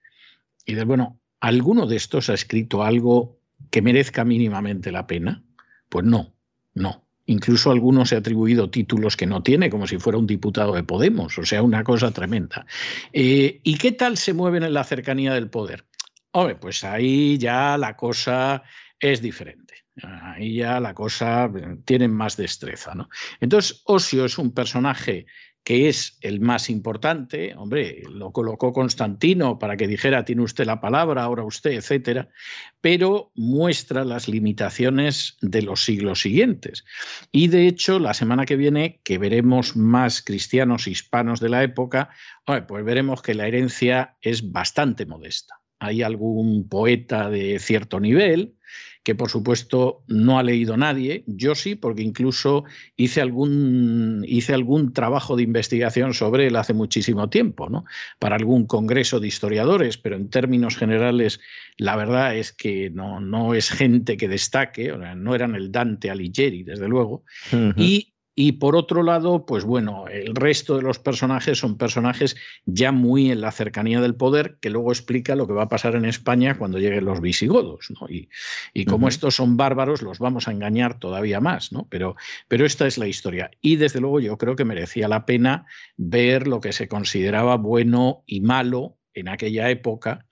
y 0.66 0.74
dice, 0.74 0.84
bueno, 0.84 1.18
¿alguno 1.40 1.86
de 1.86 1.96
estos 1.96 2.28
ha 2.28 2.34
escrito 2.34 2.82
algo 2.82 3.40
que 3.70 3.80
merezca 3.80 4.26
mínimamente 4.26 4.92
la 4.92 5.06
pena? 5.06 5.42
Pues 5.88 6.04
no, 6.04 6.34
no. 6.74 7.07
Incluso 7.28 7.70
algunos 7.70 8.08
se 8.08 8.14
ha 8.14 8.18
atribuido 8.18 8.70
títulos 8.70 9.16
que 9.16 9.26
no 9.26 9.42
tiene, 9.42 9.68
como 9.68 9.86
si 9.86 9.98
fuera 9.98 10.18
un 10.18 10.26
diputado 10.26 10.74
de 10.74 10.82
Podemos, 10.82 11.36
o 11.38 11.44
sea, 11.44 11.62
una 11.62 11.84
cosa 11.84 12.10
tremenda. 12.10 12.64
Eh, 13.12 13.60
¿Y 13.62 13.76
qué 13.76 13.92
tal 13.92 14.16
se 14.16 14.32
mueven 14.32 14.62
en 14.62 14.72
la 14.72 14.82
cercanía 14.82 15.34
del 15.34 15.50
poder? 15.50 15.84
Hombre, 16.32 16.56
pues 16.56 16.84
ahí 16.84 17.36
ya 17.36 17.76
la 17.76 17.96
cosa 17.96 18.62
es 18.98 19.20
diferente. 19.20 19.74
Ahí 20.02 20.56
ya 20.56 20.80
la 20.80 20.94
cosa 20.94 21.50
eh, 21.54 21.76
tiene 21.84 22.08
más 22.08 22.38
destreza. 22.38 22.94
¿no? 22.94 23.10
Entonces, 23.40 23.82
Osio 23.84 24.24
es 24.24 24.38
un 24.38 24.52
personaje 24.52 25.26
que 25.68 25.90
es 25.90 26.16
el 26.22 26.40
más 26.40 26.70
importante, 26.70 27.54
hombre, 27.54 28.02
lo 28.10 28.32
colocó 28.32 28.72
Constantino 28.72 29.58
para 29.58 29.76
que 29.76 29.86
dijera, 29.86 30.24
tiene 30.24 30.40
usted 30.40 30.64
la 30.64 30.80
palabra, 30.80 31.22
ahora 31.22 31.44
usted, 31.44 31.72
etcétera, 31.72 32.30
pero 32.80 33.32
muestra 33.34 34.06
las 34.06 34.28
limitaciones 34.28 35.36
de 35.42 35.60
los 35.60 35.84
siglos 35.84 36.22
siguientes. 36.22 36.86
Y 37.32 37.48
de 37.48 37.66
hecho, 37.66 37.98
la 37.98 38.14
semana 38.14 38.46
que 38.46 38.56
viene, 38.56 39.02
que 39.04 39.18
veremos 39.18 39.76
más 39.76 40.22
cristianos 40.22 40.86
hispanos 40.86 41.38
de 41.38 41.50
la 41.50 41.62
época, 41.62 42.08
pues 42.46 42.82
veremos 42.82 43.20
que 43.20 43.34
la 43.34 43.46
herencia 43.46 44.16
es 44.22 44.50
bastante 44.50 45.04
modesta. 45.04 45.60
Hay 45.80 46.00
algún 46.00 46.66
poeta 46.66 47.28
de 47.28 47.58
cierto 47.58 48.00
nivel, 48.00 48.54
que 49.08 49.14
por 49.14 49.30
supuesto 49.30 50.02
no 50.06 50.38
ha 50.38 50.42
leído 50.42 50.76
nadie. 50.76 51.24
Yo 51.26 51.54
sí, 51.54 51.76
porque 51.76 52.02
incluso 52.02 52.64
hice 52.94 53.22
algún, 53.22 54.22
hice 54.28 54.52
algún 54.52 54.92
trabajo 54.92 55.34
de 55.34 55.44
investigación 55.44 56.12
sobre 56.12 56.48
él 56.48 56.56
hace 56.56 56.74
muchísimo 56.74 57.30
tiempo, 57.30 57.70
¿no? 57.70 57.86
para 58.18 58.36
algún 58.36 58.66
congreso 58.66 59.18
de 59.18 59.26
historiadores, 59.26 59.96
pero 59.96 60.16
en 60.16 60.28
términos 60.28 60.76
generales 60.76 61.40
la 61.78 61.96
verdad 61.96 62.36
es 62.36 62.52
que 62.52 62.90
no, 62.90 63.18
no 63.18 63.54
es 63.54 63.70
gente 63.70 64.18
que 64.18 64.28
destaque, 64.28 64.94
no 65.16 65.34
eran 65.34 65.54
el 65.54 65.72
Dante 65.72 66.10
Alighieri, 66.10 66.62
desde 66.62 66.86
luego, 66.86 67.24
y 67.78 68.12
y 68.40 68.52
por 68.52 68.76
otro 68.76 69.02
lado, 69.02 69.46
pues 69.46 69.64
bueno, 69.64 70.06
el 70.06 70.36
resto 70.36 70.76
de 70.76 70.82
los 70.82 71.00
personajes 71.00 71.58
son 71.58 71.76
personajes 71.76 72.36
ya 72.66 72.92
muy 72.92 73.32
en 73.32 73.40
la 73.40 73.50
cercanía 73.50 74.00
del 74.00 74.14
poder, 74.14 74.58
que 74.60 74.70
luego 74.70 74.92
explica 74.92 75.34
lo 75.34 75.48
que 75.48 75.54
va 75.54 75.64
a 75.64 75.68
pasar 75.68 75.96
en 75.96 76.04
España 76.04 76.56
cuando 76.56 76.78
lleguen 76.78 77.04
los 77.04 77.20
visigodos. 77.20 77.88
¿no? 77.90 78.08
Y, 78.08 78.28
y, 78.74 78.84
como 78.84 79.08
estos 79.08 79.34
son 79.34 79.56
bárbaros, 79.56 80.02
los 80.02 80.20
vamos 80.20 80.46
a 80.46 80.52
engañar 80.52 81.00
todavía 81.00 81.40
más. 81.40 81.72
¿no? 81.72 81.88
Pero, 81.90 82.14
pero 82.46 82.64
esta 82.64 82.86
es 82.86 82.96
la 82.96 83.08
historia. 83.08 83.50
Y 83.60 83.74
desde 83.74 83.98
luego 83.98 84.20
yo 84.20 84.38
creo 84.38 84.54
que 84.54 84.64
merecía 84.64 85.08
la 85.08 85.26
pena 85.26 85.66
ver 85.96 86.46
lo 86.46 86.60
que 86.60 86.72
se 86.72 86.86
consideraba 86.86 87.56
bueno 87.56 88.22
y 88.24 88.40
malo 88.40 88.98
en 89.14 89.28
aquella 89.28 89.68
época 89.68 90.26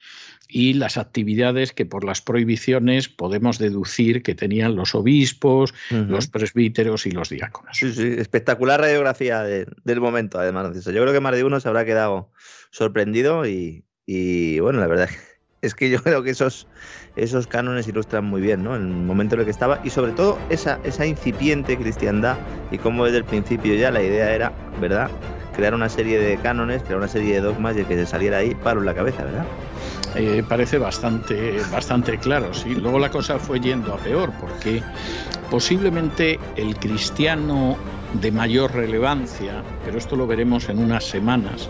y 0.48 0.74
las 0.74 0.96
actividades 0.96 1.72
que 1.72 1.86
por 1.86 2.04
las 2.04 2.22
prohibiciones 2.22 3.08
podemos 3.08 3.58
deducir 3.58 4.22
que 4.22 4.34
tenían 4.34 4.76
los 4.76 4.94
obispos, 4.94 5.74
los 5.90 6.28
presbíteros 6.28 7.06
y 7.06 7.10
los 7.10 7.28
diáconos. 7.28 7.76
Sí, 7.76 7.92
sí, 7.92 8.14
espectacular 8.18 8.80
radiografía 8.80 9.42
del 9.42 10.00
momento, 10.00 10.38
además. 10.38 10.84
Yo 10.84 10.92
creo 11.02 11.12
que 11.12 11.20
más 11.20 11.34
de 11.34 11.44
uno 11.44 11.60
se 11.60 11.68
habrá 11.68 11.84
quedado 11.84 12.30
sorprendido 12.70 13.46
y, 13.46 13.84
y 14.06 14.60
bueno, 14.60 14.80
la 14.80 14.86
verdad 14.86 15.08
es 15.62 15.74
que 15.74 15.90
yo 15.90 16.02
creo 16.02 16.22
que 16.22 16.30
esos, 16.30 16.66
esos 17.16 17.46
cánones 17.46 17.88
ilustran 17.88 18.24
muy 18.24 18.40
bien 18.40 18.62
¿no? 18.62 18.76
el 18.76 18.86
momento 18.86 19.34
en 19.34 19.40
el 19.40 19.44
que 19.46 19.50
estaba 19.50 19.80
y 19.84 19.90
sobre 19.90 20.12
todo 20.12 20.38
esa, 20.50 20.80
esa 20.84 21.06
incipiente 21.06 21.76
cristiandad 21.76 22.36
y 22.70 22.78
cómo 22.78 23.04
desde 23.04 23.18
el 23.18 23.24
principio 23.24 23.74
ya 23.74 23.90
la 23.90 24.02
idea 24.02 24.32
era, 24.32 24.52
¿verdad? 24.80 25.10
Crear 25.56 25.74
una 25.74 25.88
serie 25.88 26.18
de 26.18 26.36
cánones, 26.36 26.82
crear 26.82 26.98
una 26.98 27.08
serie 27.08 27.34
de 27.34 27.40
dogmas 27.40 27.76
y 27.76 27.84
que 27.84 27.94
se 27.94 28.06
saliera 28.06 28.38
ahí 28.38 28.54
palo 28.54 28.80
en 28.80 28.86
la 28.86 28.94
cabeza, 28.94 29.24
¿verdad? 29.24 29.46
Eh, 30.14 30.42
parece 30.48 30.78
bastante, 30.78 31.56
bastante 31.72 32.18
claro. 32.18 32.52
¿sí? 32.54 32.74
Luego 32.74 32.98
la 32.98 33.10
cosa 33.10 33.38
fue 33.38 33.60
yendo 33.60 33.94
a 33.94 33.96
peor 33.98 34.32
porque 34.40 34.82
posiblemente 35.50 36.38
el 36.56 36.76
cristiano 36.76 37.76
de 38.14 38.30
mayor 38.30 38.74
relevancia, 38.74 39.62
pero 39.84 39.98
esto 39.98 40.16
lo 40.16 40.26
veremos 40.26 40.68
en 40.68 40.78
unas 40.78 41.04
semanas, 41.04 41.68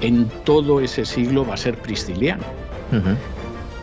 en 0.00 0.28
todo 0.44 0.80
ese 0.80 1.04
siglo 1.04 1.46
va 1.46 1.54
a 1.54 1.56
ser 1.56 1.76
Prisciliano 1.78 2.44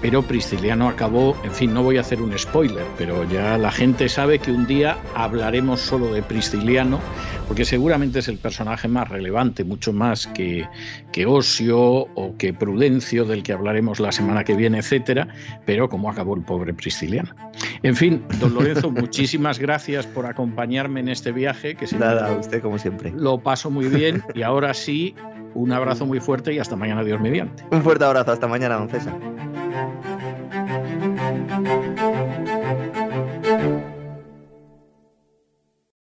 pero 0.02 0.22
Prisciliano 0.22 0.88
acabó, 0.88 1.36
en 1.44 1.52
fin, 1.52 1.74
no 1.74 1.84
voy 1.84 1.98
a 1.98 2.02
hacer 2.02 2.22
un 2.22 2.38
spoiler, 2.38 2.86
pero 2.98 3.28
ya 3.30 3.58
la 3.58 3.72
gente 3.72 4.10
sabe 4.10 4.40
que 4.40 4.52
un 4.52 4.68
día 4.68 4.98
hablaremos 5.16 5.82
solo 5.82 6.14
de 6.14 6.22
Prisciliano, 6.22 7.00
porque 7.48 7.66
seguramente 7.66 8.20
es 8.20 8.28
el 8.28 8.38
personaje 8.38 8.88
más 8.88 9.10
relevante, 9.10 9.64
mucho 9.64 9.94
más 9.94 10.28
que, 10.28 10.68
que 11.12 11.26
Osio 11.26 11.80
o 11.80 12.36
que 12.38 12.54
Prudencio, 12.54 13.26
del 13.26 13.44
que 13.44 13.54
hablaremos 13.54 14.00
la 14.00 14.12
semana 14.12 14.44
que 14.44 14.56
viene, 14.56 14.80
etcétera, 14.80 15.28
pero 15.66 15.90
cómo 15.90 16.10
acabó 16.10 16.36
el 16.36 16.44
pobre 16.44 16.74
Prisciliano. 16.74 17.36
En 17.84 17.96
fin, 17.96 18.24
don 18.40 18.54
Lorenzo, 18.54 18.92
muchísimas 18.92 19.60
gracias 19.60 20.06
por 20.06 20.26
acompañarme 20.26 21.00
en 21.00 21.10
este 21.10 21.32
viaje, 21.32 21.76
que 21.76 21.86
Nada, 21.98 22.32
usted 22.38 22.62
como 22.62 22.78
siempre. 22.78 23.12
Lo 23.16 23.40
paso 23.40 23.70
muy 23.70 23.88
bien 23.88 24.24
y 24.34 24.42
ahora 24.42 24.74
sí, 24.74 25.16
un 25.56 25.72
abrazo 25.72 26.06
muy 26.06 26.20
fuerte 26.20 26.54
y 26.54 26.60
hasta 26.60 26.76
mañana, 26.76 27.04
Dios 27.04 27.20
mediante. 27.20 27.64
Un 27.72 27.82
fuerte 27.82 28.04
abrazo, 28.04 28.34
hasta 28.34 28.48
mañana, 28.48 28.76
don 28.76 28.90
César. 28.90 29.18